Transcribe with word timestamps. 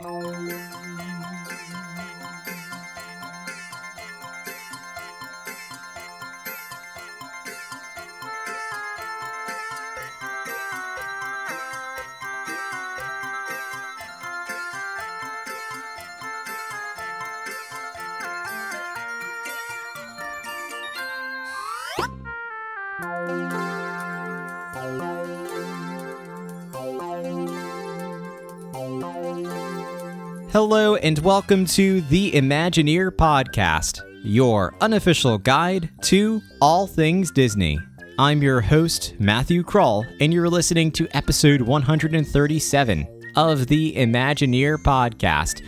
Música 0.00 0.77
Hello, 30.60 30.96
and 30.96 31.20
welcome 31.20 31.64
to 31.66 32.00
the 32.00 32.32
Imagineer 32.32 33.12
Podcast, 33.12 34.02
your 34.24 34.74
unofficial 34.80 35.38
guide 35.38 35.88
to 36.02 36.42
all 36.60 36.88
things 36.88 37.30
Disney. 37.30 37.78
I'm 38.18 38.42
your 38.42 38.60
host, 38.60 39.14
Matthew 39.20 39.62
Krul, 39.62 40.04
and 40.20 40.34
you're 40.34 40.48
listening 40.48 40.90
to 40.90 41.06
episode 41.16 41.60
137 41.60 43.32
of 43.36 43.68
the 43.68 43.94
Imagineer 43.94 44.78
Podcast. 44.78 45.62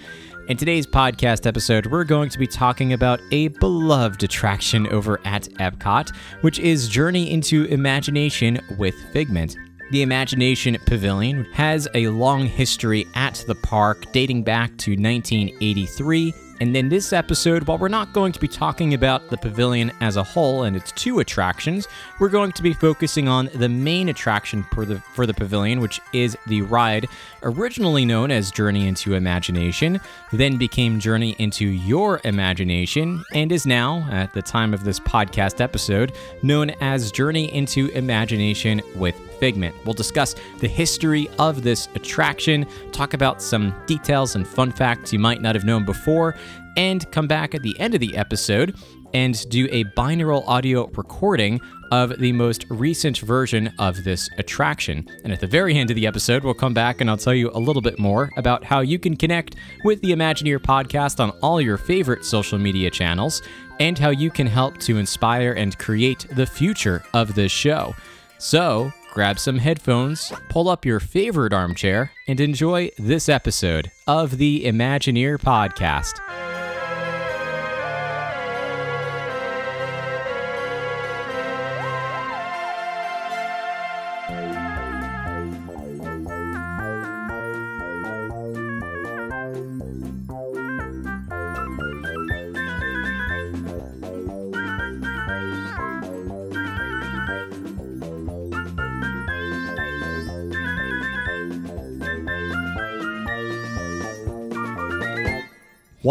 In 0.48 0.56
today's 0.56 0.88
podcast 0.88 1.46
episode, 1.46 1.86
we're 1.86 2.02
going 2.02 2.28
to 2.28 2.38
be 2.40 2.48
talking 2.48 2.92
about 2.92 3.20
a 3.30 3.46
beloved 3.46 4.24
attraction 4.24 4.88
over 4.88 5.20
at 5.24 5.44
Epcot, 5.60 6.12
which 6.40 6.58
is 6.58 6.88
Journey 6.88 7.30
into 7.30 7.66
Imagination 7.66 8.58
with 8.76 8.96
Figment. 9.12 9.56
The 9.90 10.02
Imagination 10.02 10.78
Pavilion 10.86 11.44
has 11.52 11.88
a 11.94 12.06
long 12.08 12.46
history 12.46 13.08
at 13.16 13.44
the 13.48 13.56
park 13.56 14.12
dating 14.12 14.44
back 14.44 14.68
to 14.78 14.92
1983 14.92 16.32
and 16.60 16.76
in 16.76 16.90
this 16.90 17.12
episode, 17.14 17.66
while 17.66 17.78
we're 17.78 17.88
not 17.88 18.12
going 18.12 18.32
to 18.32 18.38
be 18.38 18.46
talking 18.46 18.92
about 18.92 19.30
the 19.30 19.38
pavilion 19.38 19.90
as 20.02 20.16
a 20.16 20.22
whole 20.22 20.64
and 20.64 20.76
its 20.76 20.92
two 20.92 21.20
attractions, 21.20 21.88
we're 22.18 22.28
going 22.28 22.52
to 22.52 22.62
be 22.62 22.74
focusing 22.74 23.28
on 23.28 23.48
the 23.54 23.68
main 23.68 24.10
attraction 24.10 24.64
for 24.74 24.84
the, 24.84 25.00
for 25.14 25.24
the 25.24 25.32
pavilion, 25.32 25.80
which 25.80 26.00
is 26.12 26.36
the 26.46 26.60
ride 26.62 27.06
originally 27.42 28.04
known 28.04 28.30
as 28.30 28.50
Journey 28.50 28.86
into 28.86 29.14
Imagination, 29.14 30.00
then 30.32 30.58
became 30.58 31.00
Journey 31.00 31.34
into 31.38 31.66
Your 31.66 32.20
Imagination, 32.24 33.24
and 33.32 33.50
is 33.50 33.64
now, 33.64 34.06
at 34.10 34.32
the 34.34 34.42
time 34.42 34.74
of 34.74 34.84
this 34.84 35.00
podcast 35.00 35.60
episode, 35.60 36.12
known 36.42 36.70
as 36.82 37.10
Journey 37.10 37.52
into 37.54 37.88
Imagination 37.88 38.82
with 38.94 39.18
Figment. 39.40 39.74
We'll 39.86 39.94
discuss 39.94 40.34
the 40.58 40.68
history 40.68 41.30
of 41.38 41.62
this 41.62 41.88
attraction, 41.94 42.66
talk 42.92 43.14
about 43.14 43.40
some 43.40 43.74
details 43.86 44.36
and 44.36 44.46
fun 44.46 44.70
facts 44.70 45.14
you 45.14 45.18
might 45.18 45.40
not 45.40 45.54
have 45.54 45.64
known 45.64 45.86
before, 45.86 46.36
and 46.76 47.10
come 47.12 47.26
back 47.26 47.54
at 47.54 47.62
the 47.62 47.78
end 47.78 47.94
of 47.94 48.00
the 48.00 48.16
episode 48.16 48.74
and 49.12 49.48
do 49.48 49.68
a 49.70 49.84
binaural 49.96 50.46
audio 50.46 50.86
recording 50.94 51.60
of 51.90 52.18
the 52.18 52.32
most 52.32 52.64
recent 52.70 53.18
version 53.18 53.72
of 53.78 54.04
this 54.04 54.28
attraction. 54.38 55.06
And 55.24 55.32
at 55.32 55.40
the 55.40 55.46
very 55.46 55.76
end 55.76 55.90
of 55.90 55.96
the 55.96 56.06
episode, 56.06 56.44
we'll 56.44 56.54
come 56.54 56.74
back 56.74 57.00
and 57.00 57.10
I'll 57.10 57.16
tell 57.16 57.34
you 57.34 57.50
a 57.52 57.58
little 57.58 57.82
bit 57.82 57.98
more 57.98 58.30
about 58.36 58.64
how 58.64 58.80
you 58.80 58.98
can 58.98 59.16
connect 59.16 59.56
with 59.84 60.00
the 60.00 60.12
Imagineer 60.12 60.58
podcast 60.58 61.20
on 61.20 61.30
all 61.42 61.60
your 61.60 61.76
favorite 61.76 62.24
social 62.24 62.58
media 62.58 62.90
channels 62.90 63.42
and 63.80 63.98
how 63.98 64.10
you 64.10 64.30
can 64.30 64.46
help 64.46 64.78
to 64.78 64.98
inspire 64.98 65.52
and 65.52 65.76
create 65.78 66.26
the 66.32 66.46
future 66.46 67.02
of 67.14 67.34
this 67.34 67.50
show. 67.50 67.94
So, 68.38 68.92
grab 69.12 69.38
some 69.38 69.58
headphones, 69.58 70.32
pull 70.48 70.68
up 70.68 70.84
your 70.84 71.00
favorite 71.00 71.52
armchair, 71.52 72.12
and 72.28 72.40
enjoy 72.40 72.90
this 72.98 73.28
episode 73.28 73.90
of 74.06 74.38
the 74.38 74.64
Imagineer 74.64 75.38
podcast. 75.38 76.20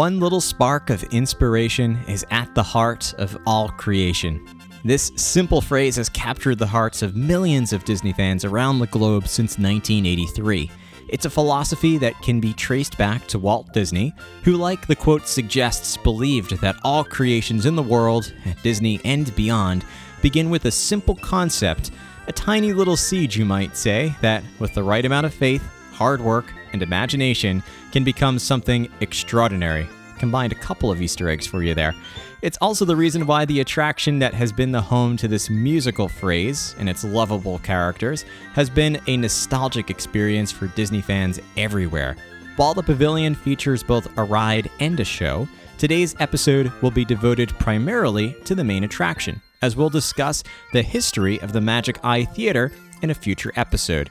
One 0.00 0.18
little 0.18 0.40
spark 0.40 0.88
of 0.88 1.02
inspiration 1.12 1.98
is 2.08 2.24
at 2.30 2.54
the 2.54 2.62
heart 2.62 3.12
of 3.18 3.36
all 3.44 3.68
creation. 3.68 4.42
This 4.82 5.12
simple 5.16 5.60
phrase 5.60 5.96
has 5.96 6.08
captured 6.08 6.58
the 6.58 6.66
hearts 6.66 7.02
of 7.02 7.16
millions 7.16 7.74
of 7.74 7.84
Disney 7.84 8.14
fans 8.14 8.42
around 8.46 8.78
the 8.78 8.86
globe 8.86 9.28
since 9.28 9.58
1983. 9.58 10.70
It's 11.08 11.26
a 11.26 11.28
philosophy 11.28 11.98
that 11.98 12.18
can 12.22 12.40
be 12.40 12.54
traced 12.54 12.96
back 12.96 13.26
to 13.26 13.38
Walt 13.38 13.74
Disney, 13.74 14.14
who, 14.42 14.56
like 14.56 14.86
the 14.86 14.96
quote 14.96 15.26
suggests, 15.26 15.98
believed 15.98 16.58
that 16.62 16.80
all 16.82 17.04
creations 17.04 17.66
in 17.66 17.76
the 17.76 17.82
world, 17.82 18.32
at 18.46 18.62
Disney 18.62 19.02
and 19.04 19.36
beyond, 19.36 19.84
begin 20.22 20.48
with 20.48 20.64
a 20.64 20.70
simple 20.70 21.16
concept, 21.16 21.90
a 22.26 22.32
tiny 22.32 22.72
little 22.72 22.96
seed, 22.96 23.34
you 23.34 23.44
might 23.44 23.76
say, 23.76 24.14
that, 24.22 24.44
with 24.60 24.72
the 24.72 24.82
right 24.82 25.04
amount 25.04 25.26
of 25.26 25.34
faith, 25.34 25.62
hard 25.92 26.22
work, 26.22 26.54
and 26.72 26.82
imagination 26.82 27.62
can 27.92 28.04
become 28.04 28.38
something 28.38 28.90
extraordinary. 29.00 29.88
Combined 30.18 30.52
a 30.52 30.56
couple 30.56 30.90
of 30.90 31.00
Easter 31.00 31.28
eggs 31.28 31.46
for 31.46 31.62
you 31.62 31.74
there. 31.74 31.94
It's 32.42 32.58
also 32.60 32.84
the 32.84 32.96
reason 32.96 33.26
why 33.26 33.44
the 33.44 33.60
attraction 33.60 34.18
that 34.18 34.34
has 34.34 34.52
been 34.52 34.72
the 34.72 34.80
home 34.80 35.16
to 35.18 35.28
this 35.28 35.50
musical 35.50 36.08
phrase 36.08 36.74
and 36.78 36.88
its 36.88 37.04
lovable 37.04 37.58
characters 37.60 38.24
has 38.54 38.70
been 38.70 39.00
a 39.06 39.16
nostalgic 39.16 39.90
experience 39.90 40.50
for 40.52 40.66
Disney 40.68 41.00
fans 41.00 41.40
everywhere. 41.56 42.16
While 42.56 42.74
the 42.74 42.82
pavilion 42.82 43.34
features 43.34 43.82
both 43.82 44.08
a 44.18 44.24
ride 44.24 44.70
and 44.80 44.98
a 45.00 45.04
show, 45.04 45.48
today's 45.78 46.14
episode 46.20 46.70
will 46.82 46.90
be 46.90 47.04
devoted 47.04 47.48
primarily 47.58 48.34
to 48.44 48.54
the 48.54 48.64
main 48.64 48.84
attraction, 48.84 49.40
as 49.62 49.76
we'll 49.76 49.88
discuss 49.88 50.42
the 50.72 50.82
history 50.82 51.40
of 51.40 51.52
the 51.54 51.60
Magic 51.60 51.98
Eye 52.04 52.24
Theater 52.24 52.72
in 53.00 53.08
a 53.08 53.14
future 53.14 53.52
episode. 53.56 54.10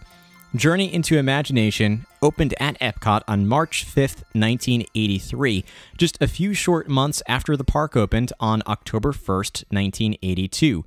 Journey 0.56 0.92
into 0.92 1.20
Imagination 1.20 2.08
opened 2.24 2.56
at 2.60 2.80
Epcot 2.80 3.22
on 3.28 3.48
March 3.48 3.86
5th, 3.86 4.24
1983, 4.34 5.64
just 5.96 6.20
a 6.20 6.28
few 6.28 6.56
short 6.56 6.90
months 6.90 7.22
after 7.28 7.56
the 7.56 7.64
park 7.64 7.96
opened 7.96 8.34
on 8.40 8.64
October 8.66 9.12
1st, 9.12 9.66
1982. 9.70 10.84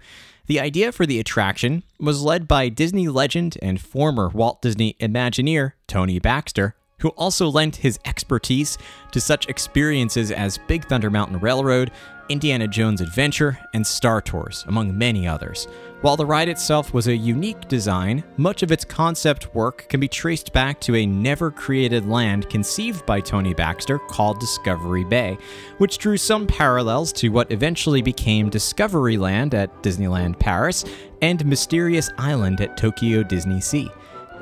The 0.46 0.58
idea 0.58 0.90
for 0.90 1.06
the 1.06 1.20
attraction 1.20 1.84
was 2.00 2.22
led 2.22 2.48
by 2.48 2.70
Disney 2.70 3.06
legend 3.06 3.56
and 3.62 3.80
former 3.80 4.30
Walt 4.30 4.60
Disney 4.62 4.96
Imagineer 4.98 5.74
Tony 5.86 6.18
Baxter, 6.18 6.74
who 6.98 7.10
also 7.10 7.48
lent 7.48 7.76
his 7.76 8.00
expertise 8.04 8.78
to 9.12 9.20
such 9.20 9.48
experiences 9.48 10.32
as 10.32 10.58
Big 10.66 10.86
Thunder 10.86 11.08
Mountain 11.08 11.38
Railroad, 11.38 11.92
Indiana 12.28 12.66
Jones 12.66 13.00
Adventure, 13.00 13.60
and 13.74 13.86
Star 13.86 14.20
Tours, 14.20 14.64
among 14.66 14.98
many 14.98 15.28
others. 15.28 15.68
While 16.02 16.16
the 16.16 16.26
ride 16.26 16.48
itself 16.48 16.92
was 16.92 17.06
a 17.06 17.14
unique 17.14 17.68
design, 17.68 18.24
much 18.36 18.64
of 18.64 18.72
its 18.72 18.84
concept 18.84 19.54
work 19.54 19.86
can 19.88 20.00
be 20.00 20.08
traced 20.08 20.52
back 20.52 20.80
to 20.80 20.96
a 20.96 21.06
never 21.06 21.48
created 21.48 22.08
land 22.08 22.50
conceived 22.50 23.06
by 23.06 23.20
Tony 23.20 23.54
Baxter 23.54 24.00
called 24.00 24.40
Discovery 24.40 25.04
Bay, 25.04 25.38
which 25.78 25.98
drew 25.98 26.16
some 26.16 26.48
parallels 26.48 27.12
to 27.12 27.28
what 27.28 27.52
eventually 27.52 28.02
became 28.02 28.50
Discovery 28.50 29.16
Land 29.16 29.54
at 29.54 29.80
Disneyland 29.84 30.40
Paris 30.40 30.84
and 31.22 31.46
Mysterious 31.46 32.10
Island 32.18 32.60
at 32.60 32.76
Tokyo 32.76 33.22
Disney 33.22 33.60
Sea. 33.60 33.88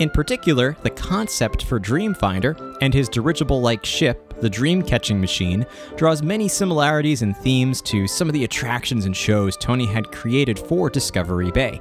In 0.01 0.09
particular, 0.09 0.79
the 0.83 0.89
concept 0.89 1.65
for 1.65 1.79
Dreamfinder 1.79 2.79
and 2.81 2.95
his 2.95 3.07
dirigible 3.07 3.61
like 3.61 3.85
ship 3.85 4.31
the 4.41 4.49
dream 4.49 4.83
catching 4.83 5.21
machine 5.21 5.67
draws 5.97 6.23
many 6.23 6.49
similarities 6.49 7.21
and 7.21 7.37
themes 7.37 7.83
to 7.83 8.09
some 8.09 8.27
of 8.27 8.33
the 8.33 8.45
attractions 8.45 9.05
and 9.05 9.15
shows 9.15 9.59
Tony 9.59 9.85
had 9.85 10.11
created 10.11 10.59
for 10.59 10.89
Discovery 10.89 11.51
Bay. 11.51 11.79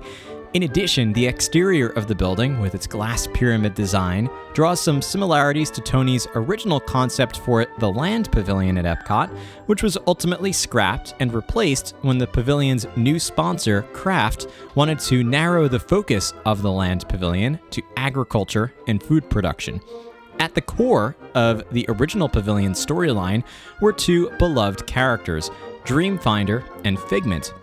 In 0.56 0.64
addition, 0.64 1.14
the 1.14 1.28
exterior 1.28 1.90
of 1.90 2.08
the 2.08 2.16
building, 2.16 2.60
with 2.60 2.74
its 2.74 2.88
glass 2.88 3.28
pyramid 3.36 3.76
design, 3.76 4.28
draws 4.54 4.82
some 4.82 5.00
similarities 5.00 5.70
to 5.70 5.82
Tony's 5.82 6.28
original 6.34 6.80
concept 6.80 7.38
for 7.38 7.68
the 7.78 7.92
Land 7.92 8.32
Pavilion 8.32 8.76
at 8.80 8.86
Epcot, 8.86 9.30
which 9.68 9.84
was 9.84 9.96
ultimately 10.08 10.52
scrapped 10.52 11.14
and 11.20 11.32
replaced 11.36 11.94
when 12.02 12.18
the 12.18 12.26
pavilion's 12.26 12.88
new 12.96 13.20
sponsor, 13.20 13.84
Kraft, 13.94 14.48
wanted 14.74 14.98
to 15.02 15.24
narrow 15.24 15.68
the 15.68 15.80
focus 15.80 16.34
of 16.48 16.64
the 16.64 16.72
Land 16.72 17.08
Pavilion 17.08 17.60
to 17.70 17.84
agriculture 17.96 18.74
and 18.88 19.04
food 19.04 19.30
production. 19.30 19.80
At 20.40 20.56
the 20.56 20.62
core 20.62 21.16
of 21.36 21.64
the 21.72 21.86
original 21.90 22.28
Pavilion 22.28 22.72
storyline 22.72 23.44
were 23.82 23.94
two 23.94 24.32
beloved 24.40 24.88
characters, 24.88 25.52
Dreamfinder 25.84 26.64
and 26.86 27.00
Figment. 27.00 27.54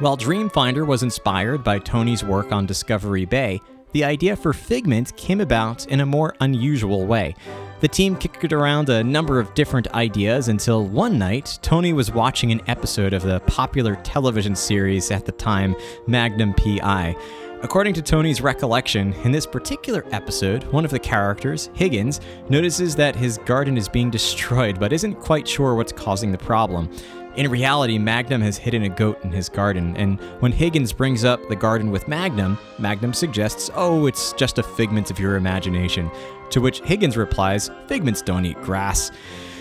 While 0.00 0.16
Dreamfinder 0.16 0.86
was 0.86 1.02
inspired 1.02 1.64
by 1.64 1.80
Tony's 1.80 2.22
work 2.22 2.52
on 2.52 2.66
Discovery 2.66 3.24
Bay, 3.24 3.60
the 3.90 4.04
idea 4.04 4.36
for 4.36 4.52
Figment 4.52 5.16
came 5.16 5.40
about 5.40 5.88
in 5.88 5.98
a 5.98 6.06
more 6.06 6.36
unusual 6.38 7.04
way. 7.04 7.34
The 7.80 7.88
team 7.88 8.14
kicked 8.14 8.52
around 8.52 8.90
a 8.90 9.02
number 9.02 9.40
of 9.40 9.52
different 9.54 9.88
ideas 9.94 10.46
until 10.46 10.84
one 10.84 11.18
night, 11.18 11.58
Tony 11.62 11.92
was 11.92 12.12
watching 12.12 12.52
an 12.52 12.62
episode 12.68 13.12
of 13.12 13.24
the 13.24 13.40
popular 13.40 13.96
television 14.04 14.54
series 14.54 15.10
at 15.10 15.26
the 15.26 15.32
time, 15.32 15.74
Magnum 16.06 16.54
PI. 16.54 17.16
According 17.62 17.94
to 17.94 18.02
Tony's 18.02 18.40
recollection, 18.40 19.12
in 19.24 19.32
this 19.32 19.46
particular 19.46 20.06
episode, 20.12 20.62
one 20.72 20.84
of 20.84 20.92
the 20.92 20.98
characters, 21.00 21.70
Higgins, 21.74 22.20
notices 22.48 22.94
that 22.94 23.16
his 23.16 23.38
garden 23.38 23.76
is 23.76 23.88
being 23.88 24.10
destroyed 24.10 24.78
but 24.78 24.92
isn't 24.92 25.16
quite 25.16 25.48
sure 25.48 25.74
what's 25.74 25.90
causing 25.90 26.30
the 26.30 26.38
problem. 26.38 26.88
In 27.38 27.48
reality, 27.48 27.98
Magnum 27.98 28.40
has 28.40 28.58
hidden 28.58 28.82
a 28.82 28.88
goat 28.88 29.22
in 29.22 29.30
his 29.30 29.48
garden, 29.48 29.96
and 29.96 30.18
when 30.40 30.50
Higgins 30.50 30.92
brings 30.92 31.24
up 31.24 31.48
the 31.48 31.54
garden 31.54 31.92
with 31.92 32.08
Magnum, 32.08 32.58
Magnum 32.80 33.14
suggests, 33.14 33.70
oh, 33.76 34.06
it's 34.06 34.32
just 34.32 34.58
a 34.58 34.62
figment 34.64 35.12
of 35.12 35.20
your 35.20 35.36
imagination. 35.36 36.10
To 36.50 36.60
which 36.60 36.80
Higgins 36.80 37.16
replies, 37.16 37.70
figments 37.86 38.22
don't 38.22 38.44
eat 38.44 38.60
grass. 38.62 39.12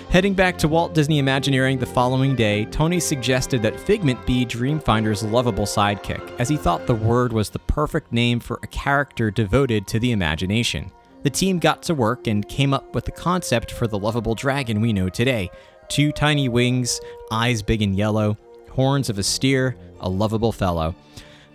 Heading 0.10 0.34
back 0.34 0.58
to 0.58 0.68
Walt 0.68 0.96
Disney 0.96 1.20
Imagineering 1.20 1.78
the 1.78 1.86
following 1.86 2.36
day, 2.36 2.66
Tony 2.66 3.00
suggested 3.00 3.62
that 3.62 3.80
Figment 3.80 4.26
be 4.26 4.44
Dreamfinder's 4.44 5.22
lovable 5.22 5.66
sidekick, 5.66 6.36
as 6.40 6.50
he 6.50 6.58
thought 6.58 6.88
the 6.88 6.96
word 6.96 7.32
was 7.32 7.52
the 7.52 7.60
perfect 7.60 8.12
name 8.12 8.40
for 8.40 8.60
a 8.64 8.68
character 8.68 9.30
devoted 9.30 9.86
to 9.86 10.00
the 10.00 10.14
imagination. 10.14 10.92
The 11.22 11.30
team 11.30 11.60
got 11.60 11.84
to 11.84 11.94
work 11.94 12.26
and 12.26 12.48
came 12.48 12.74
up 12.74 12.96
with 12.96 13.06
the 13.06 13.12
concept 13.12 13.70
for 13.70 13.86
the 13.86 14.00
lovable 14.00 14.34
dragon 14.34 14.82
we 14.82 14.94
know 14.94 15.10
today 15.10 15.52
two 15.90 16.12
tiny 16.12 16.50
wings, 16.50 17.00
eyes 17.32 17.62
big 17.62 17.82
and 17.82 17.96
yellow, 17.96 18.38
horns 18.72 19.10
of 19.10 19.18
a 19.18 19.24
steer, 19.24 19.76
a 20.00 20.10
lovable 20.10 20.52
fellow. 20.52 20.96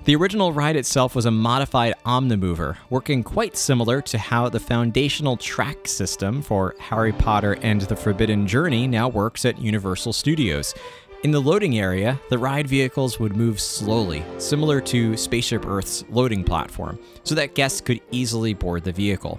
The 0.05 0.17
original 0.17 0.53
ride 0.53 0.75
itself 0.75 1.15
was 1.15 1.27
a 1.27 1.31
modified 1.31 1.95
Omnimover, 2.05 2.77
working 2.91 3.23
quite 3.23 3.57
similar 3.57 4.03
to 4.03 4.19
how 4.19 4.49
the 4.49 4.59
foundational 4.59 5.37
track 5.37 5.87
system 5.87 6.43
for 6.43 6.75
Harry 6.81 7.13
Potter 7.13 7.57
and 7.63 7.83
the 7.83 7.95
Forbidden 7.95 8.49
Journey 8.49 8.89
now 8.89 9.09
works 9.09 9.45
at 9.45 9.61
Universal 9.61 10.15
Studios. 10.15 10.75
In 11.23 11.31
the 11.31 11.41
loading 11.41 11.79
area, 11.79 12.21
the 12.31 12.39
ride 12.39 12.67
vehicles 12.67 13.21
would 13.21 13.37
move 13.37 13.61
slowly, 13.61 14.25
similar 14.39 14.81
to 14.81 15.17
Spaceship 15.17 15.65
Earth's 15.65 16.05
loading 16.11 16.43
platform, 16.43 16.99
so 17.23 17.37
that 17.37 17.55
guests 17.55 17.81
could 17.81 18.01
easily 18.11 18.55
board 18.55 18.83
the 18.83 18.91
vehicle. 18.91 19.39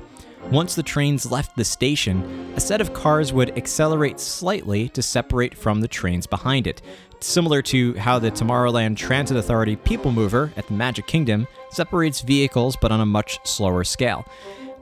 Once 0.51 0.75
the 0.75 0.83
trains 0.83 1.31
left 1.31 1.55
the 1.55 1.63
station, 1.63 2.53
a 2.55 2.59
set 2.59 2.81
of 2.81 2.93
cars 2.93 3.33
would 3.33 3.57
accelerate 3.57 4.19
slightly 4.19 4.89
to 4.89 5.01
separate 5.01 5.55
from 5.55 5.81
the 5.81 5.87
trains 5.87 6.27
behind 6.27 6.67
it, 6.67 6.81
similar 7.21 7.61
to 7.61 7.93
how 7.95 8.19
the 8.19 8.29
Tomorrowland 8.29 8.97
Transit 8.97 9.37
Authority 9.37 9.75
People 9.75 10.11
Mover 10.11 10.51
at 10.55 10.67
the 10.67 10.73
Magic 10.73 11.07
Kingdom 11.07 11.47
separates 11.71 12.21
vehicles 12.21 12.75
but 12.75 12.91
on 12.91 13.01
a 13.01 13.05
much 13.05 13.39
slower 13.47 13.83
scale. 13.83 14.25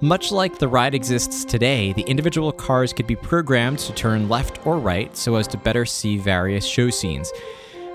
Much 0.02 0.32
like 0.32 0.58
the 0.58 0.68
ride 0.68 0.96
exists 0.96 1.46
today, 1.46 1.94
the 1.94 2.02
individual 2.02 2.52
cars 2.52 2.92
could 2.92 3.06
be 3.06 3.16
programmed 3.16 3.78
to 3.78 3.94
turn 3.94 4.28
left 4.28 4.66
or 4.66 4.80
right 4.80 5.16
so 5.16 5.36
as 5.36 5.48
to 5.48 5.58
better 5.58 5.86
see 5.86 6.18
various 6.18 6.66
show 6.66 6.90
scenes. 6.90 7.32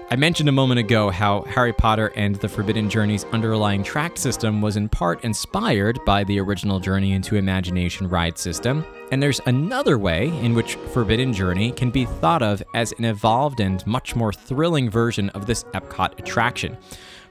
I 0.08 0.14
mentioned 0.14 0.48
a 0.48 0.52
moment 0.52 0.78
ago 0.78 1.10
how 1.10 1.42
Harry 1.42 1.72
Potter 1.72 2.12
and 2.14 2.36
the 2.36 2.48
Forbidden 2.48 2.88
Journey's 2.88 3.24
underlying 3.32 3.82
track 3.82 4.16
system 4.16 4.62
was 4.62 4.76
in 4.76 4.88
part 4.88 5.24
inspired 5.24 5.98
by 6.04 6.22
the 6.22 6.38
original 6.38 6.78
Journey 6.78 7.10
into 7.10 7.34
Imagination 7.34 8.08
ride 8.08 8.38
system, 8.38 8.84
and 9.10 9.20
there's 9.20 9.40
another 9.46 9.98
way 9.98 10.28
in 10.44 10.54
which 10.54 10.76
Forbidden 10.76 11.32
Journey 11.32 11.72
can 11.72 11.90
be 11.90 12.04
thought 12.04 12.40
of 12.40 12.62
as 12.72 12.92
an 12.98 13.04
evolved 13.04 13.58
and 13.58 13.84
much 13.84 14.14
more 14.14 14.32
thrilling 14.32 14.88
version 14.88 15.28
of 15.30 15.46
this 15.46 15.64
Epcot 15.74 16.16
attraction. 16.20 16.76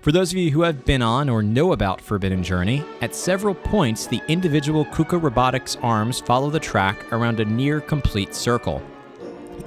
For 0.01 0.11
those 0.11 0.33
of 0.33 0.37
you 0.37 0.51
who 0.51 0.63
have 0.63 0.83
been 0.83 1.01
on 1.01 1.29
or 1.29 1.41
know 1.41 1.71
about 1.71 2.01
Forbidden 2.01 2.43
Journey, 2.43 2.83
at 2.99 3.15
several 3.15 3.55
points 3.55 4.05
the 4.05 4.21
individual 4.27 4.83
KUKA 4.83 5.23
Robotics 5.23 5.77
arms 5.81 6.19
follow 6.19 6.49
the 6.49 6.59
track 6.59 7.13
around 7.13 7.39
a 7.39 7.45
near 7.45 7.79
complete 7.79 8.35
circle. 8.35 8.83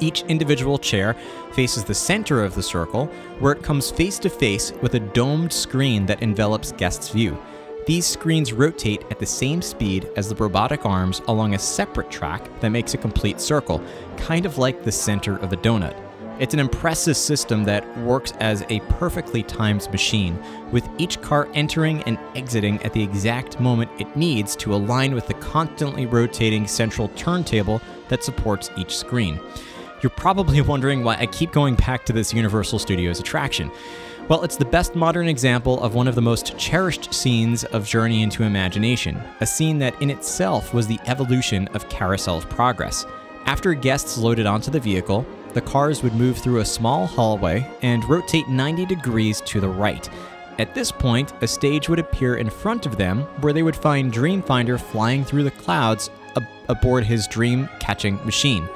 Each 0.01 0.23
individual 0.23 0.79
chair 0.79 1.17
faces 1.53 1.85
the 1.85 1.95
center 1.95 2.45
of 2.45 2.55
the 2.55 2.63
circle, 2.63 3.07
where 3.39 3.53
it 3.53 3.63
comes 3.63 3.91
face 3.91 4.19
to 4.21 4.31
face 4.31 4.73
with 4.83 4.95
a 4.95 5.01
domed 5.01 5.53
screen 5.53 6.07
that 6.07 6.23
envelops 6.23 6.73
guests' 6.73 7.11
view. 7.11 7.39
These 7.87 8.07
screens 8.07 8.53
rotate 8.53 9.05
at 9.11 9.19
the 9.19 9.25
same 9.25 9.63
speed 9.63 10.11
as 10.15 10.29
the 10.29 10.35
robotic 10.35 10.85
arms 10.85 11.23
along 11.27 11.55
a 11.55 11.59
separate 11.59 12.11
track 12.11 12.49
that 12.61 12.69
makes 12.69 12.93
a 12.93 12.99
complete 12.99 13.41
circle, 13.41 13.83
kind 14.19 14.45
of 14.45 14.59
like 14.59 14.85
the 14.85 14.93
center 14.93 15.37
of 15.39 15.53
a 15.53 15.57
donut. 15.57 15.97
It's 16.39 16.55
an 16.55 16.61
impressive 16.61 17.17
system 17.17 17.65
that 17.65 17.99
works 17.99 18.33
as 18.39 18.63
a 18.69 18.79
perfectly 18.81 19.43
timed 19.43 19.91
machine, 19.91 20.39
with 20.71 20.89
each 20.97 21.21
car 21.21 21.49
entering 21.55 22.03
and 22.05 22.17
exiting 22.37 22.81
at 22.83 22.93
the 22.93 23.03
exact 23.03 23.59
moment 23.59 23.91
it 23.99 24.17
needs 24.17 24.55
to 24.57 24.75
align 24.75 25.15
with 25.15 25.27
the 25.27 25.35
constantly 25.35 26.07
rotating 26.07 26.69
central 26.69 27.09
turntable 27.17 27.81
that 28.09 28.23
supports 28.23 28.71
each 28.77 28.97
screen. 28.97 29.41
You're 30.01 30.11
probably 30.11 30.61
wondering 30.61 31.03
why 31.03 31.17
I 31.17 31.27
keep 31.27 31.51
going 31.51 31.75
back 31.75 32.05
to 32.07 32.13
this 32.13 32.33
Universal 32.33 32.79
Studios 32.79 33.19
attraction. 33.19 33.71
Well, 34.29 34.45
it's 34.45 34.57
the 34.57 34.65
best 34.65 34.95
modern 34.95 35.27
example 35.27 35.83
of 35.83 35.95
one 35.95 36.07
of 36.07 36.15
the 36.15 36.23
most 36.23 36.57
cherished 36.57 37.13
scenes 37.13 37.65
of 37.65 37.87
Journey 37.87 38.23
into 38.23 38.45
Imagination, 38.45 39.21
a 39.41 39.47
scene 39.47 39.79
that 39.79 40.01
in 40.01 40.11
itself 40.11 40.73
was 40.73 40.87
the 40.87 41.01
evolution 41.07 41.67
of 41.69 41.89
Carousel 41.89 42.39
of 42.39 42.49
Progress. 42.49 43.07
After 43.47 43.75
guests 43.75 44.19
loaded 44.19 44.47
onto 44.47 44.71
the 44.71 44.79
vehicle, 44.79 45.27
the 45.55 45.63
cars 45.63 46.03
would 46.03 46.15
move 46.15 46.39
through 46.39 46.61
a 46.61 46.65
small 46.65 47.07
hallway 47.07 47.69
and 47.83 48.05
rotate 48.05 48.47
90 48.49 48.87
degrees 48.87 49.41
to 49.47 49.61
the 49.61 49.69
right. 49.69 50.09
At 50.59 50.75
this 50.75 50.93
point, 50.93 51.33
a 51.41 51.49
stage 51.49 51.89
would 51.89 51.99
appear 51.99 52.37
in 52.37 52.51
front 52.51 52.87
of 52.87 52.99
them 52.99 53.23
where 53.41 53.53
they 53.53 53.63
would 53.63 53.77
find 53.77 54.13
Dreamfinder 54.13 54.79
flying 54.79 55.25
through 55.25 55.45
the 55.45 55.51
clouds 55.53 56.11
ab- 56.37 56.47
aboard 56.69 57.05
his 57.05 57.27
dream 57.27 57.69
catching 57.81 58.25
machine. 58.25 58.69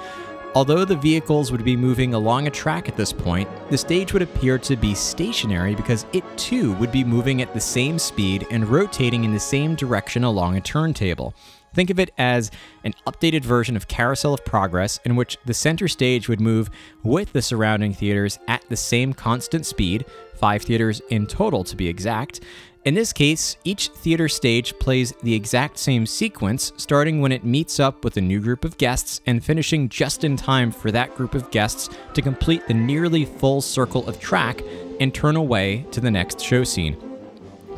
Although 0.55 0.85
the 0.85 0.97
vehicles 0.97 1.51
would 1.51 1.65
be 1.65 1.79
moving 1.79 2.13
along 2.13 2.47
a 2.47 2.51
track 2.51 2.87
at 2.87 2.97
this 2.97 3.11
point, 3.11 3.49
the 3.71 3.79
stage 3.79 4.13
would 4.13 4.21
appear 4.21 4.59
to 4.59 4.77
be 4.77 4.95
stationary 4.95 5.75
because 5.75 6.05
it 6.13 6.25
too 6.37 6.75
would 6.75 6.93
be 6.93 7.05
moving 7.05 7.41
at 7.41 7.55
the 7.55 7.61
same 7.61 7.99
speed 7.99 8.47
and 8.51 8.69
rotating 8.69 9.25
in 9.25 9.33
the 9.33 9.41
same 9.41 9.75
direction 9.75 10.25
along 10.25 10.59
a 10.59 10.61
turntable. 10.61 11.35
Think 11.73 11.89
of 11.89 11.99
it 11.99 12.13
as 12.19 12.51
an 12.85 12.93
updated 13.07 13.47
version 13.47 13.77
of 13.77 13.89
Carousel 13.89 14.35
of 14.35 14.45
Progress 14.45 15.01
in 15.07 15.17
which 15.17 15.39
the 15.47 15.55
center 15.55 15.89
stage 15.89 16.29
would 16.29 16.41
move 16.41 16.69
with 17.03 17.33
the 17.33 17.41
surrounding 17.41 17.95
theaters 17.95 18.39
at 18.47 18.63
the 18.69 18.77
same 18.77 19.15
constant 19.15 19.65
speed, 19.65 20.05
five 20.35 20.61
theaters 20.61 21.01
in 21.09 21.27
total 21.27 21.65
to 21.65 21.77
be 21.77 21.89
exact, 21.89 22.41
in 22.85 22.95
this 22.95 23.13
case, 23.13 23.57
each 23.63 23.89
theater 23.89 24.29
stage 24.29 24.77
plays 24.81 25.13
the 25.23 25.35
exact 25.35 25.79
same 25.79 26.05
sequence, 26.05 26.73
starting 26.77 27.21
when 27.21 27.31
it 27.31 27.45
meets 27.45 27.79
up 27.79 28.03
with 28.03 28.17
a 28.17 28.21
new 28.21 28.41
group 28.41 28.65
of 28.65 28.77
guests 28.77 29.21
and 29.25 29.45
finishing 29.45 29.89
just 29.89 30.25
in 30.25 30.37
time 30.37 30.73
for 30.73 30.91
that 30.91 31.15
group 31.15 31.35
of 31.35 31.51
guests 31.53 31.89
to 32.15 32.23
complete 32.23 32.67
the 32.67 32.75
nearly 32.75 33.25
full 33.25 33.61
circle 33.61 34.09
of 34.09 34.19
track 34.19 34.63
and 34.99 35.15
turn 35.15 35.37
away 35.37 35.87
to 35.93 36.01
the 36.01 36.11
next 36.11 36.41
show 36.41 36.65
scene. 36.65 36.95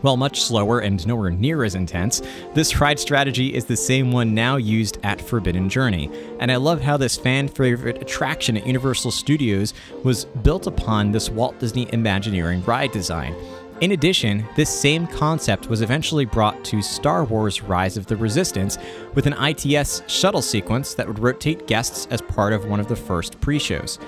While 0.00 0.16
much 0.18 0.42
slower 0.42 0.80
and 0.80 1.06
nowhere 1.06 1.30
near 1.30 1.64
as 1.64 1.74
intense, 1.74 2.20
this 2.52 2.78
ride 2.78 2.98
strategy 2.98 3.54
is 3.54 3.64
the 3.64 3.76
same 3.76 4.12
one 4.12 4.34
now 4.34 4.56
used 4.56 4.98
at 5.02 5.20
Forbidden 5.20 5.70
Journey, 5.70 6.10
and 6.40 6.52
I 6.52 6.56
love 6.56 6.82
how 6.82 6.98
this 6.98 7.16
fan 7.16 7.48
favorite 7.48 8.02
attraction 8.02 8.58
at 8.58 8.66
Universal 8.66 9.12
Studios 9.12 9.72
was 10.02 10.26
built 10.26 10.66
upon 10.66 11.12
this 11.12 11.30
Walt 11.30 11.58
Disney 11.58 11.88
Imagineering 11.92 12.62
ride 12.64 12.92
design. 12.92 13.34
In 13.80 13.90
addition, 13.90 14.46
this 14.54 14.70
same 14.70 15.08
concept 15.08 15.68
was 15.68 15.82
eventually 15.82 16.24
brought 16.24 16.64
to 16.66 16.80
Star 16.80 17.24
Wars 17.24 17.60
Rise 17.60 17.96
of 17.96 18.06
the 18.06 18.16
Resistance 18.16 18.78
with 19.14 19.26
an 19.26 19.32
ITS 19.32 20.02
shuttle 20.06 20.42
sequence 20.42 20.94
that 20.94 21.08
would 21.08 21.18
rotate 21.18 21.66
guests 21.66 22.06
as 22.10 22.22
part 22.22 22.52
of 22.52 22.66
one 22.66 22.78
of 22.78 22.86
the 22.86 22.94
first 22.94 23.40
pre 23.40 23.58
shows. 23.58 23.98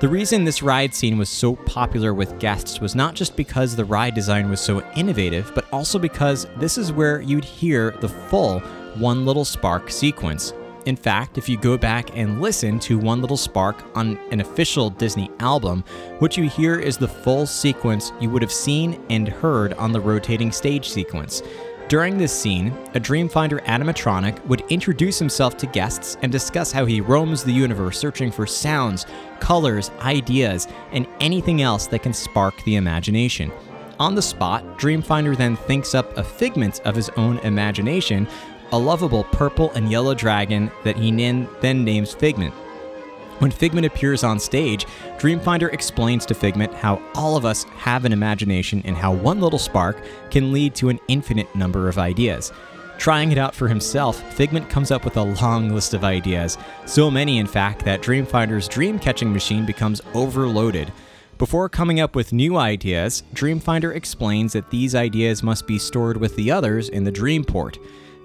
The 0.00 0.08
reason 0.08 0.44
this 0.44 0.60
ride 0.60 0.92
scene 0.92 1.18
was 1.18 1.28
so 1.28 1.54
popular 1.54 2.12
with 2.14 2.38
guests 2.40 2.80
was 2.80 2.96
not 2.96 3.14
just 3.14 3.36
because 3.36 3.76
the 3.76 3.84
ride 3.84 4.14
design 4.14 4.50
was 4.50 4.60
so 4.60 4.84
innovative, 4.96 5.52
but 5.54 5.72
also 5.72 6.00
because 6.00 6.48
this 6.56 6.76
is 6.76 6.92
where 6.92 7.20
you'd 7.20 7.44
hear 7.44 7.92
the 8.00 8.08
full 8.08 8.58
One 8.96 9.24
Little 9.24 9.44
Spark 9.44 9.88
sequence. 9.90 10.52
In 10.86 10.94
fact, 10.94 11.36
if 11.36 11.48
you 11.48 11.58
go 11.58 11.76
back 11.76 12.16
and 12.16 12.40
listen 12.40 12.78
to 12.80 12.96
One 12.96 13.20
Little 13.20 13.36
Spark 13.36 13.84
on 13.96 14.16
an 14.30 14.38
official 14.38 14.88
Disney 14.88 15.28
album, 15.40 15.82
what 16.20 16.36
you 16.36 16.48
hear 16.48 16.78
is 16.78 16.96
the 16.96 17.08
full 17.08 17.44
sequence 17.44 18.12
you 18.20 18.30
would 18.30 18.40
have 18.40 18.52
seen 18.52 19.04
and 19.10 19.26
heard 19.26 19.72
on 19.74 19.90
the 19.90 20.00
rotating 20.00 20.52
stage 20.52 20.88
sequence. 20.88 21.42
During 21.88 22.16
this 22.16 22.32
scene, 22.32 22.68
a 22.94 23.00
Dreamfinder 23.00 23.64
animatronic 23.64 24.44
would 24.46 24.62
introduce 24.68 25.18
himself 25.18 25.56
to 25.56 25.66
guests 25.66 26.18
and 26.22 26.30
discuss 26.30 26.70
how 26.70 26.84
he 26.84 27.00
roams 27.00 27.42
the 27.42 27.52
universe 27.52 27.98
searching 27.98 28.30
for 28.30 28.46
sounds, 28.46 29.06
colors, 29.40 29.90
ideas, 30.02 30.68
and 30.92 31.08
anything 31.18 31.62
else 31.62 31.88
that 31.88 32.04
can 32.04 32.14
spark 32.14 32.54
the 32.64 32.76
imagination. 32.76 33.50
On 33.98 34.14
the 34.14 34.22
spot, 34.22 34.78
Dreamfinder 34.78 35.36
then 35.36 35.56
thinks 35.56 35.94
up 35.94 36.16
a 36.18 36.22
figment 36.22 36.80
of 36.84 36.94
his 36.94 37.08
own 37.16 37.38
imagination 37.38 38.28
a 38.72 38.78
lovable 38.78 39.24
purple 39.24 39.70
and 39.72 39.90
yellow 39.90 40.14
dragon 40.14 40.70
that 40.84 40.96
he 40.96 41.10
then 41.10 41.84
names 41.84 42.12
Figment. 42.12 42.54
When 43.38 43.50
Figment 43.50 43.86
appears 43.86 44.24
on 44.24 44.40
stage, 44.40 44.86
Dreamfinder 45.18 45.72
explains 45.72 46.24
to 46.26 46.34
Figment 46.34 46.72
how 46.72 47.02
all 47.14 47.36
of 47.36 47.44
us 47.44 47.64
have 47.76 48.06
an 48.06 48.12
imagination 48.12 48.80
and 48.86 48.96
how 48.96 49.12
one 49.12 49.40
little 49.40 49.58
spark 49.58 50.02
can 50.30 50.52
lead 50.52 50.74
to 50.76 50.88
an 50.88 50.98
infinite 51.08 51.54
number 51.54 51.88
of 51.88 51.98
ideas. 51.98 52.52
Trying 52.96 53.32
it 53.32 53.38
out 53.38 53.54
for 53.54 53.68
himself, 53.68 54.22
Figment 54.34 54.70
comes 54.70 54.90
up 54.90 55.04
with 55.04 55.18
a 55.18 55.22
long 55.22 55.68
list 55.68 55.92
of 55.92 56.02
ideas, 56.02 56.56
so 56.86 57.10
many, 57.10 57.36
in 57.36 57.46
fact, 57.46 57.84
that 57.84 58.00
Dreamfinder's 58.00 58.68
dream 58.68 58.98
catching 58.98 59.32
machine 59.32 59.66
becomes 59.66 60.00
overloaded. 60.14 60.90
Before 61.36 61.68
coming 61.68 62.00
up 62.00 62.16
with 62.16 62.32
new 62.32 62.56
ideas, 62.56 63.22
Dreamfinder 63.34 63.94
explains 63.94 64.54
that 64.54 64.70
these 64.70 64.94
ideas 64.94 65.42
must 65.42 65.66
be 65.66 65.78
stored 65.78 66.16
with 66.16 66.34
the 66.36 66.50
others 66.50 66.88
in 66.88 67.04
the 67.04 67.12
Dreamport. 67.12 67.76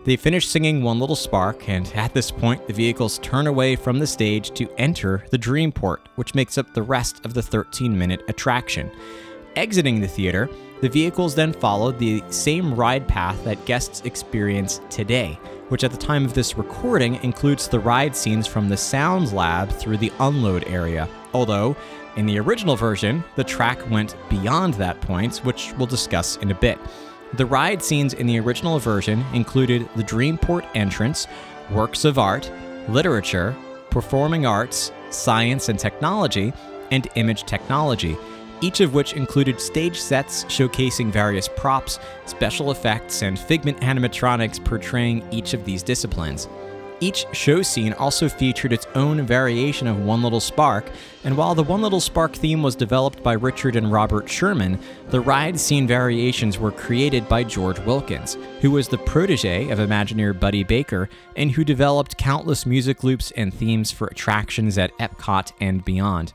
They 0.03 0.15
finish 0.15 0.47
singing 0.47 0.81
One 0.81 0.99
Little 0.99 1.15
Spark, 1.15 1.69
and 1.69 1.87
at 1.93 2.11
this 2.11 2.31
point, 2.31 2.65
the 2.65 2.73
vehicles 2.73 3.19
turn 3.19 3.45
away 3.45 3.75
from 3.75 3.99
the 3.99 4.07
stage 4.07 4.49
to 4.55 4.67
enter 4.79 5.23
the 5.29 5.37
Dreamport, 5.37 5.99
which 6.15 6.33
makes 6.33 6.57
up 6.57 6.73
the 6.73 6.81
rest 6.81 7.23
of 7.23 7.35
the 7.35 7.41
13 7.43 7.95
minute 7.95 8.23
attraction. 8.27 8.89
Exiting 9.55 10.01
the 10.01 10.07
theater, 10.07 10.49
the 10.81 10.89
vehicles 10.89 11.35
then 11.35 11.53
follow 11.53 11.91
the 11.91 12.23
same 12.29 12.73
ride 12.73 13.07
path 13.07 13.43
that 13.43 13.63
guests 13.65 14.01
experience 14.01 14.81
today, 14.89 15.37
which 15.69 15.83
at 15.83 15.91
the 15.91 15.97
time 15.97 16.25
of 16.25 16.33
this 16.33 16.57
recording 16.57 17.15
includes 17.23 17.67
the 17.67 17.79
ride 17.79 18.15
scenes 18.15 18.47
from 18.47 18.69
the 18.69 18.77
Sounds 18.77 19.31
Lab 19.31 19.69
through 19.69 19.97
the 19.97 20.11
unload 20.19 20.67
area. 20.67 21.07
Although, 21.33 21.75
in 22.15 22.25
the 22.25 22.39
original 22.39 22.75
version, 22.75 23.23
the 23.35 23.43
track 23.43 23.87
went 23.91 24.15
beyond 24.31 24.73
that 24.75 24.99
point, 25.01 25.37
which 25.39 25.73
we'll 25.77 25.85
discuss 25.85 26.37
in 26.37 26.49
a 26.49 26.55
bit. 26.55 26.79
The 27.33 27.45
ride 27.45 27.81
scenes 27.81 28.13
in 28.13 28.27
the 28.27 28.39
original 28.39 28.77
version 28.77 29.23
included 29.33 29.87
the 29.95 30.03
Dreamport 30.03 30.67
entrance, 30.75 31.27
works 31.71 32.03
of 32.03 32.19
art, 32.19 32.51
literature, 32.89 33.55
performing 33.89 34.45
arts, 34.45 34.91
science 35.11 35.69
and 35.69 35.79
technology, 35.79 36.51
and 36.91 37.07
image 37.15 37.43
technology, 37.43 38.17
each 38.59 38.81
of 38.81 38.93
which 38.93 39.13
included 39.13 39.61
stage 39.61 39.97
sets 39.97 40.43
showcasing 40.45 41.09
various 41.09 41.47
props, 41.47 41.99
special 42.25 42.69
effects, 42.69 43.21
and 43.21 43.39
figment 43.39 43.79
animatronics 43.79 44.63
portraying 44.63 45.25
each 45.31 45.53
of 45.53 45.63
these 45.63 45.83
disciplines. 45.83 46.49
Each 47.01 47.25
show 47.33 47.63
scene 47.63 47.93
also 47.93 48.29
featured 48.29 48.71
its 48.71 48.85
own 48.93 49.25
variation 49.25 49.87
of 49.87 50.05
One 50.05 50.21
Little 50.21 50.39
Spark, 50.39 50.85
and 51.23 51.35
while 51.35 51.55
the 51.55 51.63
One 51.63 51.81
Little 51.81 51.99
Spark 51.99 52.33
theme 52.33 52.61
was 52.61 52.75
developed 52.75 53.23
by 53.23 53.33
Richard 53.33 53.75
and 53.75 53.91
Robert 53.91 54.29
Sherman, 54.29 54.79
the 55.09 55.19
ride 55.19 55.59
scene 55.59 55.87
variations 55.87 56.59
were 56.59 56.71
created 56.71 57.27
by 57.27 57.43
George 57.43 57.79
Wilkins, 57.79 58.37
who 58.61 58.69
was 58.69 58.87
the 58.87 58.99
protege 58.99 59.71
of 59.71 59.79
Imagineer 59.79 60.39
Buddy 60.39 60.63
Baker 60.63 61.09
and 61.35 61.49
who 61.49 61.63
developed 61.63 62.19
countless 62.19 62.67
music 62.67 63.03
loops 63.03 63.31
and 63.31 63.51
themes 63.51 63.91
for 63.91 64.05
attractions 64.05 64.77
at 64.77 64.95
Epcot 64.99 65.53
and 65.59 65.83
beyond. 65.83 66.33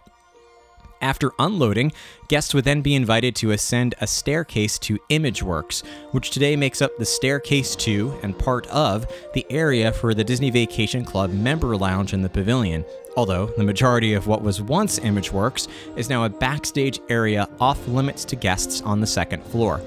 After 1.06 1.30
unloading, 1.38 1.92
guests 2.26 2.52
would 2.52 2.64
then 2.64 2.82
be 2.82 2.96
invited 2.96 3.36
to 3.36 3.52
ascend 3.52 3.94
a 4.00 4.08
staircase 4.08 4.76
to 4.80 4.98
ImageWorks, 5.08 5.86
which 6.10 6.32
today 6.32 6.56
makes 6.56 6.82
up 6.82 6.98
the 6.98 7.04
staircase 7.04 7.76
to 7.76 8.18
and 8.24 8.36
part 8.36 8.66
of 8.66 9.06
the 9.32 9.46
area 9.48 9.92
for 9.92 10.14
the 10.14 10.24
Disney 10.24 10.50
Vacation 10.50 11.04
Club 11.04 11.30
member 11.32 11.76
lounge 11.76 12.12
in 12.12 12.22
the 12.22 12.28
pavilion. 12.28 12.84
Although 13.16 13.46
the 13.56 13.62
majority 13.62 14.14
of 14.14 14.26
what 14.26 14.42
was 14.42 14.60
once 14.60 14.98
ImageWorks 14.98 15.68
is 15.96 16.10
now 16.10 16.24
a 16.24 16.28
backstage 16.28 16.98
area 17.08 17.48
off 17.60 17.86
limits 17.86 18.24
to 18.24 18.34
guests 18.34 18.82
on 18.82 19.00
the 19.00 19.06
second 19.06 19.44
floor. 19.44 19.80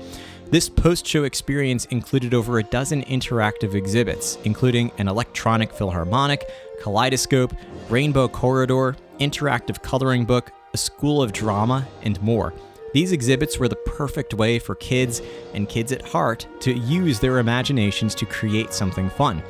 This 0.51 0.69
post 0.69 1.05
show 1.05 1.25
experience 1.25 1.83
included 1.87 2.33
over 2.33 2.59
a 2.59 2.63
dozen 2.63 3.03
interactive 3.03 3.73
exhibits, 3.73 4.37
including 4.45 4.89
an 4.97 5.09
electronic 5.09 5.73
philharmonic, 5.73 6.49
kaleidoscope, 6.81 7.53
rainbow 7.89 8.29
corridor, 8.29 8.95
interactive 9.19 9.83
coloring 9.83 10.23
book, 10.23 10.53
a 10.73 10.77
school 10.77 11.21
of 11.21 11.33
drama, 11.33 11.87
and 12.01 12.21
more. 12.21 12.53
These 12.93 13.11
exhibits 13.11 13.59
were 13.59 13.67
the 13.67 13.75
perfect 13.75 14.33
way 14.33 14.57
for 14.57 14.75
kids 14.75 15.21
and 15.53 15.69
kids 15.69 15.91
at 15.91 16.01
heart 16.01 16.47
to 16.61 16.73
use 16.73 17.19
their 17.19 17.37
imaginations 17.37 18.15
to 18.15 18.25
create 18.25 18.73
something 18.73 19.09
fun. 19.09 19.43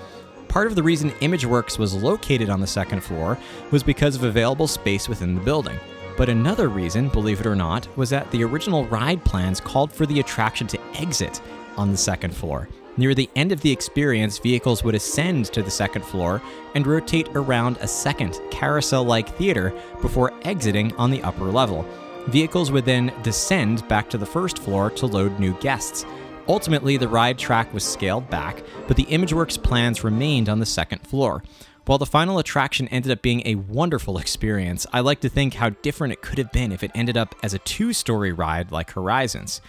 Part 0.50 0.68
of 0.68 0.76
the 0.76 0.84
reason 0.84 1.12
ImageWorks 1.12 1.78
was 1.78 1.94
located 1.94 2.50
on 2.50 2.60
the 2.60 2.68
second 2.68 3.02
floor 3.02 3.38
was 3.72 3.84
because 3.84 4.16
of 4.16 4.24
available 4.24 4.68
space 4.68 5.08
within 5.08 5.36
the 5.36 5.42
building. 5.42 5.80
But 6.18 6.28
another 6.28 6.68
reason, 6.68 7.08
believe 7.08 7.40
it 7.40 7.46
or 7.46 7.56
not, 7.56 7.88
was 7.96 8.10
that 8.10 8.30
the 8.32 8.44
original 8.44 8.86
ride 8.88 9.24
plans 9.24 9.62
called 9.62 9.94
for 9.94 10.06
the 10.06 10.20
attraction 10.20 10.68
to 10.68 10.80
exit 10.96 11.40
on 11.78 11.92
the 11.92 11.98
second 11.98 12.36
floor. 12.36 12.68
Near 13.00 13.16
the 13.16 13.30
end 13.34 13.54
of 13.54 13.62
the 13.62 13.72
experience, 13.72 14.40
vehicles 14.40 14.84
would 14.84 14.94
ascend 14.94 15.46
to 15.54 15.64
the 15.64 15.72
second 15.72 16.04
floor 16.04 16.42
and 16.76 16.86
rotate 16.86 17.30
around 17.34 17.78
a 17.78 17.88
second 17.88 18.38
carousel 18.52 19.06
like 19.06 19.38
theater 19.38 19.74
before 20.02 20.34
exiting 20.42 20.94
on 20.98 21.10
the 21.10 21.24
upper 21.24 21.46
level. 21.46 21.86
Vehicles 22.28 22.74
would 22.74 22.84
then 22.84 23.14
descend 23.24 23.88
back 23.88 24.10
to 24.10 24.18
the 24.18 24.26
first 24.26 24.60
floor 24.60 24.90
to 24.90 25.06
load 25.06 25.40
new 25.40 25.54
guests. 25.62 26.06
Ultimately, 26.50 26.98
the 26.98 27.08
ride 27.08 27.38
track 27.38 27.74
was 27.74 27.86
scaled 27.86 28.30
back, 28.30 28.62
but 28.86 28.98
the 28.98 29.06
ImageWorks 29.06 29.64
plans 29.64 30.04
remained 30.04 30.50
on 30.50 30.60
the 30.60 30.66
second 30.66 31.08
floor. 31.08 31.42
While 31.86 32.00
the 32.00 32.06
final 32.06 32.38
attraction 32.38 32.90
ended 32.90 33.14
up 33.14 33.22
being 33.22 33.44
a 33.46 33.56
wonderful 33.56 34.18
experience, 34.18 34.86
I 34.92 35.00
like 35.00 35.22
to 35.22 35.30
think 35.30 35.54
how 35.54 35.70
different 35.70 36.12
it 36.12 36.22
could 36.22 36.38
have 36.38 36.52
been 36.52 36.74
if 36.74 36.84
it 36.84 36.92
ended 36.94 37.16
up 37.16 37.34
as 37.44 37.54
a 37.54 37.60
two 37.60 37.94
story 37.94 38.34
ride 38.34 38.74
like 38.74 38.92
Horizons. 38.92 39.62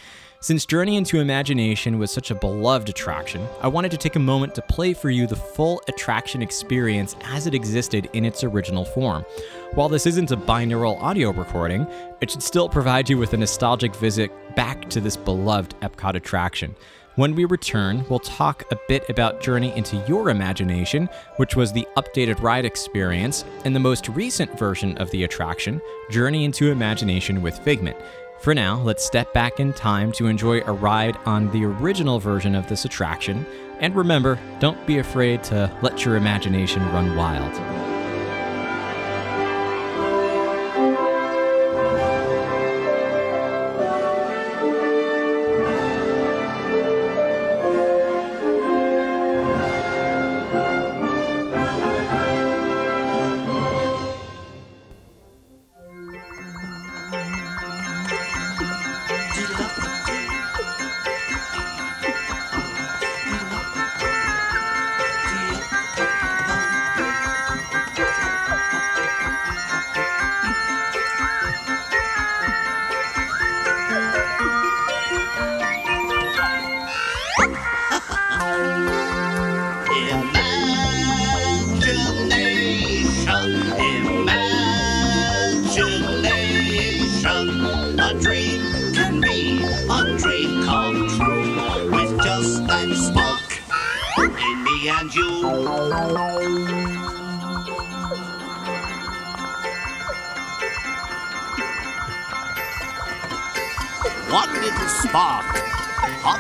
Since 0.43 0.65
Journey 0.65 0.97
into 0.97 1.21
Imagination 1.21 1.99
was 1.99 2.11
such 2.11 2.31
a 2.31 2.35
beloved 2.35 2.89
attraction, 2.89 3.47
I 3.61 3.69
wanted 3.69 3.91
to 3.91 3.99
take 3.99 4.17
a 4.17 4.21
moment 4.21 4.55
to 4.55 4.63
play 4.63 4.95
for 4.95 5.11
you 5.11 5.27
the 5.27 5.37
full 5.37 5.83
attraction 5.87 6.41
experience 6.41 7.15
as 7.25 7.47
it 7.47 7.53
existed 7.53 8.09
in 8.15 8.25
its 8.25 8.43
original 8.43 8.87
form. 8.87 9.27
While 9.75 9.91
this 9.91 10.07
isn't 10.07 10.31
a 10.31 10.39
binaural 10.39 10.99
audio 11.03 11.31
recording, 11.31 11.87
it 12.23 12.31
should 12.31 12.43
still 12.43 12.71
provide 12.71 13.11
you 13.11 13.19
with 13.19 13.35
a 13.35 13.37
nostalgic 13.37 13.95
visit 13.95 14.31
back 14.57 14.89
to 14.89 15.01
this 15.03 15.15
beloved 15.15 15.75
Epcot 15.83 16.15
attraction. 16.15 16.75
When 17.17 17.35
we 17.35 17.45
return, 17.45 18.07
we'll 18.09 18.21
talk 18.21 18.65
a 18.73 18.79
bit 18.89 19.11
about 19.11 19.43
Journey 19.43 19.77
into 19.77 20.03
Your 20.09 20.31
Imagination, 20.31 21.11
which 21.37 21.55
was 21.55 21.71
the 21.71 21.87
updated 21.99 22.41
ride 22.41 22.65
experience, 22.65 23.45
and 23.67 23.77
the 23.77 23.81
most 23.81 24.09
recent 24.09 24.59
version 24.59 24.97
of 24.97 25.11
the 25.11 25.25
attraction, 25.25 25.83
Journey 26.11 26.47
into 26.47 26.71
Imagination 26.71 27.43
with 27.43 27.59
Figment. 27.59 27.99
For 28.41 28.55
now, 28.55 28.81
let's 28.81 29.05
step 29.05 29.35
back 29.35 29.61
in 29.61 29.75
time 29.75 30.13
to 30.13 30.27
enjoy 30.27 30.63
a 30.63 30.73
ride 30.73 31.19
on 31.27 31.51
the 31.51 31.67
original 31.67 32.19
version 32.19 32.55
of 32.55 32.67
this 32.71 32.87
attraction. 32.87 33.45
And 33.81 33.95
remember, 33.95 34.39
don't 34.61 34.87
be 34.87 34.97
afraid 34.97 35.45
to 35.45 35.71
let 35.83 36.07
your 36.07 36.17
imagination 36.17 36.83
run 36.91 37.15
wild. 37.17 37.90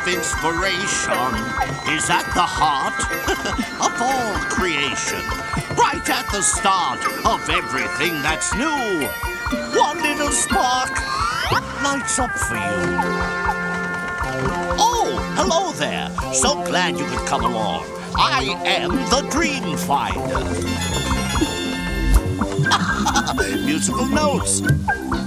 Of 0.00 0.08
inspiration 0.08 1.34
is 1.92 2.08
at 2.08 2.24
the 2.32 2.46
heart 2.46 2.96
of 3.84 3.92
all 4.00 4.34
creation. 4.48 5.20
Right 5.76 6.08
at 6.08 6.26
the 6.32 6.42
start 6.42 7.00
of 7.26 7.48
everything 7.50 8.22
that's 8.22 8.54
new. 8.54 9.06
One 9.78 10.00
little 10.02 10.30
spark 10.30 10.90
lights 11.82 12.18
up 12.18 12.30
for 12.30 12.54
you. 12.54 12.96
Oh, 14.78 15.18
hello 15.36 15.72
there. 15.72 16.08
So 16.32 16.54
glad 16.64 16.98
you 16.98 17.04
could 17.06 17.26
come 17.26 17.44
along. 17.44 17.84
I 18.16 18.56
am 18.64 18.90
the 19.10 19.28
Dream 19.30 19.76
Finder. 19.76 20.40
musical 23.66 24.06
notes. 24.06 24.60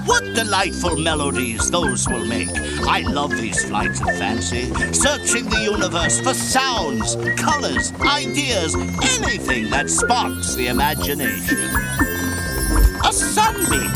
What 0.06 0.24
delightful 0.34 0.98
melodies 0.98 1.70
those 1.70 2.08
will 2.08 2.26
make. 2.26 2.50
I 2.88 3.02
love 3.02 3.32
these 3.32 3.64
flights 3.66 4.02
of 4.02 4.08
fancy, 4.18 4.74
searching 4.94 5.50
the 5.50 5.62
universe 5.64 6.20
for 6.20 6.34
sounds, 6.34 7.16
colors, 7.40 7.92
ideas, 8.02 8.76
anything 8.76 9.70
that 9.70 9.90
sparks 9.90 10.56
the 10.56 10.68
imagination. 10.68 11.58
A 13.06 13.12
sunbeam. 13.12 13.92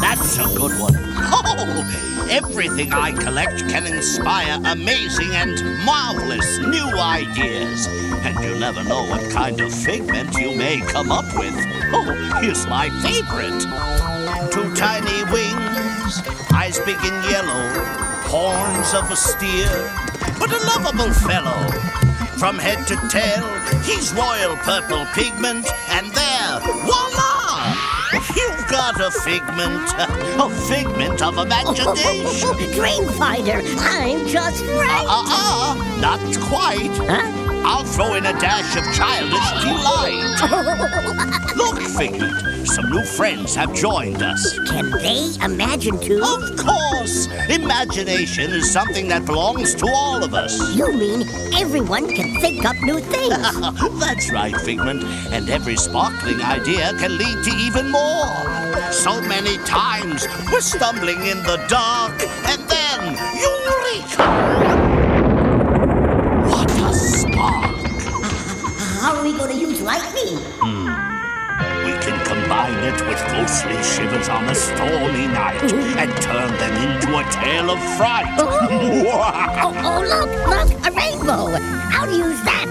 That's 0.00 0.38
a 0.38 0.44
good 0.56 0.78
one. 0.78 0.94
Oh, 0.96 2.26
everything 2.30 2.92
I 2.92 3.12
collect 3.12 3.68
can 3.68 3.86
inspire 3.86 4.60
amazing 4.64 5.30
and 5.32 5.84
marvelous 5.84 6.58
new 6.58 6.86
ideas. 6.98 7.86
And 8.24 8.38
you 8.44 8.58
never 8.58 8.82
know 8.84 9.04
what 9.04 9.30
kind 9.30 9.60
of 9.60 9.72
figment 9.72 10.34
you 10.34 10.54
may 10.56 10.80
come 10.80 11.10
up 11.10 11.26
with. 11.38 11.54
Oh, 11.96 12.40
here's 12.40 12.66
my 12.66 12.90
favorite. 13.02 13.60
Two 14.50 14.74
tiny 14.74 15.22
wings, 15.30 16.22
eyes 16.52 16.80
big 16.80 16.96
and 17.02 17.30
yellow, 17.30 18.13
horns 18.36 18.92
of 18.94 19.08
a 19.12 19.16
steer, 19.16 19.70
but 20.40 20.50
a 20.50 20.58
lovable 20.66 21.12
fellow. 21.22 21.70
From 22.36 22.58
head 22.58 22.84
to 22.88 22.96
tail, 23.08 23.46
he's 23.82 24.12
royal 24.12 24.56
purple 24.56 25.06
pigment, 25.14 25.64
and 25.88 26.10
there, 26.10 26.58
voila! 26.82 27.76
You've 28.34 28.66
got 28.66 29.00
a 29.00 29.12
figment, 29.22 29.86
a 30.42 30.50
figment 30.66 31.22
of 31.22 31.38
imagination. 31.38 32.48
Dreamfinder, 32.74 33.62
I'm 33.78 34.26
just 34.26 34.64
right. 34.64 35.06
Uh 35.06 35.22
uh, 35.28 36.00
not 36.00 36.18
quite. 36.40 36.90
Huh? 37.06 37.43
I'll 37.64 37.84
throw 37.84 38.14
in 38.14 38.26
a 38.26 38.32
dash 38.38 38.76
of 38.76 38.84
childish 38.94 39.50
delight. 39.62 40.20
Look, 41.56 41.80
Figment, 41.80 42.66
some 42.66 42.90
new 42.90 43.04
friends 43.04 43.54
have 43.54 43.74
joined 43.74 44.22
us. 44.22 44.58
Can 44.68 44.90
they 44.90 45.32
imagine 45.42 45.98
too? 46.00 46.22
Of 46.22 46.56
course! 46.56 47.28
Imagination 47.48 48.50
is 48.52 48.70
something 48.70 49.08
that 49.08 49.24
belongs 49.24 49.74
to 49.76 49.86
all 49.94 50.22
of 50.22 50.34
us. 50.34 50.74
You 50.76 50.92
mean 50.92 51.26
everyone 51.54 52.08
can 52.08 52.40
think 52.40 52.64
up 52.64 52.76
new 52.82 53.00
things? 53.00 53.98
That's 54.00 54.30
right, 54.30 54.56
Figment. 54.56 55.02
And 55.32 55.48
every 55.48 55.76
sparkling 55.76 56.42
idea 56.42 56.92
can 56.98 57.16
lead 57.16 57.44
to 57.44 57.50
even 57.56 57.90
more. 57.90 58.92
So 58.92 59.20
many 59.22 59.56
times 59.64 60.26
we're 60.52 60.60
stumbling 60.60 61.20
in 61.26 61.38
the 61.44 61.64
dark, 61.68 62.20
and 62.46 62.62
then 62.68 63.16
you 63.40 63.54
Eureka! 63.64 64.83
We 69.84 69.90
going 69.90 70.12
to 70.12 70.20
use 70.30 70.44
lightning? 70.64 70.94
We 71.84 71.92
can 72.00 72.16
combine 72.24 72.78
it 72.84 72.98
with 73.06 73.20
ghostly 73.32 73.76
shivers 73.82 74.28
on 74.28 74.44
a 74.48 74.54
stormy 74.54 75.26
night 75.28 75.62
and 75.62 76.10
turn 76.22 76.50
them 76.58 76.74
into 76.82 77.16
a 77.18 77.24
tale 77.30 77.70
of 77.70 77.78
fright. 77.96 78.24
Oh, 79.66 79.72
oh, 79.76 80.00
look, 80.02 80.30
look, 80.48 80.86
a 80.86 80.90
rainbow. 80.92 81.46
I'll 81.96 82.10
use 82.10 82.40
that 82.44 82.66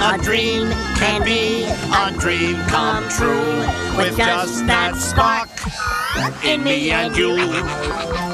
A 0.02 0.18
dream 0.18 0.70
can 0.96 1.22
be 1.24 1.64
a 1.64 2.10
dream 2.18 2.56
come 2.66 3.08
true 3.08 3.64
with 3.96 4.16
just 4.16 4.66
that 4.66 4.96
spark 4.96 5.48
in 6.44 6.62
me 6.62 6.90
and 6.90 7.16
you. 7.16 8.33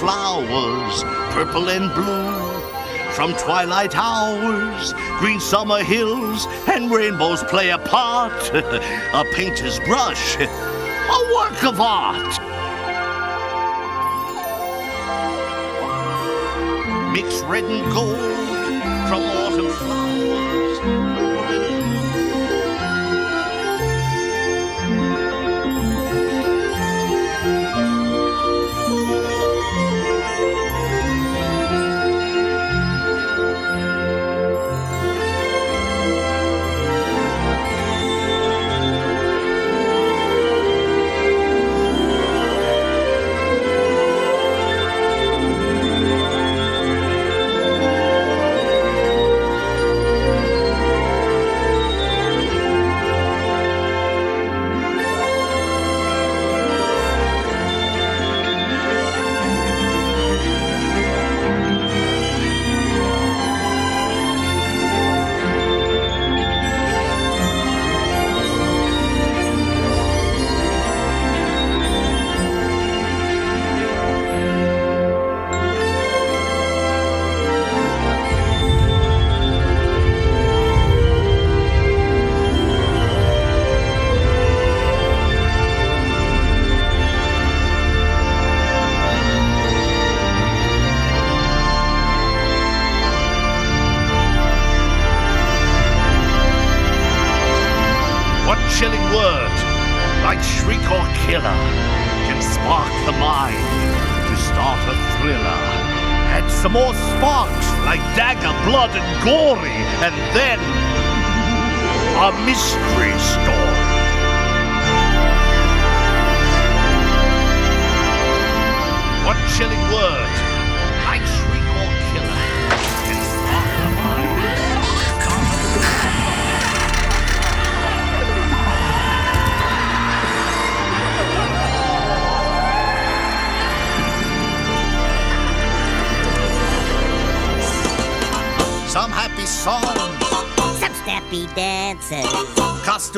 Flowers, 0.00 1.02
purple 1.32 1.68
and 1.68 1.92
blue. 1.94 2.56
From 3.12 3.32
twilight 3.34 3.96
hours, 3.96 4.92
green 5.18 5.40
summer 5.40 5.82
hills, 5.82 6.46
and 6.68 6.90
rainbows 6.90 7.42
play 7.44 7.70
a 7.70 7.78
part. 7.78 8.50
a 8.54 9.24
painter's 9.32 9.78
brush, 9.80 10.36
a 10.40 11.34
work 11.34 11.64
of 11.64 11.80
art. 11.80 12.34
Mix 17.12 17.40
red 17.44 17.64
and 17.64 17.90
gold 17.92 18.18
from 19.08 19.22
autumn 19.22 19.45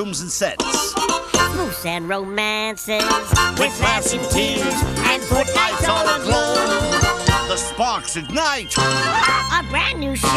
costumes 0.08 0.20
and 0.22 0.30
sets, 0.30 0.94
moose 1.54 1.84
and 1.84 2.08
romances, 2.08 3.04
with 3.58 3.72
flashing 3.76 4.20
tears 4.30 4.74
and 5.04 5.22
footlights 5.24 5.86
all 5.86 6.06
aglow. 6.08 6.54
The 7.48 7.56
sparks 7.56 8.16
ignite. 8.16 8.74
a 8.78 9.62
brand 9.70 10.00
new 10.00 10.16
show. 10.16 10.28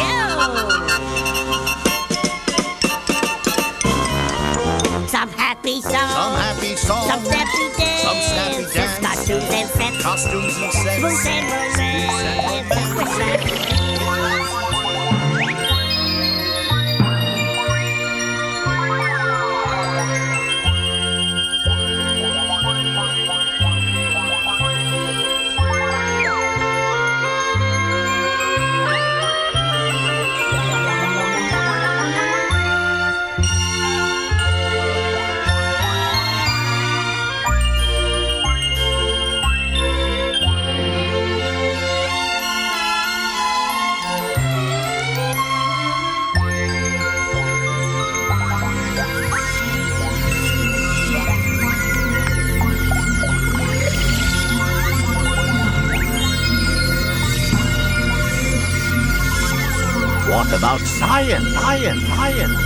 Some 5.08 5.30
happy 5.30 5.80
songs, 5.80 5.94
Some 5.94 6.34
happy 6.34 6.76
songs, 6.76 7.10
some 7.10 7.24
snappy 7.24 7.68
dances, 7.78 8.02
Some 8.02 8.16
snappy 8.20 8.74
dance. 8.74 8.98
costumes 9.00 9.44
and 9.50 9.68
sets, 9.70 10.02
costumes 10.02 10.56
and 10.58 10.72
sets. 10.72 11.02
moose 11.02 11.26
and 11.26 11.46
romances, 11.52 12.96
with 12.96 13.08
flashing 13.08 13.81
about 60.52 60.80
science? 60.80 61.48
Science, 61.54 62.02
science. 62.06 62.61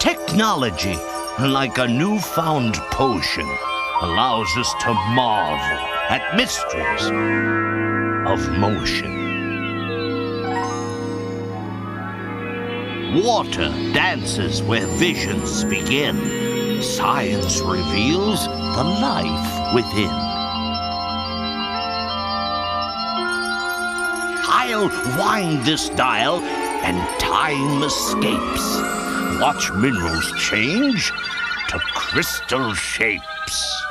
Technology, 0.00 0.96
like 1.38 1.78
a 1.78 1.86
newfound 1.86 2.74
potion, 2.90 3.48
allows 4.02 4.48
us 4.56 4.74
to 4.80 4.92
marvel 5.14 5.88
at 6.10 6.36
mysteries 6.36 7.06
of 8.26 8.58
motion. 8.58 9.24
Water 13.22 13.68
dances 13.92 14.62
where 14.62 14.86
visions 14.98 15.64
begin. 15.64 16.82
Science 16.82 17.60
reveals 17.60 18.44
the 18.46 18.84
life 18.84 19.74
within. 19.74 20.10
I'll 24.46 24.88
wind 25.18 25.64
this 25.64 25.88
dial 25.90 26.40
and 26.82 27.20
time 27.20 27.82
escapes. 27.82 29.03
Watch 29.40 29.72
minerals 29.72 30.32
change 30.38 31.10
to 31.68 31.78
crystal 31.94 32.72
shapes. 32.72 33.84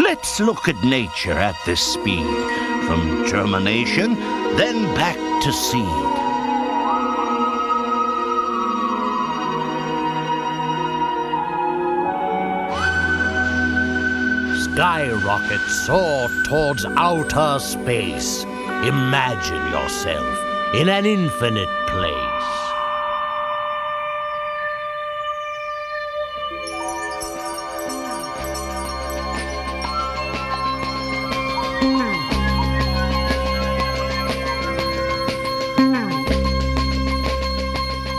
Let's 0.00 0.40
look 0.40 0.68
at 0.68 0.76
nature 0.84 1.32
at 1.32 1.56
this 1.66 1.80
speed, 1.80 2.24
from 2.86 3.26
germination, 3.26 4.14
then 4.56 4.94
back 4.94 5.16
to 5.42 5.52
seed. 5.52 6.14
Skyrockets 14.74 15.86
soar 15.86 16.28
towards 16.44 16.84
outer 16.84 17.58
space. 17.58 18.44
Imagine 18.86 19.66
yourself 19.70 20.74
in 20.74 20.90
an 20.90 21.06
infinite 21.06 21.70
place. 21.86 22.24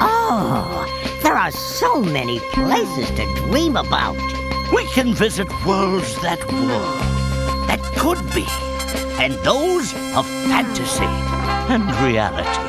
Oh, 0.01 1.19
there 1.21 1.35
are 1.35 1.51
so 1.51 2.01
many 2.01 2.39
places 2.39 3.11
to 3.11 3.25
dream 3.35 3.77
about. 3.77 4.15
We 4.73 4.83
can 4.87 5.13
visit 5.13 5.47
worlds 5.63 6.19
that 6.21 6.43
were, 6.51 7.67
that 7.67 7.81
could 7.97 8.17
be, 8.33 8.47
and 9.19 9.33
those 9.45 9.93
of 10.15 10.25
fantasy 10.47 11.05
and 11.73 11.83
reality. 12.03 12.59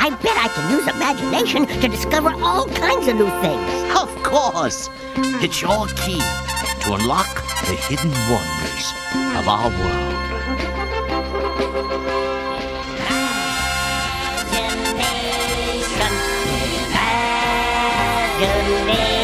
I 0.00 0.10
bet 0.22 0.36
I 0.36 0.48
can 0.48 0.70
use 0.70 0.86
imagination 0.88 1.66
to 1.80 1.88
discover 1.88 2.30
all 2.42 2.66
kinds 2.66 3.08
of 3.08 3.16
new 3.16 3.30
things. 3.40 3.70
Of 3.96 4.10
course, 4.22 4.90
it's 5.16 5.62
your 5.62 5.86
key 5.88 6.20
to 6.82 6.94
unlock 6.94 7.34
the 7.66 7.76
hidden 7.88 8.10
wonders 8.28 8.92
of 9.38 9.48
our 9.48 9.70
world. 9.70 10.14
Imagination. 18.44 19.14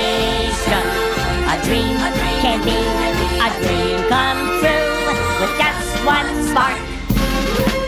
A 1.53 1.57
dream 1.65 1.97
can 2.41 2.59
be 2.65 2.79
a 3.41 3.49
dream 3.61 4.09
come 4.09 4.61
true 4.61 4.80
spark. 6.51 6.77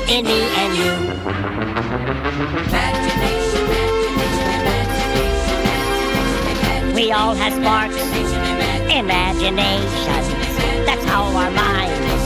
in 0.08 0.24
me 0.24 0.40
and 0.62 0.72
you. 0.78 0.92
Imagination, 2.70 3.64
imagination, 3.74 4.46
imagination, 6.60 6.94
We 6.94 7.10
all 7.10 7.34
have 7.34 7.54
sparks, 7.54 7.96
imagination. 9.00 10.22
That's 10.86 11.04
how 11.10 11.22
our 11.40 11.50
minds 11.50 12.24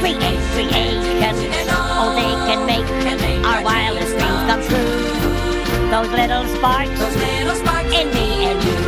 create 0.00 0.42
creation. 0.54 1.34
Oh, 1.70 2.10
they 2.18 2.32
can 2.48 2.60
make 2.66 2.88
our 3.44 3.62
wildest 3.62 4.12
dreams 4.18 4.42
come 4.48 4.62
true. 4.68 4.92
Those 5.92 6.10
little 6.10 6.44
sparks 6.56 6.98
Those 6.98 7.16
little 7.16 7.56
sparks 7.56 7.92
in 7.94 8.06
me 8.14 8.26
and 8.50 8.58
you. 8.64 8.87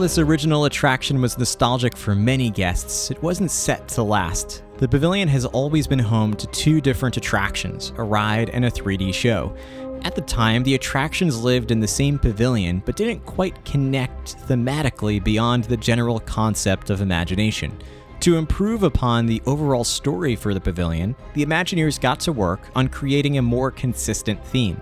This 0.00 0.18
original 0.18 0.64
attraction 0.64 1.20
was 1.20 1.36
nostalgic 1.36 1.94
for 1.94 2.14
many 2.14 2.50
guests, 2.50 3.10
it 3.10 3.22
wasn't 3.22 3.50
set 3.50 3.86
to 3.86 4.02
last. 4.02 4.62
The 4.78 4.88
pavilion 4.88 5.28
has 5.28 5.44
always 5.44 5.86
been 5.86 5.98
home 5.98 6.34
to 6.36 6.46
two 6.46 6.80
different 6.80 7.18
attractions 7.18 7.92
a 7.98 8.02
ride 8.02 8.48
and 8.50 8.64
a 8.64 8.70
3D 8.70 9.12
show. 9.12 9.54
At 10.02 10.14
the 10.14 10.22
time, 10.22 10.62
the 10.62 10.74
attractions 10.74 11.42
lived 11.42 11.70
in 11.70 11.80
the 11.80 11.86
same 11.86 12.18
pavilion 12.18 12.82
but 12.86 12.96
didn't 12.96 13.26
quite 13.26 13.62
connect 13.66 14.38
thematically 14.48 15.22
beyond 15.22 15.64
the 15.64 15.76
general 15.76 16.20
concept 16.20 16.88
of 16.88 17.02
imagination. 17.02 17.78
To 18.20 18.38
improve 18.38 18.82
upon 18.82 19.26
the 19.26 19.42
overall 19.44 19.84
story 19.84 20.34
for 20.34 20.54
the 20.54 20.60
pavilion, 20.60 21.14
the 21.34 21.44
Imagineers 21.44 22.00
got 22.00 22.20
to 22.20 22.32
work 22.32 22.70
on 22.74 22.88
creating 22.88 23.36
a 23.36 23.42
more 23.42 23.70
consistent 23.70 24.42
theme. 24.46 24.80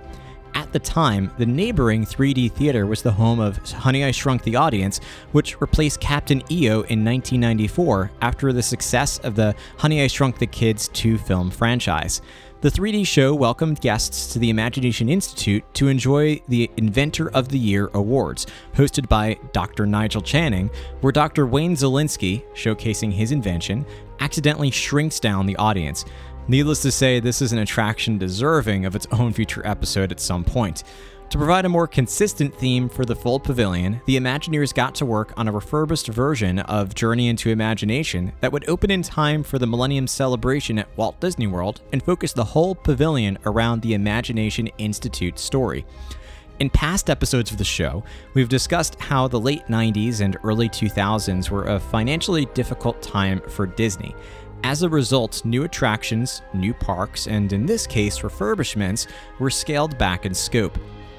At 0.55 0.73
the 0.73 0.79
time, 0.79 1.31
the 1.39 1.47
neighboring 1.47 2.05
3D 2.05 2.53
theater 2.53 2.87
was 2.87 3.03
the 3.03 3.13
home 3.13 3.41
of 3.41 3.59
Honey 3.71 4.05
I 4.05 4.11
Shrunk 4.11 4.43
the 4.43 4.57
Audience, 4.57 5.01
which 5.33 5.61
replaced 5.61 6.01
Captain 6.01 6.43
EO 6.51 6.83
in 6.83 7.05
1994 7.05 8.11
after 8.21 8.53
the 8.53 8.63
success 8.63 9.19
of 9.19 9.35
the 9.35 9.55
Honey 9.79 10.03
I 10.03 10.07
Shrunk 10.07 10.39
the 10.39 10.47
Kids 10.47 10.89
2 10.89 11.19
film 11.19 11.51
franchise. 11.51 12.21
The 12.61 12.71
3D 12.71 13.07
show 13.07 13.37
welcomed 13.37 13.81
guests 13.81 14.33
to 14.33 14.41
the 14.41 14.51
Imagination 14.51 15.09
Institute 15.09 15.63
to 15.75 15.87
enjoy 15.87 16.43
the 16.49 16.69
Inventor 16.77 17.31
of 17.31 17.51
the 17.51 17.59
Year 17.59 17.89
awards, 17.95 18.49
hosted 18.75 19.09
by 19.09 19.39
Dr. 19.53 19.87
Nigel 19.87 20.23
Channing, 20.23 20.69
where 21.01 21.13
Dr. 21.13 21.47
Wayne 21.47 21.77
Szalinski, 21.77 22.43
showcasing 22.55 23.13
his 23.13 23.31
invention, 23.31 23.87
accidentally 24.19 24.73
shrinks 24.73 25.21
down 25.21 25.47
the 25.47 25.55
audience. 25.55 26.05
Needless 26.51 26.81
to 26.81 26.91
say, 26.91 27.21
this 27.21 27.43
is 27.43 27.53
an 27.53 27.59
attraction 27.59 28.17
deserving 28.17 28.87
of 28.87 28.97
its 28.97 29.07
own 29.11 29.35
future 29.35 29.61
episode 29.67 30.11
at 30.11 30.19
some 30.19 30.45
point. 30.45 30.83
To 31.29 31.37
provide 31.37 31.67
a 31.67 31.69
more 31.69 31.87
consistent 31.87 32.55
theme 32.55 32.89
for 32.89 33.05
the 33.05 33.15
full 33.15 33.39
pavilion, 33.39 34.01
the 34.07 34.17
Imagineers 34.17 34.73
got 34.73 34.95
to 34.95 35.05
work 35.05 35.35
on 35.37 35.47
a 35.47 35.53
refurbished 35.53 36.07
version 36.07 36.61
of 36.61 36.95
Journey 36.95 37.29
into 37.29 37.51
Imagination 37.51 38.33
that 38.41 38.51
would 38.51 38.67
open 38.67 38.91
in 38.91 39.03
time 39.03 39.43
for 39.43 39.59
the 39.59 39.67
Millennium 39.67 40.07
Celebration 40.07 40.79
at 40.79 40.89
Walt 40.97 41.21
Disney 41.21 41.47
World 41.47 41.83
and 41.93 42.03
focus 42.03 42.33
the 42.33 42.45
whole 42.45 42.75
pavilion 42.75 43.37
around 43.45 43.83
the 43.83 43.93
Imagination 43.93 44.69
Institute 44.79 45.39
story. 45.39 45.85
In 46.61 46.71
past 46.71 47.11
episodes 47.11 47.53
of 47.53 47.59
the 47.59 47.65
show, 47.65 48.03
we've 48.33 48.49
discussed 48.49 48.99
how 48.99 49.29
the 49.29 49.39
late 49.39 49.67
90s 49.67 50.23
and 50.23 50.39
early 50.43 50.71
2000s 50.71 51.51
were 51.51 51.67
a 51.67 51.79
financially 51.79 52.47
difficult 52.47 53.03
time 53.03 53.43
for 53.49 53.67
Disney. 53.67 54.15
As 54.65 54.83
a 54.83 54.89
result, 54.89 55.45
new 55.45 55.65
attractions, 55.65 56.43
new 56.53 56.75
parks, 56.75 57.27
and 57.27 57.53
in 57.53 57.65
this 57.65 57.87
case, 57.87 58.21
refurbishments, 58.21 59.07
were 59.39 59.51
scaled 59.51 59.97
back 59.99 60.27
in 60.27 60.35
scope. 60.35 60.77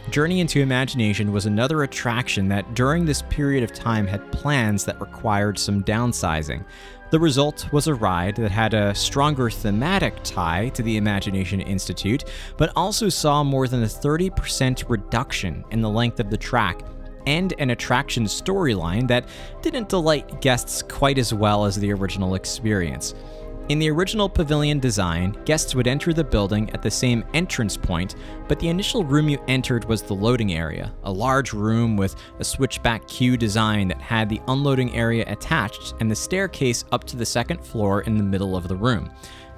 Journey 0.09 0.39
into 0.39 0.59
Imagination 0.59 1.31
was 1.31 1.45
another 1.45 1.83
attraction 1.83 2.47
that 2.49 2.73
during 2.73 3.05
this 3.05 3.21
period 3.23 3.63
of 3.63 3.71
time 3.71 4.07
had 4.07 4.31
plans 4.31 4.83
that 4.85 4.99
required 4.99 5.57
some 5.57 5.83
downsizing. 5.83 6.65
The 7.11 7.19
result 7.19 7.71
was 7.71 7.87
a 7.87 7.95
ride 7.95 8.35
that 8.35 8.51
had 8.51 8.73
a 8.73 8.93
stronger 8.93 9.49
thematic 9.49 10.15
tie 10.23 10.69
to 10.69 10.83
the 10.83 10.97
Imagination 10.97 11.61
Institute, 11.61 12.25
but 12.57 12.71
also 12.75 13.09
saw 13.09 13.43
more 13.43 13.67
than 13.67 13.83
a 13.83 13.87
30% 13.87 14.89
reduction 14.89 15.63
in 15.71 15.81
the 15.81 15.89
length 15.89 16.19
of 16.19 16.29
the 16.29 16.37
track 16.37 16.83
and 17.29 17.53
an 17.59 17.69
attraction 17.69 18.23
storyline 18.23 19.07
that 19.07 19.29
didn't 19.61 19.87
delight 19.87 20.41
guests 20.41 20.81
quite 20.81 21.19
as 21.19 21.31
well 21.31 21.63
as 21.63 21.75
the 21.75 21.93
original 21.93 22.33
experience. 22.33 23.13
In 23.69 23.77
the 23.77 23.91
original 23.91 24.27
pavilion 24.27 24.79
design, 24.79 25.37
guests 25.45 25.75
would 25.75 25.85
enter 25.85 26.11
the 26.11 26.23
building 26.23 26.71
at 26.71 26.81
the 26.81 26.89
same 26.89 27.23
entrance 27.35 27.77
point, 27.77 28.15
but 28.47 28.59
the 28.59 28.69
initial 28.69 29.03
room 29.03 29.29
you 29.29 29.37
entered 29.47 29.85
was 29.85 30.01
the 30.01 30.15
loading 30.15 30.53
area, 30.53 30.91
a 31.03 31.11
large 31.11 31.53
room 31.53 31.95
with 31.95 32.15
a 32.39 32.43
switchback 32.43 33.07
queue 33.07 33.37
design 33.37 33.89
that 33.89 34.01
had 34.01 34.27
the 34.27 34.41
unloading 34.47 34.95
area 34.95 35.23
attached 35.27 35.93
and 35.99 36.09
the 36.09 36.15
staircase 36.15 36.83
up 36.91 37.03
to 37.03 37.15
the 37.15 37.25
second 37.27 37.63
floor 37.63 38.01
in 38.01 38.17
the 38.17 38.23
middle 38.23 38.55
of 38.55 38.67
the 38.67 38.75
room. 38.75 39.07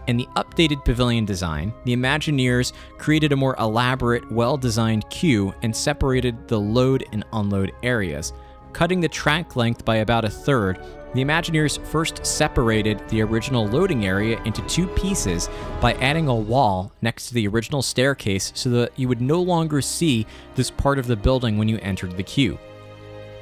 In 0.08 0.18
the 0.18 0.28
updated 0.36 0.84
pavilion 0.84 1.26
design, 1.26 1.74
the 1.86 1.96
Imagineers 1.96 2.74
created 2.98 3.32
a 3.32 3.36
more 3.36 3.56
elaborate, 3.60 4.30
well 4.32 4.58
designed 4.58 5.10
queue 5.10 5.54
and 5.62 5.76
separated 5.76 6.48
the 6.48 6.60
load 6.60 7.06
and 7.12 7.24
unload 7.34 7.72
areas. 7.84 8.34
Cutting 8.74 9.00
the 9.00 9.08
track 9.08 9.56
length 9.56 9.86
by 9.86 9.98
about 9.98 10.26
a 10.26 10.30
third, 10.30 10.80
the 11.14 11.24
Imagineers 11.24 11.86
first 11.88 12.26
separated 12.26 13.08
the 13.10 13.22
original 13.22 13.68
loading 13.68 14.06
area 14.06 14.42
into 14.46 14.62
two 14.64 14.88
pieces 14.88 15.50
by 15.82 15.94
adding 15.96 16.30
a 16.30 16.36
wall 16.36 16.92
next 17.02 17.28
to 17.28 17.34
the 17.34 17.48
original 17.48 17.82
staircase 17.82 18.54
so 18.56 18.70
that 18.70 18.98
you 18.98 19.10
would 19.10 19.22
no 19.22 19.42
longer 19.42 19.82
see 19.82 20.26
this 20.56 20.72
part 20.72 20.98
of 20.98 21.08
the 21.08 21.18
building 21.18 21.58
when 21.58 21.68
you 21.68 21.78
entered 21.80 22.16
the 22.16 22.24
queue. 22.24 22.58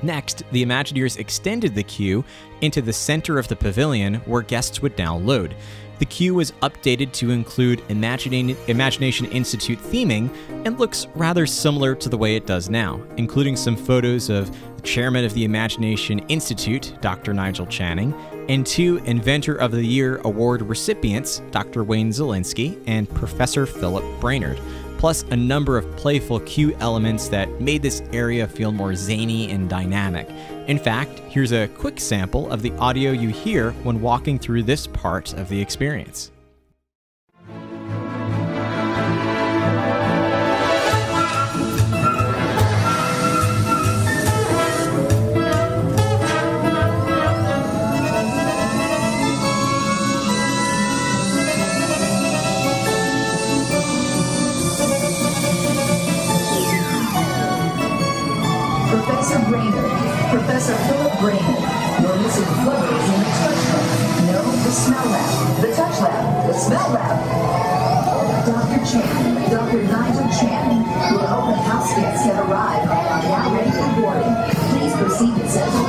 Next, 0.02 0.44
the 0.52 0.66
Imagineers 0.66 1.20
extended 1.20 1.76
the 1.76 1.84
queue 1.84 2.24
into 2.62 2.82
the 2.82 2.94
center 2.94 3.38
of 3.38 3.48
the 3.48 3.56
pavilion 3.56 4.16
where 4.26 4.42
guests 4.42 4.82
would 4.82 4.98
now 4.98 5.18
load. 5.18 5.56
The 6.00 6.06
queue 6.06 6.34
was 6.34 6.52
updated 6.62 7.12
to 7.14 7.32
include 7.32 7.86
Imagina- 7.90 8.56
Imagination 8.70 9.26
Institute 9.28 9.80
theming 9.80 10.34
and 10.66 10.80
looks 10.80 11.08
rather 11.14 11.46
similar 11.46 11.94
to 11.96 12.08
the 12.08 12.18
way 12.18 12.38
it 12.38 12.48
does 12.48 12.70
now, 12.70 13.02
including 13.18 13.58
some 13.58 13.76
photos 13.76 14.30
of 14.30 14.50
the 14.78 14.82
chairman 14.82 15.26
of 15.26 15.34
the 15.34 15.44
Imagination 15.44 16.20
Institute, 16.30 16.94
Dr. 17.02 17.34
Nigel 17.34 17.66
Channing, 17.66 18.14
and 18.48 18.66
two 18.66 19.02
Inventor 19.04 19.56
of 19.56 19.74
the 19.74 19.84
Year 19.86 20.22
award 20.24 20.62
recipients, 20.62 21.42
Dr. 21.52 21.84
Wayne 21.84 22.12
Szalinski 22.12 22.82
and 22.88 23.10
Professor 23.14 23.66
Philip 23.66 24.06
Brainard 24.22 24.60
plus 25.00 25.24
a 25.32 25.36
number 25.36 25.78
of 25.78 25.96
playful 25.96 26.42
queue 26.42 26.76
elements 26.82 27.30
that 27.30 27.62
made 27.62 27.82
this 27.82 28.02
area 28.12 28.46
feel 28.46 28.74
more 28.74 28.94
zany 28.94 29.50
and 29.50 29.70
dynamic. 29.70 30.28
In 30.70 30.78
fact, 30.78 31.18
here's 31.22 31.52
a 31.52 31.68
quick 31.68 32.00
sample 32.00 32.52
of 32.52 32.62
the 32.62 32.72
audio 32.74 33.10
you 33.10 33.30
hear 33.30 33.72
when 33.82 34.02
walking 34.02 34.38
through 34.38 34.62
this 34.62 34.86
part 34.86 35.34
of 35.34 35.50
the 35.50 35.60
experience. 35.60 36.30
Professor 58.92 59.40
Brainard 59.50 59.89
Professor 60.60 60.92
Philip 60.92 61.20
Brainard. 61.22 62.04
Your 62.04 62.16
missing 62.20 62.44
is 62.44 62.52
in 62.52 63.20
the 63.24 63.32
touch 63.40 63.64
lab. 63.72 64.28
No, 64.28 64.44
the 64.44 64.72
smell 64.72 65.06
lab. 65.08 65.62
The 65.62 65.74
touch 65.74 66.02
lab. 66.02 66.48
The 66.48 66.54
smell 66.54 66.90
lab. 66.92 68.46
Dr. 68.46 68.84
Channing. 68.84 69.50
Dr. 69.50 69.84
Nigel 69.84 70.28
Channing. 70.36 70.84
Your 71.16 71.24
open 71.32 71.56
house 71.64 71.96
guests 71.96 72.26
have 72.26 72.50
arrived 72.50 72.92
and 72.92 72.92
are 72.92 73.24
now 73.24 73.56
ready 73.56 73.72
for 73.72 74.02
boarding. 74.02 74.36
Please 74.76 74.94
proceed 75.00 75.34
to 75.40 75.48
central 75.48 75.89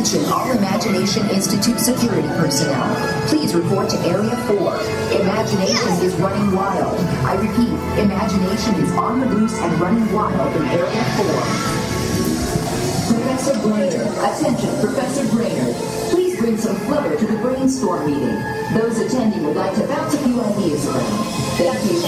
Attention, 0.00 0.32
all 0.32 0.50
Imagination 0.50 1.28
Institute 1.28 1.78
security 1.78 2.26
personnel. 2.28 2.96
Please 3.28 3.54
report 3.54 3.90
to 3.90 3.98
Area 3.98 4.34
4. 4.46 4.56
Imagination 5.20 5.90
is 6.02 6.14
running 6.14 6.56
wild. 6.56 6.98
I 7.26 7.34
repeat, 7.34 7.68
Imagination 8.02 8.76
is 8.76 8.90
on 8.92 9.20
the 9.20 9.26
loose 9.26 9.52
and 9.60 9.78
running 9.78 10.10
wild 10.10 10.56
in 10.56 10.64
Area 10.68 11.04
4. 11.20 11.26
Professor 13.12 13.60
Brainard, 13.60 14.08
attention, 14.24 14.70
Professor 14.80 15.28
Brainard. 15.36 15.76
To 17.20 17.26
the 17.26 17.36
brainstorm 17.36 18.06
meeting. 18.06 18.42
Those 18.72 18.98
attending 18.98 19.44
would 19.44 19.56
like 19.56 19.74
to 19.74 19.86
bounce 19.86 20.14
a 20.14 20.18
few 20.18 20.40
ideas 20.40 20.86
around. 20.86 21.24
Thank 21.60 21.84
you. 21.92 22.00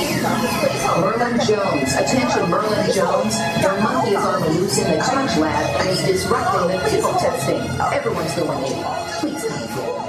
Merlin 1.03 1.39
Jones, 1.47 1.95
attention, 1.95 2.49
Merlin 2.49 2.91
Jones. 2.93 3.39
Your 3.61 3.79
monkey 3.83 4.13
is 4.13 4.25
on 4.25 4.41
the 4.41 4.49
loose 4.49 4.79
in 4.79 4.91
the 4.91 4.97
touch 4.97 5.37
lab 5.37 5.81
and 5.81 5.91
is 5.91 6.03
disrupting 6.05 6.69
the 6.69 6.79
physical 6.81 7.13
testing. 7.13 7.61
Everyone's 7.93 8.35
going 8.35 8.65
in. 8.65 8.85
Please 9.21 9.45
come 9.45 9.69
forward. 9.69 10.09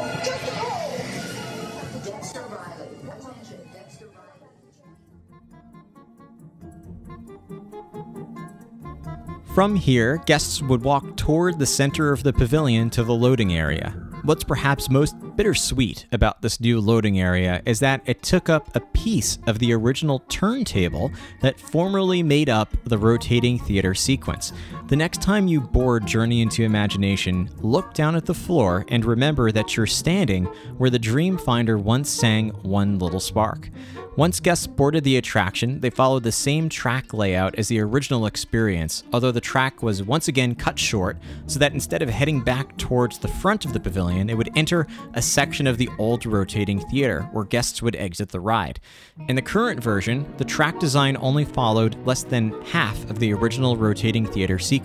From 9.53 9.75
here, 9.75 10.17
guests 10.25 10.61
would 10.61 10.81
walk 10.83 11.17
toward 11.17 11.59
the 11.59 11.65
center 11.65 12.11
of 12.11 12.23
the 12.23 12.33
pavilion 12.33 12.89
to 12.91 13.03
the 13.03 13.13
loading 13.13 13.53
area. 13.53 14.02
What's 14.23 14.45
perhaps 14.45 14.89
most 14.89 15.17
bittersweet 15.35 16.05
about 16.13 16.41
this 16.41 16.61
new 16.61 16.79
loading 16.79 17.19
area 17.19 17.61
is 17.65 17.81
that 17.81 18.01
it 18.05 18.23
took 18.23 18.47
up 18.47 18.73
a 18.73 18.79
piece 18.79 19.37
of 19.47 19.59
the 19.59 19.73
original 19.73 20.19
turntable 20.29 21.11
that 21.41 21.59
formerly 21.59 22.23
made 22.23 22.47
up 22.47 22.69
the 22.85 22.97
rotating 22.97 23.59
theater 23.59 23.93
sequence. 23.93 24.53
The 24.93 24.97
next 24.97 25.23
time 25.23 25.47
you 25.47 25.59
board 25.59 26.05
Journey 26.05 26.43
into 26.43 26.61
Imagination, 26.61 27.49
look 27.61 27.95
down 27.95 28.15
at 28.15 28.27
the 28.27 28.35
floor 28.35 28.85
and 28.89 29.03
remember 29.03 29.51
that 29.51 29.75
you're 29.75 29.87
standing 29.87 30.45
where 30.77 30.91
the 30.91 30.99
Dreamfinder 30.99 31.81
once 31.81 32.11
sang 32.11 32.49
One 32.61 32.99
Little 32.99 33.19
Spark. 33.19 33.71
Once 34.15 34.39
guests 34.39 34.67
boarded 34.67 35.03
the 35.03 35.17
attraction, 35.17 35.79
they 35.79 35.89
followed 35.89 36.21
the 36.21 36.31
same 36.31 36.69
track 36.69 37.11
layout 37.11 37.55
as 37.55 37.67
the 37.67 37.79
original 37.79 38.27
experience, 38.27 39.03
although 39.11 39.31
the 39.31 39.41
track 39.41 39.81
was 39.81 40.03
once 40.03 40.27
again 40.27 40.53
cut 40.53 40.77
short 40.77 41.17
so 41.47 41.57
that 41.57 41.73
instead 41.73 42.03
of 42.03 42.09
heading 42.09 42.39
back 42.39 42.77
towards 42.77 43.17
the 43.17 43.27
front 43.27 43.65
of 43.65 43.73
the 43.73 43.79
pavilion, 43.79 44.29
it 44.29 44.37
would 44.37 44.55
enter 44.55 44.85
a 45.15 45.21
section 45.23 45.65
of 45.65 45.79
the 45.79 45.89
old 45.97 46.27
rotating 46.27 46.79
theater 46.89 47.27
where 47.31 47.45
guests 47.45 47.81
would 47.81 47.95
exit 47.95 48.29
the 48.29 48.39
ride. 48.39 48.79
In 49.27 49.35
the 49.35 49.41
current 49.41 49.81
version, 49.81 50.31
the 50.37 50.45
track 50.45 50.79
design 50.79 51.17
only 51.19 51.43
followed 51.43 51.95
less 52.05 52.21
than 52.21 52.61
half 52.65 53.09
of 53.09 53.17
the 53.17 53.33
original 53.33 53.75
rotating 53.75 54.27
theater 54.27 54.59
sequence. 54.59 54.82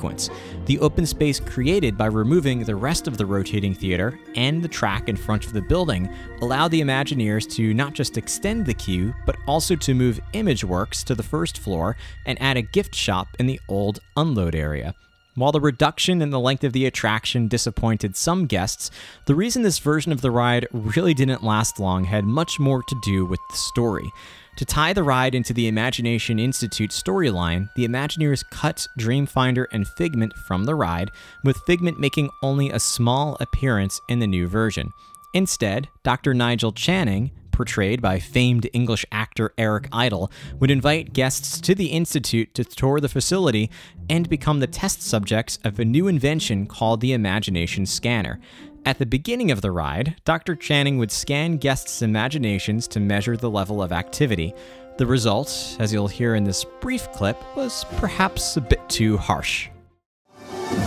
The 0.66 0.78
open 0.78 1.06
space 1.06 1.40
created 1.40 1.98
by 1.98 2.06
removing 2.06 2.64
the 2.64 2.76
rest 2.76 3.06
of 3.06 3.16
the 3.16 3.26
rotating 3.26 3.74
theater 3.74 4.18
and 4.34 4.62
the 4.62 4.68
track 4.68 5.08
in 5.08 5.16
front 5.16 5.46
of 5.46 5.52
the 5.52 5.62
building 5.62 6.08
allowed 6.40 6.68
the 6.68 6.80
Imagineers 6.80 7.50
to 7.56 7.74
not 7.74 7.94
just 7.94 8.16
extend 8.16 8.66
the 8.66 8.74
queue, 8.74 9.14
but 9.26 9.36
also 9.46 9.76
to 9.76 9.94
move 9.94 10.20
ImageWorks 10.34 11.04
to 11.04 11.14
the 11.14 11.22
first 11.22 11.58
floor 11.58 11.96
and 12.26 12.40
add 12.40 12.56
a 12.56 12.62
gift 12.62 12.94
shop 12.94 13.28
in 13.38 13.46
the 13.46 13.60
old 13.68 14.00
unload 14.16 14.54
area. 14.54 14.94
While 15.38 15.52
the 15.52 15.60
reduction 15.60 16.20
in 16.20 16.30
the 16.30 16.40
length 16.40 16.64
of 16.64 16.72
the 16.72 16.86
attraction 16.86 17.46
disappointed 17.46 18.16
some 18.16 18.46
guests, 18.46 18.90
the 19.26 19.36
reason 19.36 19.62
this 19.62 19.78
version 19.78 20.10
of 20.10 20.20
the 20.20 20.32
ride 20.32 20.66
really 20.72 21.14
didn't 21.14 21.44
last 21.44 21.78
long 21.78 22.02
had 22.04 22.24
much 22.24 22.58
more 22.58 22.82
to 22.82 23.00
do 23.04 23.24
with 23.24 23.38
the 23.48 23.56
story. 23.56 24.10
To 24.58 24.64
tie 24.64 24.92
the 24.92 25.04
ride 25.04 25.36
into 25.36 25.52
the 25.52 25.68
Imagination 25.68 26.40
Institute 26.40 26.90
storyline, 26.90 27.72
the 27.76 27.86
Imagineers 27.86 28.42
cut 28.50 28.88
Dreamfinder 28.98 29.66
and 29.70 29.86
Figment 29.86 30.36
from 30.36 30.64
the 30.64 30.74
ride, 30.74 31.12
with 31.44 31.58
Figment 31.58 32.00
making 32.00 32.30
only 32.42 32.68
a 32.70 32.80
small 32.80 33.36
appearance 33.38 34.00
in 34.08 34.18
the 34.18 34.26
new 34.26 34.48
version. 34.48 34.92
Instead, 35.32 35.88
Dr. 36.02 36.34
Nigel 36.34 36.72
Channing, 36.72 37.30
portrayed 37.58 38.00
by 38.00 38.20
famed 38.20 38.70
English 38.72 39.04
actor 39.10 39.52
Eric 39.58 39.88
Idle, 39.90 40.30
would 40.60 40.70
invite 40.70 41.12
guests 41.12 41.60
to 41.62 41.74
the 41.74 41.88
Institute 41.88 42.54
to 42.54 42.62
tour 42.62 43.00
the 43.00 43.08
facility 43.08 43.68
and 44.08 44.28
become 44.28 44.60
the 44.60 44.68
test 44.68 45.02
subjects 45.02 45.58
of 45.64 45.80
a 45.80 45.84
new 45.84 46.06
invention 46.06 46.68
called 46.68 47.00
the 47.00 47.12
Imagination 47.12 47.84
Scanner. 47.84 48.38
At 48.84 49.00
the 49.00 49.06
beginning 49.06 49.50
of 49.50 49.60
the 49.60 49.72
ride, 49.72 50.14
Dr. 50.24 50.54
Channing 50.54 50.98
would 50.98 51.10
scan 51.10 51.56
guests' 51.56 52.00
imaginations 52.00 52.86
to 52.88 53.00
measure 53.00 53.36
the 53.36 53.50
level 53.50 53.82
of 53.82 53.90
activity. 53.90 54.54
The 54.96 55.06
result, 55.06 55.76
as 55.80 55.92
you'll 55.92 56.06
hear 56.06 56.36
in 56.36 56.44
this 56.44 56.64
brief 56.80 57.10
clip, 57.10 57.36
was 57.56 57.84
perhaps 57.96 58.56
a 58.56 58.60
bit 58.60 58.88
too 58.88 59.16
harsh. 59.16 59.68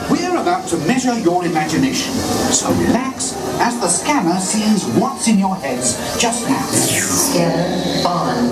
We're 0.10 0.31
about 0.62 0.70
to 0.70 0.78
measure 0.88 1.18
your 1.20 1.46
imagination. 1.46 2.14
So 2.52 2.72
relax 2.74 3.34
as 3.60 3.80
the 3.80 3.88
scanner 3.88 4.40
sees 4.40 4.86
what's 5.00 5.28
in 5.28 5.40
your 5.40 5.56
heads 5.56 5.98
just 6.20 6.48
now. 6.48 6.62
Scanner 6.68 8.08
on. 8.08 8.52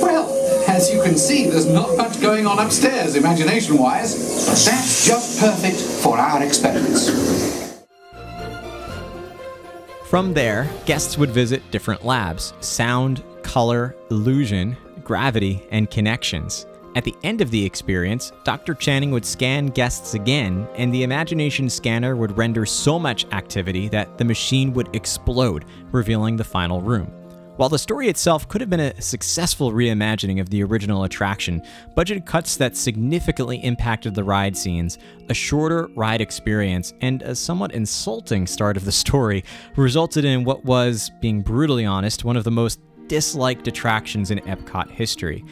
Well, 0.00 0.68
as 0.68 0.92
you 0.92 1.02
can 1.02 1.16
see, 1.16 1.48
there's 1.48 1.66
not 1.66 1.96
much 1.96 2.20
going 2.20 2.46
on 2.46 2.58
upstairs, 2.58 3.16
imagination 3.16 3.78
wise. 3.78 4.14
But 4.46 4.58
that's 4.64 5.06
just 5.06 5.40
perfect 5.40 5.80
for 5.80 6.18
our 6.18 6.42
experiments. 6.42 7.71
From 10.12 10.34
there, 10.34 10.68
guests 10.84 11.16
would 11.16 11.30
visit 11.30 11.62
different 11.70 12.04
labs 12.04 12.52
sound, 12.60 13.24
color, 13.42 13.96
illusion, 14.10 14.76
gravity, 15.02 15.66
and 15.70 15.90
connections. 15.90 16.66
At 16.94 17.04
the 17.04 17.14
end 17.22 17.40
of 17.40 17.50
the 17.50 17.64
experience, 17.64 18.30
Dr. 18.44 18.74
Channing 18.74 19.10
would 19.12 19.24
scan 19.24 19.68
guests 19.68 20.12
again, 20.12 20.68
and 20.74 20.92
the 20.92 21.02
imagination 21.02 21.70
scanner 21.70 22.14
would 22.14 22.36
render 22.36 22.66
so 22.66 22.98
much 22.98 23.24
activity 23.32 23.88
that 23.88 24.18
the 24.18 24.24
machine 24.26 24.74
would 24.74 24.94
explode, 24.94 25.64
revealing 25.92 26.36
the 26.36 26.44
final 26.44 26.82
room. 26.82 27.10
While 27.62 27.68
the 27.68 27.78
story 27.78 28.08
itself 28.08 28.48
could 28.48 28.60
have 28.60 28.70
been 28.70 28.80
a 28.80 29.00
successful 29.00 29.70
reimagining 29.70 30.40
of 30.40 30.50
the 30.50 30.64
original 30.64 31.04
attraction, 31.04 31.62
budget 31.94 32.26
cuts 32.26 32.56
that 32.56 32.76
significantly 32.76 33.58
impacted 33.58 34.16
the 34.16 34.24
ride 34.24 34.56
scenes, 34.56 34.98
a 35.28 35.34
shorter 35.34 35.86
ride 35.94 36.20
experience, 36.20 36.92
and 37.02 37.22
a 37.22 37.36
somewhat 37.36 37.70
insulting 37.70 38.48
start 38.48 38.76
of 38.76 38.84
the 38.84 38.90
story 38.90 39.44
resulted 39.76 40.24
in 40.24 40.42
what 40.42 40.64
was, 40.64 41.12
being 41.20 41.40
brutally 41.40 41.84
honest, 41.84 42.24
one 42.24 42.36
of 42.36 42.42
the 42.42 42.50
most 42.50 42.80
disliked 43.06 43.68
attractions 43.68 44.32
in 44.32 44.40
Epcot 44.40 44.90
history. 44.90 45.44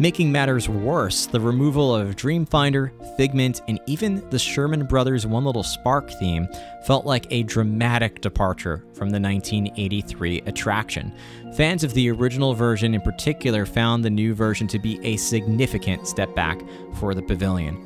Making 0.00 0.30
matters 0.30 0.68
worse, 0.68 1.26
the 1.26 1.40
removal 1.40 1.92
of 1.92 2.14
Dreamfinder, 2.14 2.92
Figment, 3.16 3.62
and 3.66 3.80
even 3.86 4.22
the 4.30 4.38
Sherman 4.38 4.86
Brothers 4.86 5.26
One 5.26 5.44
Little 5.44 5.64
Spark 5.64 6.08
theme 6.20 6.46
felt 6.86 7.04
like 7.04 7.26
a 7.30 7.42
dramatic 7.42 8.20
departure 8.20 8.84
from 8.92 9.10
the 9.10 9.18
1983 9.18 10.42
attraction. 10.46 11.12
Fans 11.56 11.82
of 11.82 11.94
the 11.94 12.12
original 12.12 12.54
version 12.54 12.94
in 12.94 13.00
particular 13.00 13.66
found 13.66 14.04
the 14.04 14.10
new 14.10 14.34
version 14.34 14.68
to 14.68 14.78
be 14.78 15.04
a 15.04 15.16
significant 15.16 16.06
step 16.06 16.32
back 16.32 16.60
for 17.00 17.12
the 17.12 17.22
pavilion. 17.22 17.76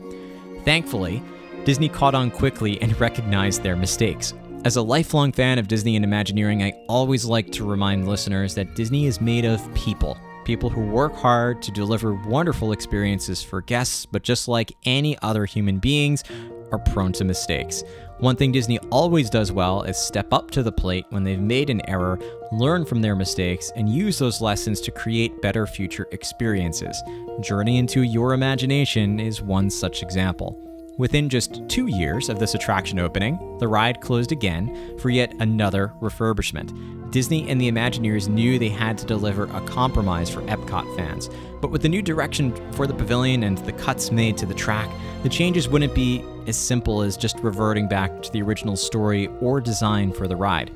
Thankfully, 0.67 1.23
Disney 1.65 1.89
caught 1.89 2.15
on 2.15 2.31
quickly 2.31 2.79
and 2.83 3.01
recognized 3.01 3.63
their 3.63 3.77
mistakes. 3.77 4.35
As 4.67 4.77
a 4.77 4.83
lifelong 4.83 5.33
fan 5.33 5.59
of 5.59 5.67
Disney 5.67 5.97
and 5.97 6.05
Imagineering, 6.05 6.63
I 6.63 6.73
always 6.89 7.25
like 7.25 7.51
to 7.53 7.65
remind 7.65 8.07
listeners 8.07 8.55
that 8.57 8.75
Disney 8.75 9.07
is 9.07 9.19
made 9.19 9.47
of 9.47 9.75
people. 9.75 10.19
People 10.45 10.71
who 10.71 10.81
work 10.81 11.15
hard 11.15 11.63
to 11.63 11.71
deliver 11.71 12.15
wonderful 12.15 12.73
experiences 12.73 13.43
for 13.43 13.61
guests, 13.63 14.07
but 14.07 14.23
just 14.23 14.49
like 14.49 14.77
any 14.85 15.17
other 15.23 15.45
human 15.45 15.79
beings, 15.79 16.25
are 16.73 16.79
prone 16.79 17.13
to 17.13 17.25
mistakes. 17.25 17.85
One 18.19 18.35
thing 18.35 18.51
Disney 18.51 18.79
always 18.91 19.29
does 19.29 19.53
well 19.53 19.83
is 19.83 19.97
step 19.97 20.33
up 20.33 20.51
to 20.53 20.63
the 20.63 20.73
plate 20.73 21.07
when 21.11 21.23
they've 21.23 21.39
made 21.39 21.71
an 21.71 21.83
error, 21.89 22.19
learn 22.51 22.85
from 22.85 23.03
their 23.03 23.15
mistakes, 23.15 23.71
and 23.77 23.89
use 23.89 24.19
those 24.19 24.41
lessons 24.41 24.81
to 24.83 24.91
create 24.91 25.43
better 25.43 25.67
future 25.67 26.09
experiences. 26.13 27.03
Journey 27.41 27.79
into 27.79 28.03
Your 28.03 28.33
Imagination 28.33 29.21
is 29.21 29.43
one 29.43 29.71
such 29.71 30.03
example. 30.03 30.59
Within 30.99 31.31
just 31.31 31.67
two 31.69 31.87
years 31.87 32.29
of 32.29 32.39
this 32.39 32.55
attraction 32.55 32.99
opening, 32.99 33.39
the 33.59 33.67
ride 33.67 34.03
closed 34.03 34.31
again 34.31 34.99
for 34.99 35.09
yet 35.09 35.33
another 35.41 35.95
refurbishment. 36.03 37.11
Disney 37.11 37.49
and 37.49 37.59
the 37.59 37.71
Imagineers 37.71 38.29
knew 38.29 38.59
they 38.59 38.69
had 38.69 38.99
to 38.99 39.07
deliver 39.07 39.45
a 39.45 39.61
compromise 39.63 40.29
for 40.29 40.43
Epcot 40.43 40.95
fans, 40.95 41.31
but 41.63 41.71
with 41.71 41.81
the 41.81 41.89
new 41.89 42.03
direction 42.03 42.55
for 42.73 42.87
the 42.87 42.93
pavilion 42.93 43.43
and 43.43 43.57
the 43.59 43.73
cuts 43.73 44.11
made 44.11 44.37
to 44.37 44.47
the 44.47 44.53
track, 44.53 44.91
the 45.23 45.31
changes 45.31 45.67
wouldn't 45.67 45.95
be 45.95 46.23
as 46.47 46.57
simple 46.59 47.01
as 47.01 47.17
just 47.17 47.39
reverting 47.41 47.89
back 47.89 48.23
to 48.23 48.31
the 48.31 48.43
original 48.43 48.77
story 48.77 49.29
or 49.41 49.63
design 49.63 50.13
for 50.13 50.29
the 50.29 50.37
ride. 50.37 50.71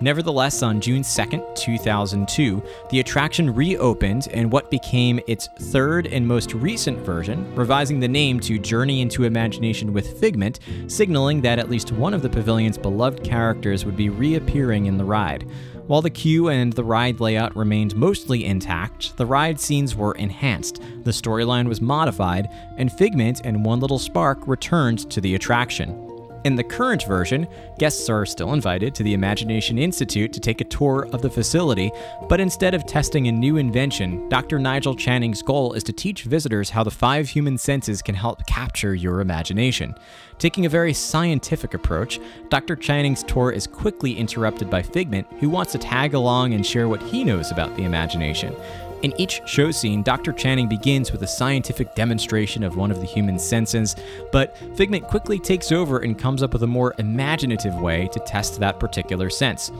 Nevertheless, 0.00 0.62
on 0.62 0.78
June 0.78 1.00
2nd, 1.00 1.54
2002, 1.54 2.62
the 2.90 3.00
attraction 3.00 3.54
reopened 3.54 4.26
in 4.26 4.50
what 4.50 4.70
became 4.70 5.18
its 5.26 5.48
third 5.58 6.06
and 6.08 6.26
most 6.26 6.52
recent 6.52 6.98
version, 6.98 7.54
revising 7.54 7.98
the 7.98 8.06
name 8.06 8.38
to 8.40 8.58
Journey 8.58 9.00
into 9.00 9.24
Imagination 9.24 9.94
with 9.94 10.20
Figment, 10.20 10.60
signaling 10.86 11.40
that 11.40 11.58
at 11.58 11.70
least 11.70 11.92
one 11.92 12.12
of 12.12 12.20
the 12.20 12.28
pavilion's 12.28 12.76
beloved 12.76 13.24
characters 13.24 13.86
would 13.86 13.96
be 13.96 14.10
reappearing 14.10 14.84
in 14.84 14.98
the 14.98 15.04
ride. 15.04 15.48
While 15.86 16.02
the 16.02 16.10
queue 16.10 16.48
and 16.48 16.74
the 16.74 16.84
ride 16.84 17.20
layout 17.20 17.56
remained 17.56 17.96
mostly 17.96 18.44
intact, 18.44 19.16
the 19.16 19.24
ride 19.24 19.58
scenes 19.58 19.96
were 19.96 20.14
enhanced, 20.16 20.82
the 21.04 21.10
storyline 21.10 21.68
was 21.68 21.80
modified, 21.80 22.48
and 22.76 22.92
Figment 22.92 23.40
and 23.44 23.64
One 23.64 23.80
Little 23.80 23.98
Spark 23.98 24.46
returned 24.46 25.10
to 25.10 25.22
the 25.22 25.36
attraction. 25.36 26.05
In 26.46 26.54
the 26.54 26.62
current 26.62 27.02
version, 27.08 27.48
guests 27.76 28.08
are 28.08 28.24
still 28.24 28.52
invited 28.52 28.94
to 28.94 29.02
the 29.02 29.14
Imagination 29.14 29.78
Institute 29.78 30.32
to 30.32 30.38
take 30.38 30.60
a 30.60 30.64
tour 30.64 31.08
of 31.12 31.20
the 31.20 31.28
facility, 31.28 31.90
but 32.28 32.38
instead 32.38 32.72
of 32.72 32.86
testing 32.86 33.26
a 33.26 33.32
new 33.32 33.56
invention, 33.56 34.28
Dr. 34.28 34.60
Nigel 34.60 34.94
Channing's 34.94 35.42
goal 35.42 35.72
is 35.72 35.82
to 35.82 35.92
teach 35.92 36.22
visitors 36.22 36.70
how 36.70 36.84
the 36.84 36.90
five 36.92 37.28
human 37.28 37.58
senses 37.58 38.00
can 38.00 38.14
help 38.14 38.46
capture 38.46 38.94
your 38.94 39.20
imagination. 39.20 39.92
Taking 40.38 40.66
a 40.66 40.68
very 40.68 40.92
scientific 40.92 41.74
approach, 41.74 42.20
Dr. 42.48 42.76
Channing's 42.76 43.24
tour 43.24 43.50
is 43.50 43.66
quickly 43.66 44.16
interrupted 44.16 44.70
by 44.70 44.82
Figment, 44.82 45.26
who 45.40 45.50
wants 45.50 45.72
to 45.72 45.78
tag 45.78 46.14
along 46.14 46.54
and 46.54 46.64
share 46.64 46.86
what 46.86 47.02
he 47.02 47.24
knows 47.24 47.50
about 47.50 47.74
the 47.76 47.82
imagination. 47.82 48.54
In 49.02 49.12
each 49.20 49.42
show 49.46 49.70
scene, 49.70 50.02
Dr. 50.02 50.32
Channing 50.32 50.68
begins 50.68 51.12
with 51.12 51.22
a 51.22 51.26
scientific 51.26 51.94
demonstration 51.94 52.62
of 52.62 52.76
one 52.76 52.90
of 52.90 53.00
the 53.00 53.06
human 53.06 53.38
senses, 53.38 53.94
but 54.32 54.56
Figment 54.76 55.06
quickly 55.06 55.38
takes 55.38 55.70
over 55.70 55.98
and 55.98 56.18
comes 56.18 56.42
up 56.42 56.52
with 56.52 56.62
a 56.62 56.66
more 56.66 56.94
imaginative 56.98 57.74
way 57.80 58.08
to 58.12 58.20
test 58.20 58.58
that 58.58 58.80
particular 58.80 59.28
sense. 59.28 59.70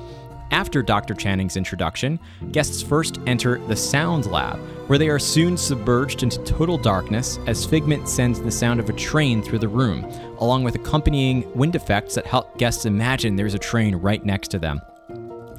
After 0.51 0.83
Dr. 0.83 1.15
Channing's 1.15 1.57
introduction, 1.57 2.21
guests 2.53 2.83
first 2.83 3.19
enter 3.27 3.59
the 3.67 3.75
Sound 3.75 4.27
Lab, 4.27 4.59
where 4.87 4.99
they 4.99 5.09
are 5.09 5.19
soon 5.19 5.57
submerged 5.57 6.23
into 6.23 6.39
total 6.45 6.79
darkness 6.79 7.39
as 7.47 7.67
Figment 7.67 8.09
sends 8.09 8.41
the 8.41 8.51
sound 8.51 8.79
of 8.79 8.89
a 8.89 8.93
train 8.93 9.43
through 9.43 9.59
the 9.59 9.69
room, 9.69 10.05
along 10.39 10.63
with 10.63 10.77
accompanying 10.77 11.51
wind 11.55 11.75
effects 11.75 12.15
that 12.15 12.27
help 12.27 12.57
guests 12.59 12.85
imagine 12.85 13.35
there's 13.35 13.55
a 13.55 13.59
train 13.59 13.97
right 13.97 14.25
next 14.25 14.49
to 14.49 14.59
them. 14.59 14.81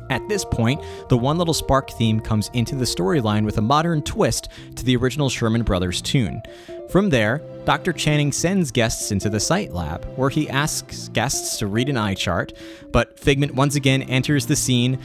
At 0.09 0.27
this 0.29 0.45
point, 0.45 0.81
the 1.09 1.17
One 1.17 1.37
Little 1.37 1.53
Spark 1.53 1.89
theme 1.91 2.19
comes 2.19 2.49
into 2.53 2.75
the 2.75 2.85
storyline 2.85 3.45
with 3.45 3.57
a 3.57 3.61
modern 3.61 4.01
twist 4.01 4.49
to 4.75 4.85
the 4.85 4.95
original 4.95 5.29
Sherman 5.29 5.63
Brothers 5.63 6.01
tune. 6.01 6.41
From 6.89 7.09
there, 7.09 7.41
Dr. 7.65 7.91
Channing 7.91 8.31
sends 8.31 8.71
guests 8.71 9.11
into 9.11 9.29
the 9.29 9.39
Sight 9.39 9.73
Lab, 9.73 10.05
where 10.15 10.29
he 10.29 10.49
asks 10.49 11.09
guests 11.09 11.57
to 11.59 11.67
read 11.67 11.89
an 11.89 11.97
eye 11.97 12.13
chart, 12.13 12.53
but 12.91 13.19
Figment 13.19 13.55
once 13.55 13.75
again 13.75 14.03
enters 14.03 14.45
the 14.45 14.55
scene, 14.55 14.97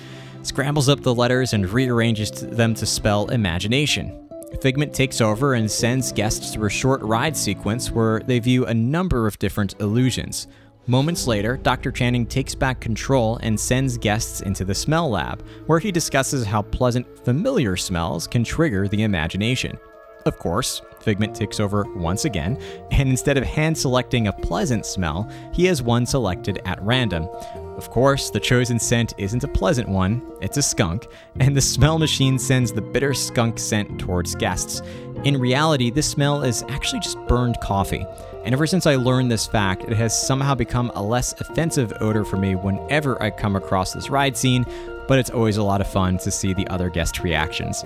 scrambles 0.45 0.89
up 0.89 1.01
the 1.01 1.15
letters, 1.15 1.53
and 1.53 1.69
rearranges 1.69 2.31
them 2.31 2.75
to 2.75 2.87
spell 2.87 3.29
imagination. 3.31 4.19
Figment 4.61 4.95
takes 4.95 5.21
over 5.21 5.55
and 5.55 5.71
sends 5.71 6.13
guests 6.13 6.53
through 6.53 6.67
a 6.67 6.71
short 6.71 7.01
ride 7.03 7.37
sequence 7.37 7.91
where 7.91 8.21
they 8.21 8.39
view 8.39 8.67
a 8.67 8.75
number 8.75 9.27
of 9.27 9.39
different 9.39 9.75
illusions. 9.81 10.47
Moments 10.89 11.29
later, 11.29 11.57
Dr. 11.57 11.93
Channing 11.93 12.27
takes 12.27 12.57
back 12.57 12.81
control 12.81 13.39
and 13.43 13.59
sends 13.59 13.97
guests 13.97 14.41
into 14.41 14.65
the 14.65 14.75
smell 14.75 15.09
lab, 15.09 15.47
where 15.67 15.79
he 15.79 15.93
discusses 15.93 16.45
how 16.45 16.63
pleasant, 16.63 17.07
familiar 17.25 17.77
smells 17.77 18.27
can 18.27 18.43
trigger 18.43 18.89
the 18.89 19.05
imagination. 19.05 19.79
Of 20.27 20.39
course, 20.39 20.83
Figment 21.03 21.35
takes 21.35 21.61
over 21.61 21.85
once 21.95 22.25
again, 22.25 22.59
and 22.91 23.09
instead 23.09 23.37
of 23.37 23.45
hand 23.45 23.77
selecting 23.77 24.29
a 24.29 24.33
pleasant 24.33 24.87
smell, 24.87 25.29
he 25.53 25.65
has 25.67 25.83
one 25.83 26.07
selected 26.07 26.61
at 26.65 26.83
random. 26.83 27.29
Of 27.77 27.91
course, 27.91 28.31
the 28.31 28.41
chosen 28.41 28.79
scent 28.79 29.15
isn't 29.19 29.45
a 29.45 29.49
pleasant 29.49 29.89
one, 29.89 30.23
it's 30.41 30.59
a 30.59 30.63
skunk, 30.63 31.09
and 31.41 31.57
the 31.57 31.61
smell 31.61 31.99
machine 31.99 32.39
sends 32.39 32.73
the 32.73 32.83
bitter 32.83 33.15
skunk 33.15 33.59
scent 33.59 33.99
towards 33.99 34.35
guests. 34.35 34.83
In 35.25 35.39
reality, 35.39 35.91
this 35.91 36.09
smell 36.09 36.43
is 36.43 36.65
actually 36.69 37.01
just 37.01 37.19
burned 37.27 37.59
coffee. 37.61 38.07
And 38.45 38.53
ever 38.53 38.67
since 38.67 38.87
I 38.87 38.97
learned 38.97 39.31
this 39.31 39.47
fact, 39.47 39.85
it 39.85 39.97
has 39.97 40.27
somehow 40.27 40.55
become 40.55 40.91
a 40.95 41.03
less 41.03 41.33
offensive 41.41 41.93
odor 42.01 42.25
for 42.25 42.37
me 42.37 42.57
whenever 42.57 43.23
I 43.23 43.31
come 43.31 43.55
across 43.55 43.93
this 43.93 44.11
ride 44.11 44.37
scene, 44.37 44.67
but 45.07 45.19
it's 45.19 45.31
always 45.31 45.59
a 45.59 45.63
lot 45.63 45.81
of 45.81 45.87
fun 45.91 46.19
to 46.19 46.31
see 46.31 46.53
the 46.53 46.67
other 46.69 46.91
guest 46.91 47.21
reactions. 47.21 47.85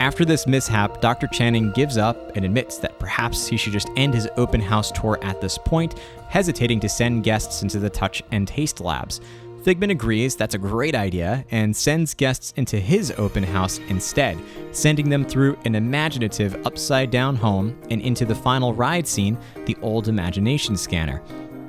After 0.00 0.24
this 0.24 0.46
mishap, 0.46 1.02
Dr. 1.02 1.26
Channing 1.26 1.72
gives 1.72 1.98
up 1.98 2.34
and 2.34 2.46
admits 2.46 2.78
that 2.78 2.98
perhaps 2.98 3.46
he 3.46 3.58
should 3.58 3.74
just 3.74 3.90
end 3.96 4.14
his 4.14 4.28
open 4.38 4.62
house 4.62 4.90
tour 4.90 5.18
at 5.20 5.42
this 5.42 5.58
point, 5.58 5.98
hesitating 6.28 6.80
to 6.80 6.88
send 6.88 7.22
guests 7.22 7.62
into 7.62 7.78
the 7.78 7.90
touch 7.90 8.22
and 8.32 8.48
taste 8.48 8.80
labs. 8.80 9.20
Figment 9.62 9.92
agrees 9.92 10.36
that's 10.36 10.54
a 10.54 10.58
great 10.58 10.94
idea 10.94 11.44
and 11.50 11.76
sends 11.76 12.14
guests 12.14 12.54
into 12.56 12.80
his 12.80 13.12
open 13.18 13.42
house 13.42 13.78
instead, 13.88 14.38
sending 14.72 15.10
them 15.10 15.22
through 15.22 15.58
an 15.66 15.74
imaginative 15.74 16.66
upside 16.66 17.10
down 17.10 17.36
home 17.36 17.78
and 17.90 18.00
into 18.00 18.24
the 18.24 18.34
final 18.34 18.72
ride 18.72 19.06
scene, 19.06 19.36
the 19.66 19.76
old 19.82 20.08
imagination 20.08 20.78
scanner. 20.78 21.22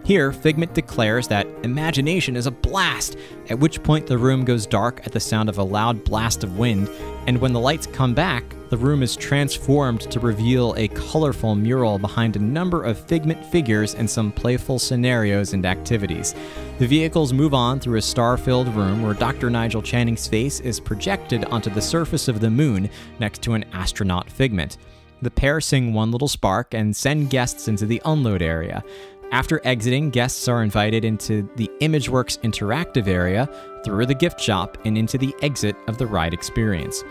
Here, 0.06 0.32
Figment 0.32 0.74
declares 0.74 1.28
that 1.28 1.48
imagination 1.64 2.38
is 2.38 2.48
a 2.48 2.52
blast, 2.52 3.18
at 3.50 3.60
which 3.60 3.84
point 3.84 4.08
the 4.08 4.18
room 4.18 4.46
goes 4.46 4.66
dark 4.66 5.06
at 5.06 5.12
the 5.12 5.20
sound 5.20 5.50
of 5.50 5.58
a 5.58 5.64
loud 5.64 6.06
blast 6.06 6.46
of 6.46 6.58
wind, 6.58 6.90
and 7.28 7.42
when 7.42 7.52
the 7.52 7.60
lights 7.60 7.88
come 7.88 8.14
back, 8.14 8.44
the 8.72 8.78
room 8.78 9.04
is 9.04 9.18
transformed 9.18 10.00
to 10.10 10.22
reveal 10.22 10.74
a 10.78 10.88
colorful 10.88 11.56
mural 11.56 12.00
behind 12.00 12.38
a 12.38 12.40
number 12.40 12.84
of 12.84 12.98
Figment 12.98 13.46
figures 13.48 13.96
and 13.96 14.10
some 14.10 14.32
playful 14.32 14.80
scenarios 14.80 15.52
and 15.52 15.66
activities. 15.66 16.34
The 16.80 16.88
vehicles 16.88 17.34
move 17.34 17.54
on 17.54 17.82
through 17.82 17.98
a 17.98 18.02
star 18.02 18.38
filled 18.38 18.70
room 18.70 19.04
where 19.04 19.14
Dr. 19.14 19.50
Nigel 19.50 19.82
Channing's 19.82 20.26
face 20.26 20.62
is 20.62 20.80
projected 20.80 21.44
onto 21.46 21.70
the 21.70 21.82
surface 21.82 22.30
of 22.30 22.40
the 22.40 22.50
moon 22.50 22.90
next 23.20 23.42
to 23.42 23.56
an 23.56 23.66
astronaut 23.74 24.30
Figment. 24.30 24.78
The 25.22 25.32
pair 25.32 25.60
sing 25.60 25.94
One 25.94 26.12
Little 26.12 26.30
Spark 26.30 26.74
and 26.74 26.96
send 26.96 27.30
guests 27.30 27.68
into 27.68 27.86
the 27.86 28.02
unload 28.06 28.42
area. 28.42 28.86
After 29.34 29.60
exiting, 29.66 30.12
guests 30.12 30.48
are 30.48 30.64
invited 30.64 31.04
into 31.04 31.50
the 31.58 31.70
ImageWorks 31.82 32.40
interactive 32.40 33.08
area, 33.08 33.50
through 33.84 34.06
the 34.06 34.16
gift 34.16 34.40
shop, 34.40 34.78
and 34.86 34.98
into 34.98 35.18
the 35.18 35.36
exit 35.42 35.76
of 35.88 35.98
the 35.98 36.08
ride 36.08 36.34
experience. 36.34 37.04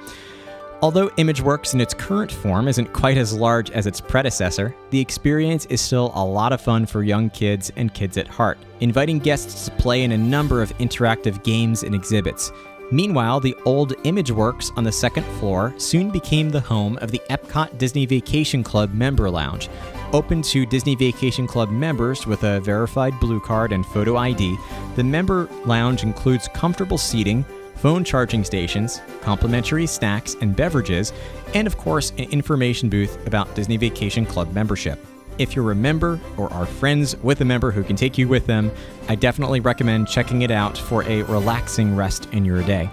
Although 0.82 1.10
ImageWorks 1.10 1.74
in 1.74 1.80
its 1.82 1.92
current 1.92 2.32
form 2.32 2.66
isn't 2.66 2.94
quite 2.94 3.18
as 3.18 3.34
large 3.34 3.70
as 3.70 3.86
its 3.86 4.00
predecessor, 4.00 4.74
the 4.88 4.98
experience 5.00 5.66
is 5.66 5.78
still 5.78 6.10
a 6.14 6.24
lot 6.24 6.54
of 6.54 6.62
fun 6.62 6.86
for 6.86 7.02
young 7.02 7.28
kids 7.28 7.70
and 7.76 7.92
kids 7.92 8.16
at 8.16 8.26
heart, 8.26 8.56
inviting 8.80 9.18
guests 9.18 9.66
to 9.66 9.70
play 9.72 10.04
in 10.04 10.12
a 10.12 10.18
number 10.18 10.62
of 10.62 10.76
interactive 10.78 11.44
games 11.44 11.82
and 11.82 11.94
exhibits. 11.94 12.50
Meanwhile, 12.90 13.40
the 13.40 13.54
old 13.66 13.92
ImageWorks 14.04 14.76
on 14.78 14.84
the 14.84 14.90
second 14.90 15.24
floor 15.38 15.74
soon 15.76 16.10
became 16.10 16.48
the 16.48 16.60
home 16.60 16.98
of 17.02 17.10
the 17.10 17.20
Epcot 17.28 17.76
Disney 17.76 18.06
Vacation 18.06 18.64
Club 18.64 18.94
member 18.94 19.30
lounge. 19.30 19.68
Open 20.12 20.40
to 20.42 20.64
Disney 20.64 20.96
Vacation 20.96 21.46
Club 21.46 21.70
members 21.70 22.26
with 22.26 22.42
a 22.42 22.58
verified 22.60 23.12
blue 23.20 23.38
card 23.38 23.72
and 23.72 23.84
photo 23.84 24.16
ID, 24.16 24.56
the 24.96 25.04
member 25.04 25.46
lounge 25.66 26.02
includes 26.02 26.48
comfortable 26.48 26.98
seating, 26.98 27.44
phone 27.80 28.04
charging 28.04 28.44
stations, 28.44 29.00
complimentary 29.22 29.86
snacks 29.86 30.36
and 30.40 30.54
beverages, 30.54 31.12
and 31.54 31.66
of 31.66 31.78
course, 31.78 32.10
an 32.18 32.30
information 32.30 32.88
booth 32.88 33.26
about 33.26 33.54
Disney 33.54 33.76
Vacation 33.76 34.26
Club 34.26 34.52
membership. 34.52 35.04
If 35.38 35.56
you're 35.56 35.70
a 35.70 35.74
member 35.74 36.20
or 36.36 36.52
are 36.52 36.66
friends 36.66 37.16
with 37.16 37.40
a 37.40 37.44
member 37.46 37.70
who 37.70 37.82
can 37.82 37.96
take 37.96 38.18
you 38.18 38.28
with 38.28 38.46
them, 38.46 38.70
I 39.08 39.14
definitely 39.14 39.60
recommend 39.60 40.08
checking 40.08 40.42
it 40.42 40.50
out 40.50 40.76
for 40.76 41.02
a 41.04 41.22
relaxing 41.22 41.96
rest 41.96 42.28
in 42.32 42.44
your 42.44 42.62
day. 42.62 42.90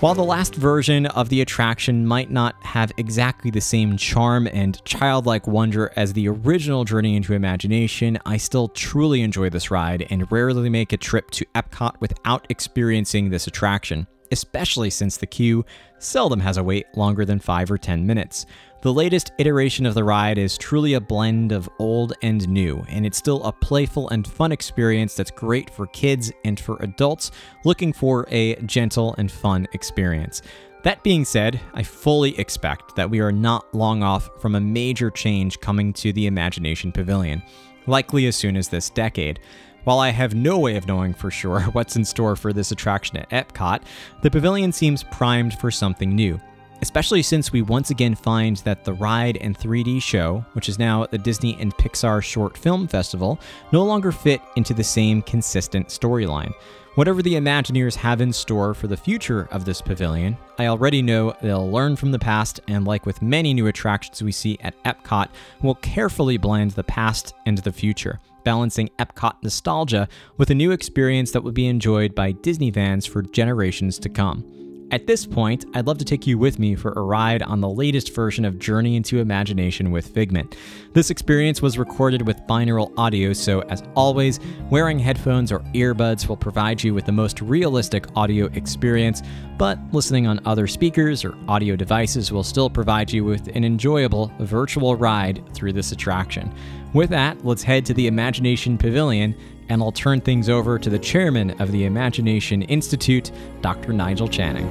While 0.00 0.14
the 0.14 0.24
last 0.24 0.54
version 0.54 1.04
of 1.04 1.28
the 1.28 1.42
attraction 1.42 2.06
might 2.06 2.30
not 2.30 2.54
have 2.64 2.90
exactly 2.96 3.50
the 3.50 3.60
same 3.60 3.98
charm 3.98 4.48
and 4.50 4.82
childlike 4.86 5.46
wonder 5.46 5.92
as 5.94 6.14
the 6.14 6.26
original 6.26 6.86
Journey 6.86 7.16
into 7.16 7.34
Imagination, 7.34 8.18
I 8.24 8.38
still 8.38 8.68
truly 8.68 9.20
enjoy 9.20 9.50
this 9.50 9.70
ride 9.70 10.06
and 10.08 10.32
rarely 10.32 10.70
make 10.70 10.94
a 10.94 10.96
trip 10.96 11.30
to 11.32 11.44
Epcot 11.54 12.00
without 12.00 12.46
experiencing 12.48 13.28
this 13.28 13.46
attraction, 13.46 14.06
especially 14.32 14.88
since 14.88 15.18
the 15.18 15.26
queue 15.26 15.66
seldom 15.98 16.40
has 16.40 16.56
a 16.56 16.64
wait 16.64 16.86
longer 16.96 17.26
than 17.26 17.38
5 17.38 17.70
or 17.70 17.76
10 17.76 18.06
minutes. 18.06 18.46
The 18.82 18.94
latest 18.94 19.32
iteration 19.36 19.84
of 19.84 19.92
the 19.92 20.04
ride 20.04 20.38
is 20.38 20.56
truly 20.56 20.94
a 20.94 21.02
blend 21.02 21.52
of 21.52 21.68
old 21.78 22.14
and 22.22 22.48
new, 22.48 22.82
and 22.88 23.04
it's 23.04 23.18
still 23.18 23.44
a 23.44 23.52
playful 23.52 24.08
and 24.08 24.26
fun 24.26 24.52
experience 24.52 25.14
that's 25.14 25.30
great 25.30 25.68
for 25.68 25.86
kids 25.88 26.32
and 26.46 26.58
for 26.58 26.78
adults 26.80 27.30
looking 27.66 27.92
for 27.92 28.26
a 28.30 28.54
gentle 28.62 29.14
and 29.18 29.30
fun 29.30 29.66
experience. 29.74 30.40
That 30.82 31.02
being 31.02 31.26
said, 31.26 31.60
I 31.74 31.82
fully 31.82 32.38
expect 32.38 32.96
that 32.96 33.10
we 33.10 33.20
are 33.20 33.30
not 33.30 33.66
long 33.74 34.02
off 34.02 34.30
from 34.40 34.54
a 34.54 34.60
major 34.62 35.10
change 35.10 35.60
coming 35.60 35.92
to 35.94 36.10
the 36.14 36.26
Imagination 36.26 36.90
Pavilion, 36.90 37.42
likely 37.86 38.24
as 38.28 38.36
soon 38.36 38.56
as 38.56 38.70
this 38.70 38.88
decade. 38.88 39.40
While 39.84 39.98
I 39.98 40.08
have 40.08 40.34
no 40.34 40.58
way 40.58 40.76
of 40.76 40.86
knowing 40.86 41.12
for 41.12 41.30
sure 41.30 41.60
what's 41.72 41.96
in 41.96 42.04
store 42.06 42.34
for 42.34 42.54
this 42.54 42.72
attraction 42.72 43.18
at 43.18 43.28
Epcot, 43.28 43.82
the 44.22 44.30
pavilion 44.30 44.72
seems 44.72 45.02
primed 45.04 45.52
for 45.58 45.70
something 45.70 46.14
new. 46.14 46.40
Especially 46.82 47.22
since 47.22 47.52
we 47.52 47.62
once 47.62 47.90
again 47.90 48.14
find 48.14 48.56
that 48.58 48.84
the 48.84 48.92
ride 48.92 49.36
and 49.38 49.58
3D 49.58 50.02
show, 50.02 50.44
which 50.52 50.68
is 50.68 50.78
now 50.78 51.02
at 51.02 51.10
the 51.10 51.18
Disney 51.18 51.56
and 51.60 51.76
Pixar 51.76 52.22
Short 52.22 52.56
Film 52.56 52.88
Festival, 52.88 53.40
no 53.72 53.84
longer 53.84 54.12
fit 54.12 54.40
into 54.56 54.74
the 54.74 54.84
same 54.84 55.22
consistent 55.22 55.88
storyline. 55.88 56.52
Whatever 56.96 57.22
the 57.22 57.34
Imagineers 57.34 57.94
have 57.94 58.20
in 58.20 58.32
store 58.32 58.74
for 58.74 58.88
the 58.88 58.96
future 58.96 59.46
of 59.52 59.64
this 59.64 59.80
pavilion, 59.80 60.36
I 60.58 60.66
already 60.66 61.02
know 61.02 61.34
they'll 61.40 61.70
learn 61.70 61.94
from 61.94 62.10
the 62.10 62.18
past 62.18 62.60
and, 62.66 62.84
like 62.84 63.06
with 63.06 63.22
many 63.22 63.54
new 63.54 63.68
attractions 63.68 64.22
we 64.22 64.32
see 64.32 64.58
at 64.60 64.82
Epcot, 64.82 65.28
will 65.62 65.76
carefully 65.76 66.36
blend 66.36 66.72
the 66.72 66.82
past 66.82 67.34
and 67.46 67.58
the 67.58 67.72
future, 67.72 68.18
balancing 68.42 68.90
Epcot 68.98 69.36
nostalgia 69.42 70.08
with 70.36 70.50
a 70.50 70.54
new 70.54 70.72
experience 70.72 71.30
that 71.30 71.44
will 71.44 71.52
be 71.52 71.68
enjoyed 71.68 72.14
by 72.14 72.32
Disney 72.32 72.72
fans 72.72 73.06
for 73.06 73.22
generations 73.22 73.98
to 74.00 74.08
come. 74.08 74.59
At 74.92 75.06
this 75.06 75.24
point, 75.24 75.66
I'd 75.72 75.86
love 75.86 75.98
to 75.98 76.04
take 76.04 76.26
you 76.26 76.36
with 76.36 76.58
me 76.58 76.74
for 76.74 76.90
a 76.90 77.02
ride 77.02 77.42
on 77.44 77.60
the 77.60 77.68
latest 77.68 78.12
version 78.12 78.44
of 78.44 78.58
Journey 78.58 78.96
into 78.96 79.20
Imagination 79.20 79.92
with 79.92 80.08
Figment. 80.08 80.56
This 80.94 81.10
experience 81.10 81.62
was 81.62 81.78
recorded 81.78 82.26
with 82.26 82.36
binaural 82.48 82.92
audio, 82.98 83.32
so 83.32 83.60
as 83.62 83.84
always, 83.94 84.40
wearing 84.68 84.98
headphones 84.98 85.52
or 85.52 85.60
earbuds 85.74 86.28
will 86.28 86.36
provide 86.36 86.82
you 86.82 86.92
with 86.92 87.06
the 87.06 87.12
most 87.12 87.40
realistic 87.40 88.04
audio 88.16 88.46
experience, 88.46 89.22
but 89.58 89.78
listening 89.92 90.26
on 90.26 90.40
other 90.44 90.66
speakers 90.66 91.24
or 91.24 91.36
audio 91.46 91.76
devices 91.76 92.32
will 92.32 92.42
still 92.42 92.68
provide 92.68 93.12
you 93.12 93.24
with 93.24 93.46
an 93.54 93.62
enjoyable 93.62 94.32
virtual 94.40 94.96
ride 94.96 95.40
through 95.54 95.72
this 95.72 95.92
attraction. 95.92 96.52
With 96.94 97.10
that, 97.10 97.44
let's 97.44 97.62
head 97.62 97.86
to 97.86 97.94
the 97.94 98.08
Imagination 98.08 98.76
Pavilion 98.76 99.36
and 99.70 99.80
I'll 99.80 99.92
turn 99.92 100.20
things 100.20 100.48
over 100.48 100.78
to 100.78 100.90
the 100.90 100.98
chairman 100.98 101.50
of 101.62 101.70
the 101.70 101.84
Imagination 101.84 102.62
Institute, 102.62 103.30
Dr. 103.62 103.92
Nigel 103.92 104.28
Channing. 104.28 104.68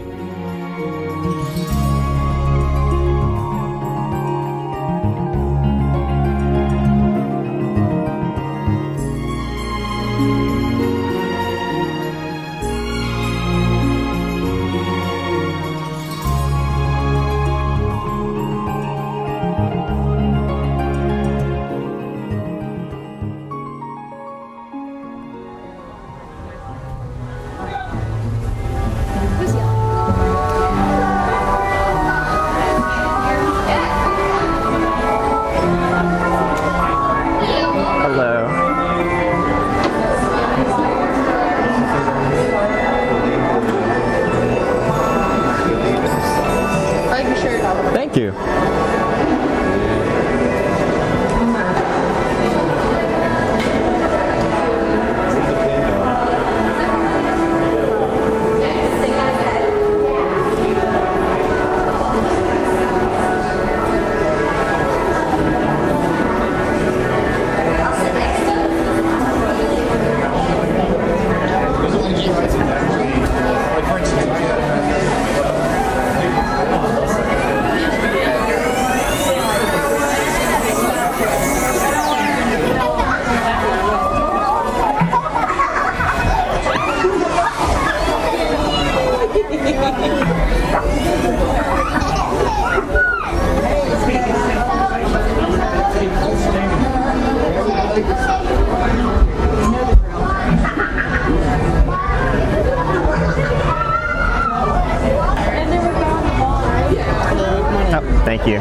Oh, 107.92 108.22
thank 108.26 108.46
you. 108.46 108.60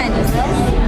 Pennies. 0.00 0.79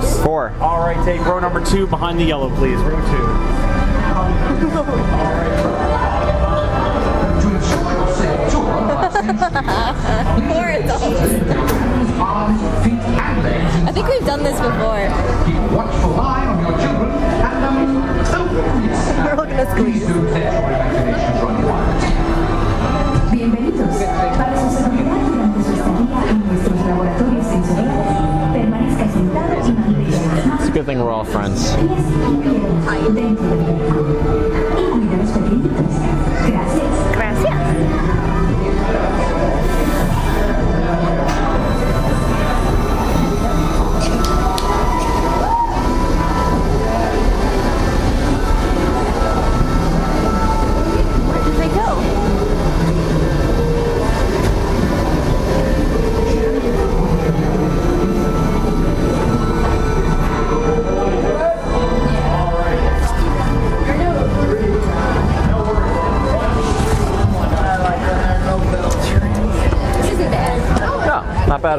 How 0.00 0.06
many 0.06 0.12
folks? 0.16 0.22
Four. 0.24 0.50
All 0.60 0.78
right, 0.80 0.96
take 1.04 1.20
row 1.26 1.38
number 1.40 1.64
two 1.64 1.86
behind 1.86 2.18
the 2.18 2.24
yellow, 2.24 2.48
please. 2.56 2.78
Row 2.80 2.96
two. 2.96 3.26
To 7.40 7.46
ensure 7.54 7.92
your 7.92 8.08
safe 8.14 8.50
tour 8.50 8.70
of 8.70 8.90
our 8.90 9.10
sensory 9.10 10.48
Four 10.48 10.68
adults. 10.68 11.32
arms, 12.20 12.60
feet, 12.84 12.92
and 13.00 13.42
legs 13.42 13.74
I 13.88 13.92
think 13.92 14.08
we've 14.08 14.26
done 14.26 14.42
this 14.42 14.58
before. 14.60 15.08
Keep 15.46 15.60
watchful 15.72 16.20
eye 16.20 16.46
on 16.46 16.58
your 16.60 16.72
children 16.80 17.10
and 17.12 17.64
um. 17.64 17.78
We're 19.24 19.30
all 19.32 19.44
gonna 19.46 19.66
Please 19.76 20.02
squeeze. 20.02 20.08
don't 20.08 20.26
your 20.26 20.28
imaginations 20.28 21.42
run 21.42 21.56
wild. 21.64 22.00
Bienvenidos. 23.32 25.19
Good 30.80 30.86
thing 30.86 30.98
we're 30.98 31.10
all 31.10 31.24
friends. 31.24 31.76
pies 37.16 37.44
y 37.44 37.60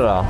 at 0.01 0.07
all. 0.07 0.23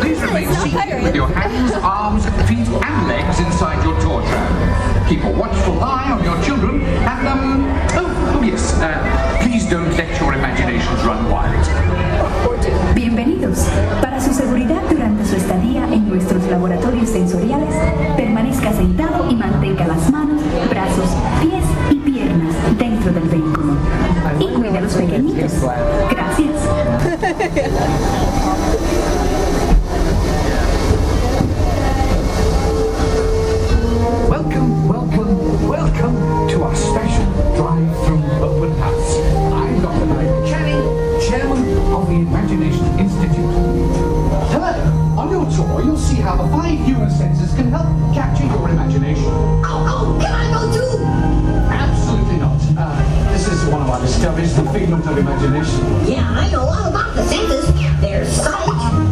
Please 0.00 0.20
remain 0.22 0.52
seated 0.54 1.02
with 1.02 1.14
your 1.14 1.28
hands, 1.28 1.72
arms, 1.82 2.24
feet, 2.48 2.68
and 2.68 3.08
legs 3.08 3.40
inside 3.40 3.82
your 3.84 3.98
tram. 4.00 5.08
Keep 5.08 5.24
a 5.24 5.30
watchful 5.30 5.80
eye 5.80 6.10
on 6.10 6.22
your 6.24 6.40
children 6.42 6.82
and, 6.82 7.28
um, 7.28 7.64
oh, 7.96 8.34
oh 8.36 8.42
yes, 8.42 8.74
uh, 8.80 9.38
please 9.42 9.68
don't 9.68 9.90
let 9.96 10.20
your 10.20 10.34
imaginations 10.34 11.02
run 11.04 11.30
wild. 11.30 11.87
welcome, 34.28 34.88
welcome, 34.88 35.68
welcome 35.68 36.48
to 36.48 36.62
our 36.62 36.76
special 36.76 37.24
drive-through 37.56 38.22
open 38.44 38.70
house. 38.78 39.16
I'm 39.52 39.82
Dr. 39.82 40.06
Brian 40.06 40.46
Channing, 40.46 41.20
chairman 41.28 41.58
of 41.92 42.06
the 42.06 42.14
Imagination 42.14 42.86
Institute. 43.00 43.50
Hello. 44.52 45.18
On 45.18 45.28
your 45.28 45.44
tour, 45.50 45.82
you'll 45.82 45.96
see 45.96 46.16
how 46.16 46.36
the 46.36 46.48
five 46.52 46.78
human 46.86 47.10
senses 47.10 47.52
can 47.54 47.72
help 47.72 47.97
the 54.20 54.64
of 55.06 55.16
imagination. 55.16 55.80
Yeah, 56.06 56.28
I 56.28 56.50
know 56.50 56.62
all 56.62 56.88
about 56.88 57.14
the 57.14 57.22
senses. 57.24 57.72
There's 58.00 58.28
sight, 58.28 59.07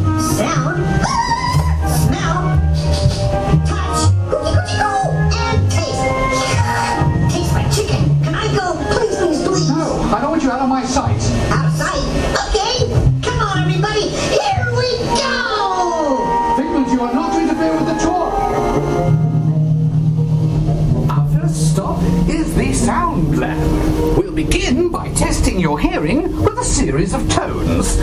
series 26.87 27.15
of 27.15 27.29
tones. 27.29 27.99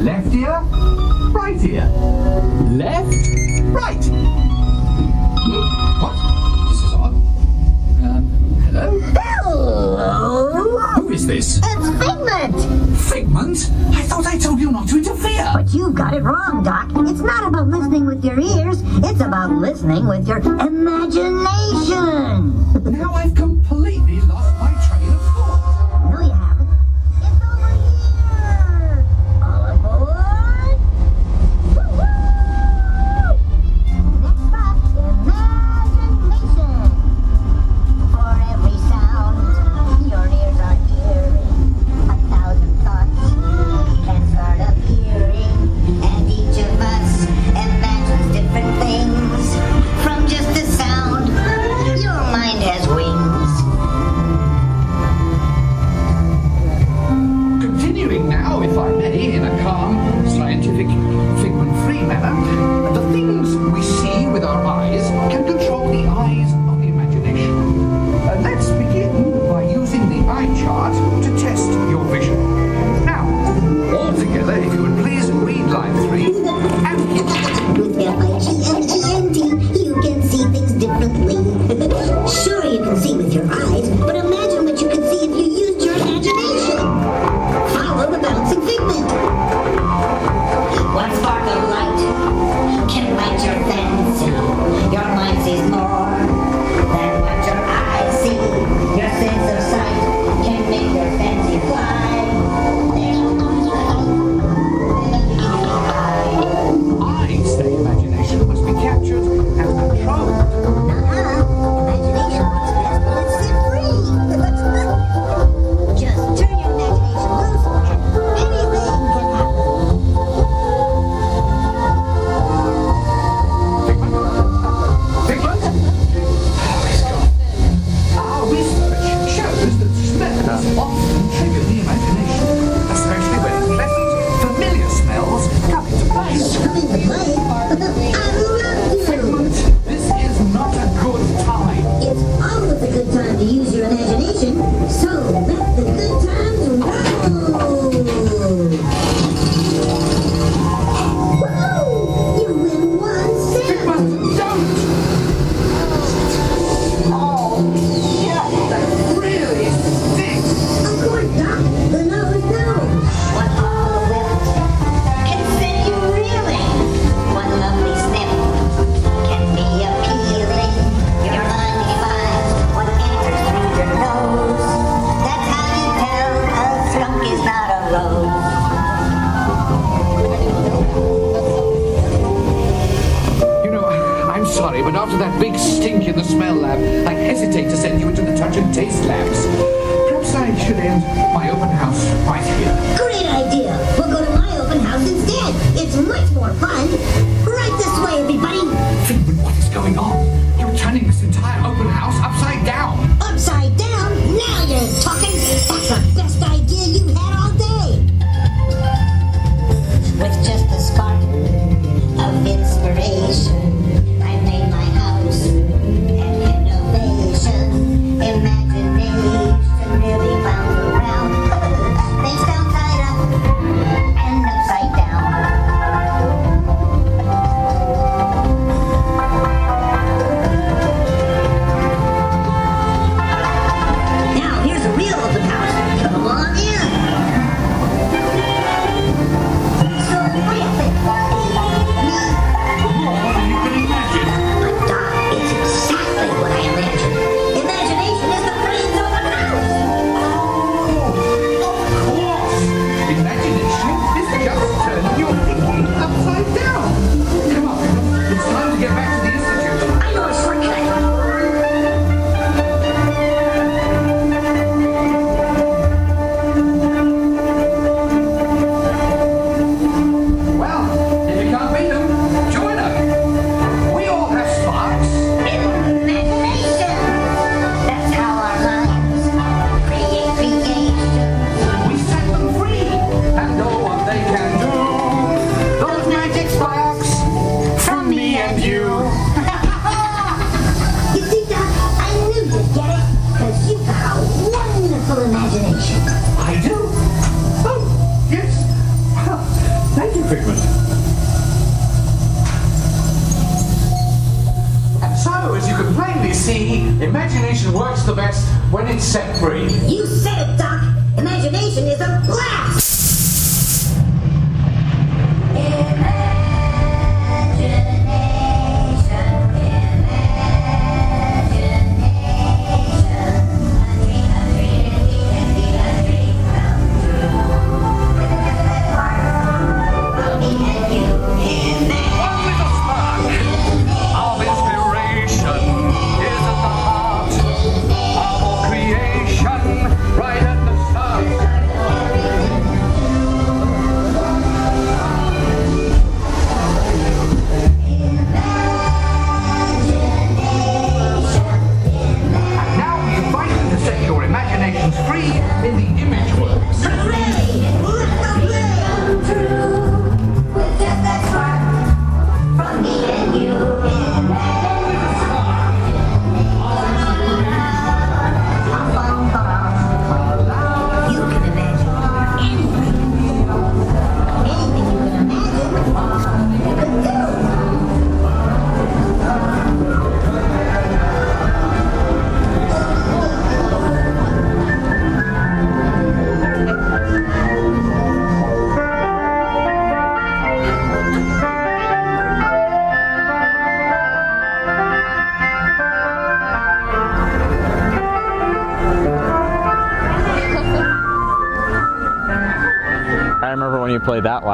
Left 0.00 0.32
ear, 0.32 0.58
right 1.36 1.62
ear. 1.62 1.84
Left, 2.72 3.12
right. 3.76 4.04
What? 6.00 6.16
This 6.70 6.80
is 6.80 6.94
odd. 6.94 7.12
Um, 8.02 8.24
hello? 8.64 9.00
Hello? 9.20 10.78
Who 10.94 11.10
is 11.10 11.26
this? 11.26 11.58
It's 11.62 11.88
Figment! 12.02 12.56
Figment? 12.96 13.70
I 13.94 14.00
thought 14.08 14.24
I 14.26 14.38
told 14.38 14.60
you 14.60 14.72
not 14.72 14.88
to 14.88 14.96
interfere. 14.96 15.50
But 15.52 15.74
you've 15.74 15.94
got 15.94 16.14
it 16.14 16.22
wrong, 16.22 16.62
Doc. 16.62 16.88
It's 17.06 17.20
not 17.20 17.48
about 17.48 17.68
listening 17.68 18.06
with 18.06 18.24
your 18.24 18.40
ears, 18.40 18.80
it's 19.04 19.20
about 19.20 19.50
listening 19.50 20.06
with 20.06 20.26
your 20.26 20.38
imagination. 20.38 21.28
now 22.82 23.12
I've 23.12 23.34
come. 23.34 23.60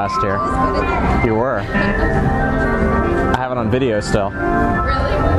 Last 0.07 0.23
year. 0.23 0.37
You 1.27 1.35
were. 1.35 1.59
I 1.59 3.37
have 3.39 3.51
it 3.51 3.59
on 3.59 3.71
video 3.71 4.01
still. 4.01 4.31
Really? 4.31 5.36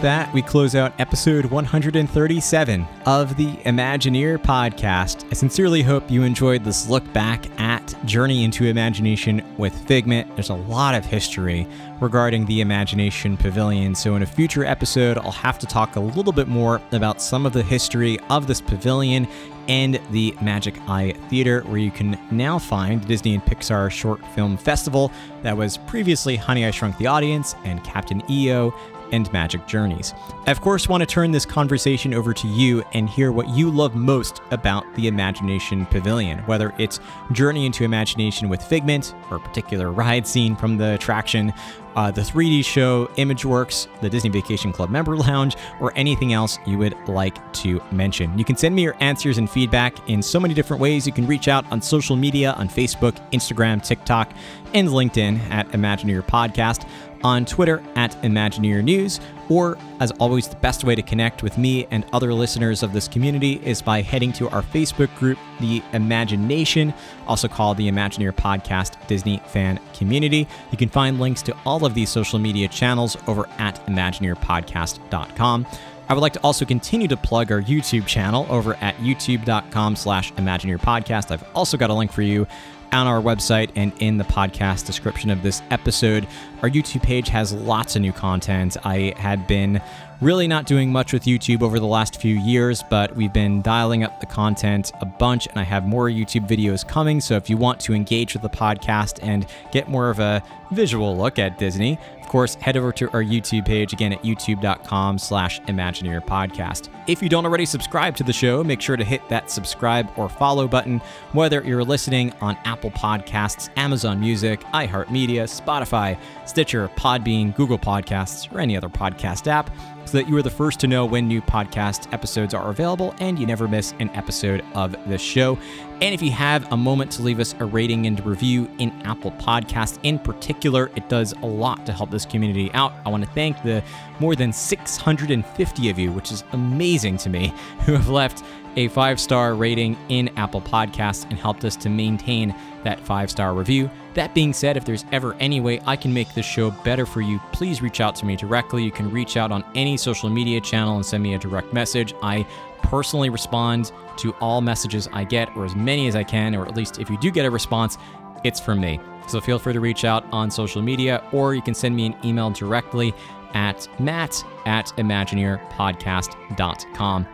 With 0.00 0.04
that, 0.04 0.32
we 0.32 0.40
close 0.40 0.74
out 0.74 0.94
episode 0.98 1.44
137 1.44 2.86
of 3.04 3.36
the 3.36 3.52
Imagineer 3.66 4.38
podcast. 4.38 5.26
I 5.30 5.34
sincerely 5.34 5.82
hope 5.82 6.10
you 6.10 6.22
enjoyed 6.22 6.64
this 6.64 6.88
look 6.88 7.12
back 7.12 7.50
at 7.60 7.94
Journey 8.06 8.44
into 8.44 8.64
Imagination 8.64 9.44
with 9.58 9.74
Figment. 9.86 10.34
There's 10.36 10.48
a 10.48 10.54
lot 10.54 10.94
of 10.94 11.04
history 11.04 11.66
regarding 12.00 12.46
the 12.46 12.62
Imagination 12.62 13.36
Pavilion, 13.36 13.94
so 13.94 14.16
in 14.16 14.22
a 14.22 14.26
future 14.26 14.64
episode, 14.64 15.18
I'll 15.18 15.32
have 15.32 15.58
to 15.58 15.66
talk 15.66 15.96
a 15.96 16.00
little 16.00 16.32
bit 16.32 16.48
more 16.48 16.80
about 16.92 17.20
some 17.20 17.44
of 17.44 17.52
the 17.52 17.62
history 17.62 18.18
of 18.30 18.46
this 18.46 18.62
pavilion 18.62 19.28
and 19.68 20.00
the 20.12 20.34
Magic 20.40 20.80
Eye 20.88 21.12
Theater, 21.28 21.60
where 21.66 21.76
you 21.76 21.90
can 21.90 22.18
now 22.30 22.58
find 22.58 23.02
the 23.02 23.06
Disney 23.06 23.34
and 23.34 23.44
Pixar 23.44 23.90
Short 23.90 24.24
Film 24.28 24.56
Festival 24.56 25.12
that 25.42 25.54
was 25.54 25.76
previously 25.76 26.36
Honey 26.36 26.64
I 26.64 26.70
Shrunk 26.70 26.96
the 26.96 27.06
Audience 27.06 27.54
and 27.64 27.84
Captain 27.84 28.22
EO 28.30 28.74
and 29.12 29.32
Magic 29.32 29.66
Journeys. 29.66 30.14
I, 30.46 30.50
of 30.50 30.60
course, 30.60 30.88
want 30.88 31.00
to 31.02 31.06
turn 31.06 31.30
this 31.30 31.44
conversation 31.44 32.14
over 32.14 32.32
to 32.34 32.48
you 32.48 32.82
and 32.92 33.08
hear 33.08 33.32
what 33.32 33.48
you 33.50 33.70
love 33.70 33.94
most 33.94 34.40
about 34.50 34.84
the 34.94 35.06
Imagination 35.06 35.86
Pavilion, 35.86 36.38
whether 36.40 36.74
it's 36.78 37.00
Journey 37.32 37.66
into 37.66 37.84
Imagination 37.84 38.48
with 38.48 38.62
Figment, 38.62 39.14
or 39.30 39.36
a 39.36 39.40
particular 39.40 39.90
ride 39.90 40.26
scene 40.26 40.56
from 40.56 40.76
the 40.76 40.94
attraction, 40.94 41.52
uh, 41.96 42.10
the 42.10 42.20
3D 42.20 42.64
show, 42.64 43.06
ImageWorks, 43.16 43.88
the 44.00 44.08
Disney 44.08 44.30
Vacation 44.30 44.72
Club 44.72 44.90
Member 44.90 45.16
Lounge, 45.16 45.56
or 45.80 45.92
anything 45.96 46.32
else 46.32 46.58
you 46.66 46.78
would 46.78 46.94
like 47.08 47.52
to 47.54 47.80
mention. 47.90 48.38
You 48.38 48.44
can 48.44 48.56
send 48.56 48.74
me 48.74 48.82
your 48.82 48.96
answers 49.00 49.38
and 49.38 49.50
feedback 49.50 50.08
in 50.08 50.22
so 50.22 50.38
many 50.38 50.54
different 50.54 50.80
ways. 50.80 51.06
You 51.06 51.12
can 51.12 51.26
reach 51.26 51.48
out 51.48 51.70
on 51.72 51.82
social 51.82 52.16
media 52.16 52.52
on 52.52 52.68
Facebook, 52.68 53.16
Instagram, 53.32 53.82
TikTok, 53.84 54.32
and 54.72 54.88
LinkedIn 54.88 55.40
at 55.50 55.68
Imagineer 55.70 56.22
Podcast 56.22 56.88
on 57.22 57.44
Twitter 57.44 57.82
at 57.96 58.12
Imagineer 58.22 58.82
News, 58.82 59.20
or 59.48 59.76
as 59.98 60.10
always, 60.12 60.48
the 60.48 60.56
best 60.56 60.84
way 60.84 60.94
to 60.94 61.02
connect 61.02 61.42
with 61.42 61.58
me 61.58 61.86
and 61.90 62.04
other 62.12 62.32
listeners 62.32 62.82
of 62.82 62.92
this 62.92 63.08
community 63.08 63.60
is 63.64 63.82
by 63.82 64.00
heading 64.00 64.32
to 64.34 64.48
our 64.50 64.62
Facebook 64.62 65.14
group, 65.16 65.38
The 65.58 65.82
Imagination, 65.92 66.94
also 67.26 67.48
called 67.48 67.76
the 67.76 67.88
Imagineer 67.88 68.32
Podcast 68.32 68.94
Disney 69.06 69.42
Fan 69.46 69.80
Community. 69.94 70.46
You 70.70 70.78
can 70.78 70.88
find 70.88 71.18
links 71.18 71.42
to 71.42 71.56
all 71.66 71.84
of 71.84 71.94
these 71.94 72.10
social 72.10 72.38
media 72.38 72.68
channels 72.68 73.16
over 73.26 73.48
at 73.58 73.84
ImagineerPodcast.com. 73.86 75.66
I 76.08 76.12
would 76.12 76.22
like 76.22 76.32
to 76.32 76.40
also 76.40 76.64
continue 76.64 77.06
to 77.06 77.16
plug 77.16 77.52
our 77.52 77.62
YouTube 77.62 78.04
channel 78.04 78.44
over 78.50 78.74
at 78.80 78.96
youtube.com 78.96 79.94
slash 79.94 80.32
imagineerpodcast. 80.32 81.30
I've 81.30 81.44
also 81.54 81.76
got 81.76 81.90
a 81.90 81.94
link 81.94 82.10
for 82.10 82.22
you 82.22 82.48
on 82.92 83.06
our 83.06 83.20
website 83.20 83.70
and 83.76 83.92
in 84.00 84.18
the 84.18 84.24
podcast 84.24 84.86
description 84.86 85.30
of 85.30 85.42
this 85.42 85.62
episode. 85.70 86.26
Our 86.62 86.68
YouTube 86.68 87.02
page 87.02 87.28
has 87.28 87.52
lots 87.52 87.96
of 87.96 88.02
new 88.02 88.12
content. 88.12 88.76
I 88.84 89.14
had 89.16 89.46
been 89.46 89.80
really 90.20 90.46
not 90.46 90.66
doing 90.66 90.92
much 90.92 91.12
with 91.12 91.24
YouTube 91.24 91.62
over 91.62 91.78
the 91.78 91.86
last 91.86 92.20
few 92.20 92.36
years, 92.36 92.82
but 92.90 93.16
we've 93.16 93.32
been 93.32 93.62
dialing 93.62 94.04
up 94.04 94.20
the 94.20 94.26
content 94.26 94.92
a 95.00 95.06
bunch, 95.06 95.46
and 95.46 95.58
I 95.58 95.62
have 95.62 95.86
more 95.86 96.08
YouTube 96.08 96.46
videos 96.46 96.86
coming. 96.86 97.20
So 97.20 97.36
if 97.36 97.48
you 97.48 97.56
want 97.56 97.80
to 97.80 97.94
engage 97.94 98.34
with 98.34 98.42
the 98.42 98.50
podcast 98.50 99.18
and 99.22 99.46
get 99.72 99.88
more 99.88 100.10
of 100.10 100.18
a 100.18 100.42
visual 100.72 101.16
look 101.16 101.38
at 101.38 101.58
Disney, 101.58 101.98
of 102.20 102.28
course, 102.28 102.54
head 102.56 102.76
over 102.76 102.92
to 102.92 103.10
our 103.12 103.22
YouTube 103.22 103.66
page 103.66 103.92
again 103.92 104.12
at 104.12 104.22
youtube.com 104.22 105.18
slash 105.18 105.60
Imagineer 105.62 106.24
Podcast. 106.24 106.88
If 107.08 107.22
you 107.22 107.28
don't 107.28 107.44
already 107.44 107.66
subscribe 107.66 108.14
to 108.16 108.22
the 108.22 108.32
show, 108.32 108.62
make 108.62 108.80
sure 108.80 108.96
to 108.96 109.02
hit 109.02 109.26
that 109.30 109.50
subscribe 109.50 110.08
or 110.16 110.28
follow 110.28 110.68
button, 110.68 111.00
whether 111.32 111.62
you're 111.64 111.82
listening 111.82 112.32
on 112.40 112.56
Apple 112.64 112.92
Podcasts, 112.92 113.68
Amazon 113.76 114.20
Music, 114.20 114.60
iHeartMedia, 114.66 115.44
Spotify, 115.48 116.16
Stitcher, 116.46 116.88
Podbean, 116.90 117.56
Google 117.56 117.78
Podcasts, 117.78 118.54
or 118.54 118.60
any 118.60 118.76
other 118.76 118.88
podcast 118.88 119.48
app 119.48 119.70
so 120.10 120.18
that 120.18 120.28
you 120.28 120.36
are 120.36 120.42
the 120.42 120.50
first 120.50 120.80
to 120.80 120.88
know 120.88 121.06
when 121.06 121.28
new 121.28 121.40
podcast 121.40 122.12
episodes 122.12 122.52
are 122.52 122.70
available 122.70 123.14
and 123.20 123.38
you 123.38 123.46
never 123.46 123.68
miss 123.68 123.94
an 124.00 124.10
episode 124.10 124.64
of 124.74 124.96
the 125.08 125.16
show. 125.16 125.56
And 126.00 126.12
if 126.12 126.20
you 126.20 126.32
have 126.32 126.72
a 126.72 126.76
moment 126.76 127.12
to 127.12 127.22
leave 127.22 127.38
us 127.38 127.54
a 127.60 127.64
rating 127.64 128.06
and 128.06 128.24
review 128.26 128.68
in 128.78 128.90
Apple 129.02 129.30
Podcasts 129.32 130.00
in 130.02 130.18
particular, 130.18 130.90
it 130.96 131.08
does 131.08 131.32
a 131.42 131.46
lot 131.46 131.86
to 131.86 131.92
help 131.92 132.10
this 132.10 132.26
community 132.26 132.72
out. 132.72 132.92
I 133.06 133.08
want 133.08 133.24
to 133.24 133.30
thank 133.30 133.62
the 133.62 133.84
more 134.18 134.34
than 134.34 134.52
650 134.52 135.90
of 135.90 135.98
you, 135.98 136.10
which 136.10 136.32
is 136.32 136.42
amazing 136.52 137.16
to 137.18 137.30
me, 137.30 137.54
who 137.84 137.92
have 137.92 138.08
left 138.08 138.42
a 138.74 138.88
five 138.88 139.20
star 139.20 139.54
rating 139.54 139.96
in 140.08 140.28
Apple 140.36 140.60
Podcasts 140.60 141.24
and 141.30 141.38
helped 141.38 141.64
us 141.64 141.76
to 141.76 141.88
maintain 141.88 142.52
that 142.82 142.98
five 142.98 143.30
star 143.30 143.54
review. 143.54 143.88
That 144.14 144.34
being 144.34 144.52
said, 144.52 144.76
if 144.76 144.84
there's 144.84 145.04
ever 145.12 145.34
any 145.34 145.60
way 145.60 145.80
I 145.86 145.94
can 145.94 146.12
make 146.12 146.34
this 146.34 146.44
show 146.44 146.72
better 146.72 147.06
for 147.06 147.20
you, 147.20 147.38
please 147.52 147.80
reach 147.80 148.00
out 148.00 148.16
to 148.16 148.26
me 148.26 148.34
directly. 148.34 148.82
You 148.82 148.90
can 148.90 149.08
reach 149.10 149.36
out 149.36 149.52
on 149.52 149.62
any 149.74 149.96
social 149.96 150.28
media 150.28 150.60
channel 150.60 150.96
and 150.96 151.06
send 151.06 151.22
me 151.22 151.34
a 151.34 151.38
direct 151.38 151.72
message. 151.72 152.12
I 152.22 152.44
personally 152.82 153.30
respond 153.30 153.92
to 154.16 154.32
all 154.40 154.60
messages 154.60 155.08
I 155.12 155.22
get, 155.24 155.56
or 155.56 155.64
as 155.64 155.76
many 155.76 156.08
as 156.08 156.16
I 156.16 156.24
can, 156.24 156.56
or 156.56 156.66
at 156.66 156.74
least 156.76 156.98
if 156.98 157.08
you 157.08 157.16
do 157.18 157.30
get 157.30 157.46
a 157.46 157.50
response, 157.50 157.98
it's 158.42 158.58
from 158.58 158.80
me. 158.80 158.98
So 159.28 159.40
feel 159.40 159.60
free 159.60 159.74
to 159.74 159.80
reach 159.80 160.04
out 160.04 160.24
on 160.32 160.50
social 160.50 160.82
media, 160.82 161.22
or 161.30 161.54
you 161.54 161.62
can 161.62 161.74
send 161.74 161.94
me 161.94 162.06
an 162.06 162.16
email 162.24 162.50
directly 162.50 163.14
at 163.54 163.86
matt 164.00 164.44
at 164.66 164.86
imagineerpodcast.com. 164.96 167.26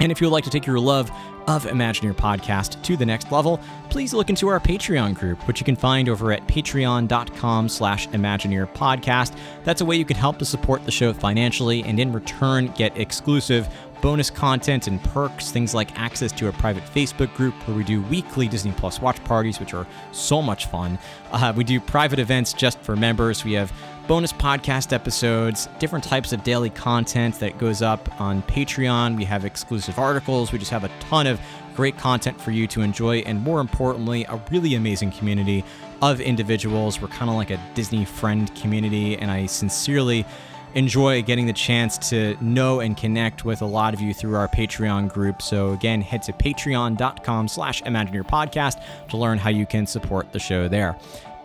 And 0.00 0.10
if 0.10 0.20
you 0.20 0.26
would 0.26 0.32
like 0.32 0.44
to 0.44 0.50
take 0.50 0.66
your 0.66 0.78
love 0.78 1.10
of 1.46 1.64
Imagineer 1.64 2.14
Podcast 2.14 2.82
to 2.82 2.96
the 2.96 3.06
next 3.06 3.30
level, 3.30 3.60
please 3.90 4.14
look 4.14 4.30
into 4.30 4.48
our 4.48 4.60
Patreon 4.60 5.14
group, 5.14 5.46
which 5.46 5.60
you 5.60 5.64
can 5.64 5.76
find 5.76 6.08
over 6.08 6.32
at 6.32 6.46
patreon.com 6.46 7.68
slash 7.68 8.08
Imagineer 8.08 8.72
Podcast. 8.72 9.36
That's 9.64 9.80
a 9.80 9.84
way 9.84 9.96
you 9.96 10.04
can 10.04 10.16
help 10.16 10.38
to 10.38 10.44
support 10.44 10.84
the 10.84 10.90
show 10.90 11.12
financially 11.12 11.82
and 11.84 12.00
in 12.00 12.12
return 12.12 12.72
get 12.76 12.96
exclusive 12.98 13.68
bonus 14.04 14.28
content 14.28 14.86
and 14.86 15.02
perks, 15.02 15.50
things 15.50 15.72
like 15.72 15.98
access 15.98 16.30
to 16.30 16.48
a 16.48 16.52
private 16.52 16.84
Facebook 16.84 17.34
group 17.34 17.54
where 17.66 17.74
we 17.74 17.82
do 17.82 18.02
weekly 18.02 18.46
Disney 18.46 18.72
Plus 18.72 19.00
watch 19.00 19.22
parties, 19.24 19.58
which 19.58 19.72
are 19.72 19.86
so 20.12 20.42
much 20.42 20.66
fun. 20.66 20.98
Uh, 21.32 21.54
we 21.56 21.64
do 21.64 21.80
private 21.80 22.18
events 22.18 22.52
just 22.52 22.78
for 22.80 22.96
members. 22.96 23.44
We 23.44 23.54
have 23.54 23.72
bonus 24.06 24.32
podcast 24.32 24.92
episodes, 24.92 25.68
different 25.78 26.04
types 26.04 26.32
of 26.32 26.44
daily 26.44 26.70
content 26.70 27.38
that 27.40 27.58
goes 27.58 27.80
up 27.80 28.20
on 28.20 28.42
Patreon. 28.42 29.16
We 29.16 29.24
have 29.24 29.44
exclusive 29.44 29.98
articles. 29.98 30.52
We 30.52 30.58
just 30.58 30.70
have 30.70 30.84
a 30.84 30.90
ton 31.00 31.26
of 31.26 31.40
great 31.74 31.96
content 31.96 32.40
for 32.40 32.50
you 32.50 32.66
to 32.68 32.82
enjoy, 32.82 33.18
and 33.18 33.40
more 33.40 33.60
importantly, 33.60 34.24
a 34.28 34.40
really 34.50 34.74
amazing 34.74 35.10
community 35.12 35.64
of 36.02 36.20
individuals. 36.20 37.00
We're 37.00 37.08
kind 37.08 37.30
of 37.30 37.36
like 37.36 37.50
a 37.50 37.60
Disney 37.74 38.04
friend 38.04 38.54
community, 38.54 39.16
and 39.16 39.30
I 39.30 39.46
sincerely 39.46 40.26
enjoy 40.74 41.22
getting 41.22 41.46
the 41.46 41.52
chance 41.52 41.96
to 42.10 42.36
know 42.40 42.80
and 42.80 42.96
connect 42.96 43.44
with 43.44 43.62
a 43.62 43.66
lot 43.66 43.94
of 43.94 44.00
you 44.00 44.12
through 44.12 44.36
our 44.36 44.48
Patreon 44.48 45.08
group. 45.08 45.40
So 45.40 45.72
again, 45.72 46.00
head 46.02 46.22
to 46.24 46.32
patreon.com 46.32 47.48
slash 47.48 47.82
Imagineer 47.82 48.24
Podcast 48.24 48.82
to 49.08 49.16
learn 49.16 49.38
how 49.38 49.50
you 49.50 49.66
can 49.66 49.86
support 49.86 50.32
the 50.32 50.40
show 50.40 50.68
there. 50.68 50.96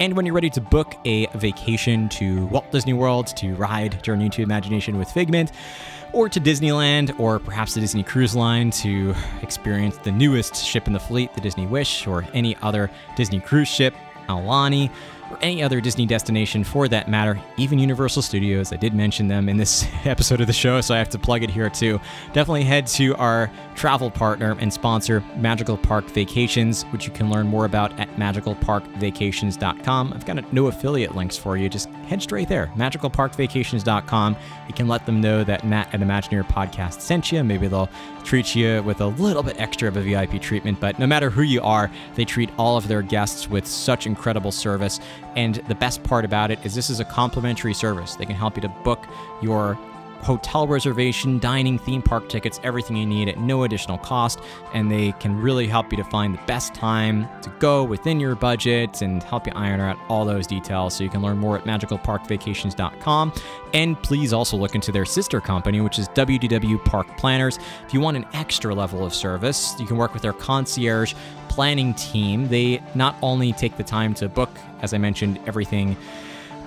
And 0.02 0.16
when 0.16 0.26
you're 0.26 0.34
ready 0.34 0.50
to 0.52 0.62
book 0.62 0.96
a 1.04 1.26
vacation 1.36 2.08
to 2.10 2.46
Walt 2.46 2.72
Disney 2.72 2.94
World 2.94 3.28
to 3.36 3.54
ride 3.56 4.02
Journey 4.02 4.26
into 4.26 4.42
Imagination 4.42 4.98
with 4.98 5.12
Figment, 5.12 5.52
or 6.14 6.30
to 6.30 6.40
Disneyland, 6.40 7.20
or 7.20 7.38
perhaps 7.38 7.74
the 7.74 7.82
Disney 7.82 8.04
Cruise 8.04 8.34
Line 8.34 8.72
to 8.72 9.14
experience 9.42 9.98
the 9.98 10.12
newest 10.14 10.56
ship 10.56 10.88
in 10.88 10.94
the 10.94 11.02
fleet, 11.02 11.34
the 11.34 11.42
Disney 11.42 11.68
Wish, 11.68 12.08
or 12.08 12.26
any 12.34 12.56
other 12.62 12.90
Disney 13.18 13.42
cruise 13.42 13.68
ship, 13.68 13.94
Aulani, 14.30 14.90
or 15.30 15.38
any 15.42 15.62
other 15.64 15.82
Disney 15.82 16.06
destination 16.06 16.64
for 16.64 16.88
that 16.88 17.10
matter, 17.10 17.40
even 17.58 17.80
Universal 17.80 18.22
Studios. 18.22 18.74
I 18.74 18.76
did 18.76 18.94
mention 18.94 19.28
them 19.28 19.50
in 19.50 19.58
this 19.58 19.88
episode 20.06 20.42
of 20.42 20.48
the 20.48 20.54
show, 20.54 20.82
so 20.82 20.96
I 20.96 20.98
have 20.98 21.10
to 21.10 21.20
plug 21.20 21.44
it 21.44 21.50
here 21.50 21.70
too. 21.70 22.00
Definitely 22.34 22.64
head 22.64 22.88
to 22.88 23.16
our 23.16 23.52
travel 23.76 24.12
partner 24.12 24.58
and 24.60 24.72
sponsor, 24.72 25.24
Magical 25.36 25.78
Park 25.78 26.06
Vacations, 26.06 26.84
which 26.92 27.06
you 27.06 27.14
can 27.14 27.30
learn 27.30 27.48
more 27.48 27.66
about 27.66 27.98
at 28.00 28.10
magicalparkvacations.com. 28.16 30.14
I've 30.14 30.26
got 30.26 30.54
no 30.54 30.68
affiliate 30.68 31.16
links 31.16 31.38
for 31.38 31.58
you. 31.58 31.70
Just 31.70 31.90
head 32.08 32.22
straight 32.22 32.50
there, 32.50 32.72
magicalparkvacations.com. 32.76 34.36
You 34.68 34.74
can 34.74 34.88
let 34.88 35.06
them 35.06 35.22
know 35.22 35.44
that 35.44 35.64
Matt 35.66 35.94
at 35.94 36.02
Imagineer 36.02 36.44
Podcast 36.44 37.02
sent 37.02 37.32
you. 37.32 37.44
Maybe 37.44 37.68
they'll 37.68 37.90
treat 38.24 38.56
you 38.56 38.84
with 38.84 39.02
a 39.02 39.08
little 39.08 39.44
bit 39.44 39.60
extra 39.60 39.88
of 39.88 39.98
a 39.98 40.02
VIP 40.02 40.42
treatment, 40.42 40.80
but 40.80 41.00
no 41.00 41.08
matter 41.08 41.30
who 41.30 41.42
you 41.42 41.62
are, 41.62 41.90
they 42.16 42.26
treat 42.26 42.50
all 42.58 42.78
of 42.78 42.88
their 42.88 43.02
guests 43.02 43.50
with 43.50 43.66
such 43.66 44.06
incredible 44.06 44.52
service. 44.52 45.00
And 45.36 45.56
the 45.68 45.76
best 45.76 46.04
part 46.04 46.26
about 46.26 46.52
it 46.52 46.60
is 46.66 46.76
this 46.76 46.90
is 46.90 47.00
a 47.00 47.06
complimentary 47.06 47.74
service. 47.74 48.16
They 48.16 48.26
can 48.26 48.36
help 48.36 48.56
you 48.56 48.62
to 48.62 48.70
book 48.84 49.06
your 49.42 49.78
hotel 50.22 50.68
reservation, 50.68 51.40
dining, 51.40 51.78
theme 51.80 52.02
park 52.02 52.30
tickets, 52.30 52.60
everything 52.64 52.98
you 52.98 53.06
need 53.06 53.30
at 53.30 53.40
no 53.40 53.64
additional 53.64 53.98
cost. 53.98 54.40
And 54.74 54.92
they 54.92 55.12
can 55.14 55.40
really 55.40 55.68
help 55.68 55.92
you 55.92 55.98
to 55.98 56.04
find 56.04 56.34
the 56.34 56.42
best 56.46 56.74
time 56.74 57.28
to 57.42 57.50
go 57.60 57.84
within 57.84 58.20
your 58.20 58.36
budget 58.36 59.02
and 59.02 59.24
help 59.24 59.48
you 59.48 59.54
iron 59.56 59.80
out 59.80 59.98
all 60.10 60.26
those 60.26 60.48
details. 60.48 60.94
So 60.94 61.04
you 61.04 61.10
can 61.10 61.22
learn 61.22 61.38
more 61.38 61.58
at 61.58 61.64
magicalparkvacations.com. 61.64 63.34
And 63.74 64.02
please 64.02 64.34
also 64.34 64.58
look 64.58 64.76
into 64.76 64.92
their 64.92 65.06
sister 65.06 65.40
company, 65.40 65.82
which 65.82 66.00
is 66.00 66.10
WDW 66.10 66.84
Park 66.86 67.18
Planners. 67.18 67.60
If 67.86 67.94
you 67.94 68.00
want 68.00 68.18
an 68.18 68.26
extra 68.34 68.74
level 68.74 69.06
of 69.06 69.14
service, 69.14 69.76
you 69.80 69.86
can 69.86 69.98
work 69.98 70.14
with 70.14 70.24
their 70.24 70.34
concierge 70.34 71.14
planning 71.60 71.94
team. 71.96 72.48
They 72.48 72.82
not 72.96 73.18
only 73.22 73.52
take 73.52 73.76
the 73.76 73.84
time 73.84 74.14
to 74.14 74.30
book, 74.30 74.50
as 74.82 74.94
I 74.94 74.98
mentioned, 74.98 75.42
everything 75.46 75.98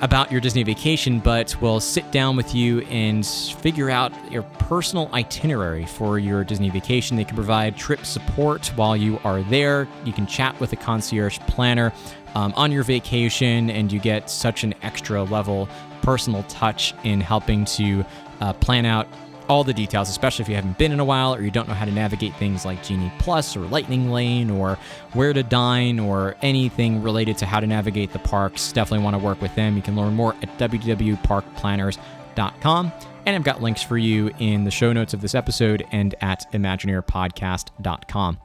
about 0.03 0.30
your 0.30 0.38
Disney 0.38 0.64
vacation, 0.64 1.18
but 1.18 1.59
will 1.62 1.80
sit 1.80 2.11
down 2.11 2.36
with 2.36 2.55
you 2.55 2.80
and 2.82 3.26
figure 3.26 3.88
out 3.88 4.12
your 4.30 4.43
personal 4.43 5.09
itinerary 5.14 5.86
for 5.86 6.18
your 6.18 6.45
Disney 6.45 6.68
vacation. 6.68 7.16
They 7.16 7.24
can 7.24 7.36
provide 7.36 7.74
trip 7.74 8.05
support 8.05 8.66
while 8.76 8.95
you 8.95 9.18
are 9.24 9.43
there. 9.45 9.88
You 10.05 10.12
can 10.12 10.26
chat 10.26 10.61
with 10.61 10.74
a 10.74 10.76
concierge 10.76 11.38
planner 11.47 11.90
um, 12.34 12.53
on 12.55 12.70
your 12.70 12.82
vacation, 12.82 13.70
and 13.70 13.90
you 13.90 13.99
get 13.99 14.28
such 14.28 14.62
an 14.62 14.74
extra 14.82 15.24
level 15.24 15.70
personal 16.03 16.43
touch 16.51 16.93
in 17.03 17.22
helping 17.22 17.64
to 17.64 18.05
uh, 18.43 18.53
plan 18.53 18.84
out 18.84 19.09
all 19.49 19.64
the 19.64 19.74
details, 19.74 20.09
especially 20.09 20.43
if 20.43 20.49
you 20.49 20.55
haven't 20.55 20.78
been 20.78 20.93
in 20.93 21.01
a 21.01 21.05
while 21.05 21.34
or 21.34 21.43
you 21.43 21.51
don't 21.51 21.68
know 21.68 21.74
how 21.74 21.84
to 21.84 21.93
navigate 21.93 22.34
things 22.36 22.64
like 22.64 22.82
Genie 22.82 23.12
Plus 23.18 23.57
or 23.57 23.61
Lightning 23.61 24.11
Lane 24.11 24.51
or 24.51 24.78
where 25.12 25.32
to 25.32 25.43
dine 25.43 25.99
or 25.99 26.36
anything 26.43 27.03
related 27.03 27.38
to 27.38 27.47
how 27.47 27.61
to 27.61 27.66
navigate 27.66 28.12
the 28.12 28.18
parks. 28.20 28.72
Definitely 28.72 29.05
want 29.05 29.14
to 29.14 29.22
work 29.22 29.40
with 29.40 29.55
them. 29.55 29.76
You 29.76 29.82
can 29.82 29.97
learn 29.97 30.14
more 30.14 30.34
at 30.43 30.59
www.parkplanners.com. 30.59 32.93
And 33.24 33.36
I've 33.36 33.45
got 33.45 33.62
links 33.62 33.82
for 33.82 33.99
you 33.99 34.30
in 34.38 34.64
the 34.64 34.70
show 34.70 34.93
notes 34.93 35.14
of 35.14 35.20
this 35.20 35.34
episode 35.34 35.86
and 35.93 36.14
at 36.20 36.51
imagineerpodcast.com. 36.53 38.38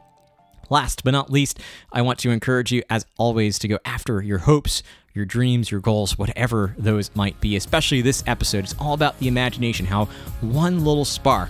Last 0.69 1.03
but 1.03 1.11
not 1.11 1.31
least, 1.31 1.59
I 1.91 2.01
want 2.01 2.19
to 2.19 2.29
encourage 2.29 2.71
you, 2.71 2.83
as 2.89 3.05
always, 3.17 3.57
to 3.59 3.67
go 3.67 3.79
after 3.85 4.21
your 4.21 4.39
hopes, 4.39 4.83
your 5.17 5.25
dreams, 5.25 5.69
your 5.69 5.81
goals, 5.81 6.17
whatever 6.17 6.73
those 6.77 7.13
might 7.15 7.39
be. 7.41 7.57
Especially 7.57 8.01
this 8.01 8.23
episode, 8.27 8.63
it's 8.63 8.75
all 8.79 8.93
about 8.93 9.19
the 9.19 9.27
imagination, 9.27 9.85
how 9.85 10.05
one 10.39 10.85
little 10.85 11.03
spark 11.03 11.49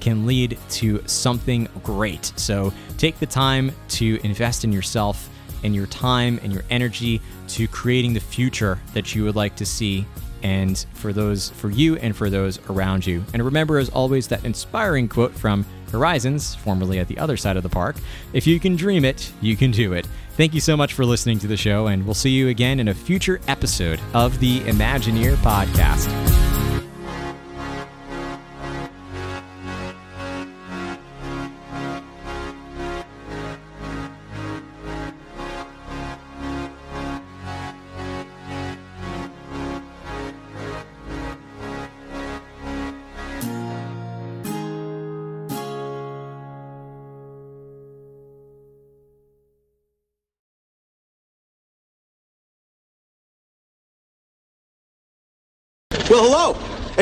can 0.00 0.26
lead 0.26 0.58
to 0.68 1.00
something 1.06 1.68
great. 1.84 2.32
So 2.34 2.72
take 2.98 3.20
the 3.20 3.26
time 3.26 3.70
to 3.90 4.18
invest 4.24 4.64
in 4.64 4.72
yourself 4.72 5.28
and 5.62 5.74
your 5.74 5.86
time 5.86 6.40
and 6.42 6.52
your 6.52 6.64
energy 6.70 7.20
to 7.48 7.68
creating 7.68 8.14
the 8.14 8.20
future 8.20 8.80
that 8.94 9.14
you 9.14 9.22
would 9.24 9.36
like 9.36 9.54
to 9.56 9.66
see 9.66 10.04
and 10.42 10.84
for 10.94 11.12
those 11.12 11.50
for 11.50 11.70
you 11.70 11.96
and 11.96 12.16
for 12.16 12.30
those 12.30 12.58
around 12.68 13.06
you. 13.06 13.24
And 13.32 13.44
remember 13.44 13.78
as 13.78 13.90
always 13.90 14.26
that 14.28 14.44
inspiring 14.44 15.08
quote 15.08 15.32
from 15.32 15.64
Horizons, 15.92 16.54
formerly 16.54 16.98
at 16.98 17.06
the 17.06 17.18
other 17.18 17.36
side 17.36 17.56
of 17.56 17.62
the 17.62 17.68
park, 17.68 17.96
if 18.32 18.46
you 18.46 18.58
can 18.58 18.74
dream 18.74 19.04
it, 19.04 19.30
you 19.40 19.56
can 19.56 19.70
do 19.70 19.92
it. 19.92 20.08
Thank 20.36 20.54
you 20.54 20.60
so 20.60 20.76
much 20.76 20.94
for 20.94 21.04
listening 21.04 21.38
to 21.40 21.46
the 21.46 21.56
show 21.56 21.88
and 21.88 22.04
we'll 22.04 22.14
see 22.14 22.30
you 22.30 22.48
again 22.48 22.80
in 22.80 22.88
a 22.88 22.94
future 22.94 23.40
episode 23.48 24.00
of 24.14 24.38
the 24.40 24.60
Imagineer 24.60 25.36
podcast. 25.36 26.31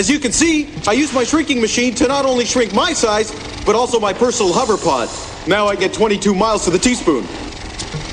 As 0.01 0.09
you 0.09 0.19
can 0.19 0.33
see, 0.33 0.67
I 0.89 0.93
use 0.93 1.13
my 1.13 1.25
shrinking 1.25 1.61
machine 1.61 1.95
to 1.97 2.09
not 2.09 2.25
only 2.25 2.47
shrink 2.47 2.73
my 2.73 2.95
size, 2.95 3.33
but 3.67 3.77
also 3.77 4.01
my 4.01 4.15
personal 4.15 4.51
hover 4.51 4.79
pod. 4.79 5.11
Now 5.47 5.67
I 5.67 5.77
get 5.77 5.93
22 5.93 6.35
miles 6.35 6.65
to 6.65 6.71
the 6.71 6.79
teaspoon. 6.79 7.25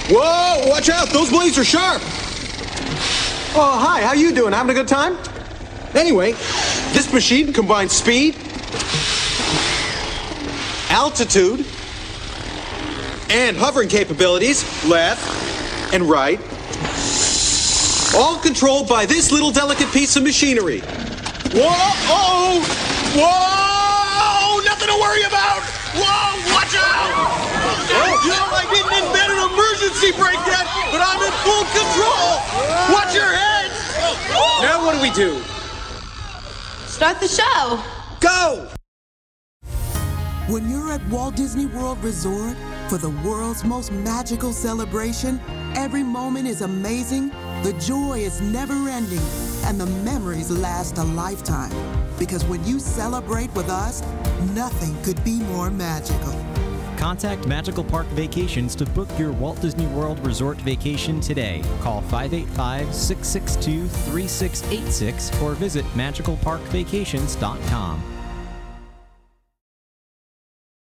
Whoa, 0.10 0.68
watch 0.68 0.90
out, 0.90 1.08
those 1.12 1.30
blades 1.30 1.58
are 1.58 1.64
sharp. 1.64 2.02
Oh, 3.56 3.80
hi, 3.80 4.02
how 4.02 4.12
you 4.12 4.34
doing? 4.34 4.52
Having 4.52 4.72
a 4.72 4.74
good 4.74 4.90
time? 4.90 5.18
Anyway, 5.94 6.34
this 6.92 7.14
machine 7.14 7.54
combines 7.54 7.94
speed, 7.94 8.36
altitude, 10.90 11.66
and 13.30 13.56
hovering 13.56 13.88
capabilities, 13.88 14.66
left 14.84 15.24
and 15.94 16.04
right, 16.04 16.42
all 18.14 18.38
controlled 18.40 18.90
by 18.90 19.06
this 19.06 19.32
little 19.32 19.54
delicate 19.54 19.90
piece 19.94 20.18
of 20.18 20.24
machinery. 20.24 20.82
Whoa! 21.54 21.72
Oh! 22.12 22.60
Whoa! 23.16 24.60
Nothing 24.66 24.90
to 24.90 24.98
worry 25.00 25.24
about! 25.24 25.64
Whoa! 25.96 26.36
Watch 26.52 26.76
out! 26.76 27.08
Oh, 27.88 28.20
you 28.28 28.36
know, 28.36 28.52
I 28.52 28.68
didn't 28.68 28.92
invent 29.00 29.32
an 29.32 29.40
emergency 29.48 30.12
brake 30.12 30.44
yet, 30.44 30.68
but 30.92 31.00
I'm 31.00 31.24
in 31.24 31.32
full 31.48 31.64
control! 31.72 32.44
Watch 32.92 33.16
your 33.16 33.32
head! 33.32 33.72
Now 34.62 34.84
what 34.84 34.96
do 34.96 35.02
we 35.02 35.10
do? 35.12 35.42
Start 36.86 37.22
the 37.22 37.30
show! 37.30 37.82
Go! 38.20 38.68
When 40.50 40.70
you're 40.70 40.92
at 40.92 41.06
Walt 41.08 41.36
Disney 41.36 41.68
World 41.68 42.04
Resort 42.04 42.58
for 42.90 42.98
the 42.98 43.10
world's 43.26 43.64
most 43.64 43.92
magical 43.92 44.52
celebration, 44.52 45.40
every 45.76 46.04
moment 46.04 46.48
is 46.48 46.62
amazing 46.62 47.32
the 47.64 47.74
joy 47.80 48.20
is 48.20 48.42
never 48.42 48.90
ending, 48.90 49.22
and 49.66 49.80
the 49.80 49.86
memories 50.04 50.50
last 50.50 50.98
a 50.98 51.04
lifetime. 51.04 51.72
Because 52.18 52.44
when 52.46 52.66
you 52.66 52.80
celebrate 52.80 53.54
with 53.56 53.70
us, 53.70 54.02
nothing 54.54 55.02
could 55.04 55.24
be 55.24 55.40
more 55.40 55.70
magical. 55.70 56.34
Contact 56.98 57.48
Magical 57.48 57.84
Park 57.84 58.08
Vacations 58.08 58.76
to 58.76 58.86
book 58.86 59.08
your 59.18 59.32
Walt 59.32 59.62
Disney 59.62 59.86
World 59.88 60.20
Resort 60.26 60.60
vacation 60.62 61.20
today. 61.22 61.62
Call 61.82 62.02
585 62.02 62.94
662 62.94 63.88
3686 63.88 65.42
or 65.42 65.54
visit 65.54 65.86
magicalparkvacations.com. 65.94 68.17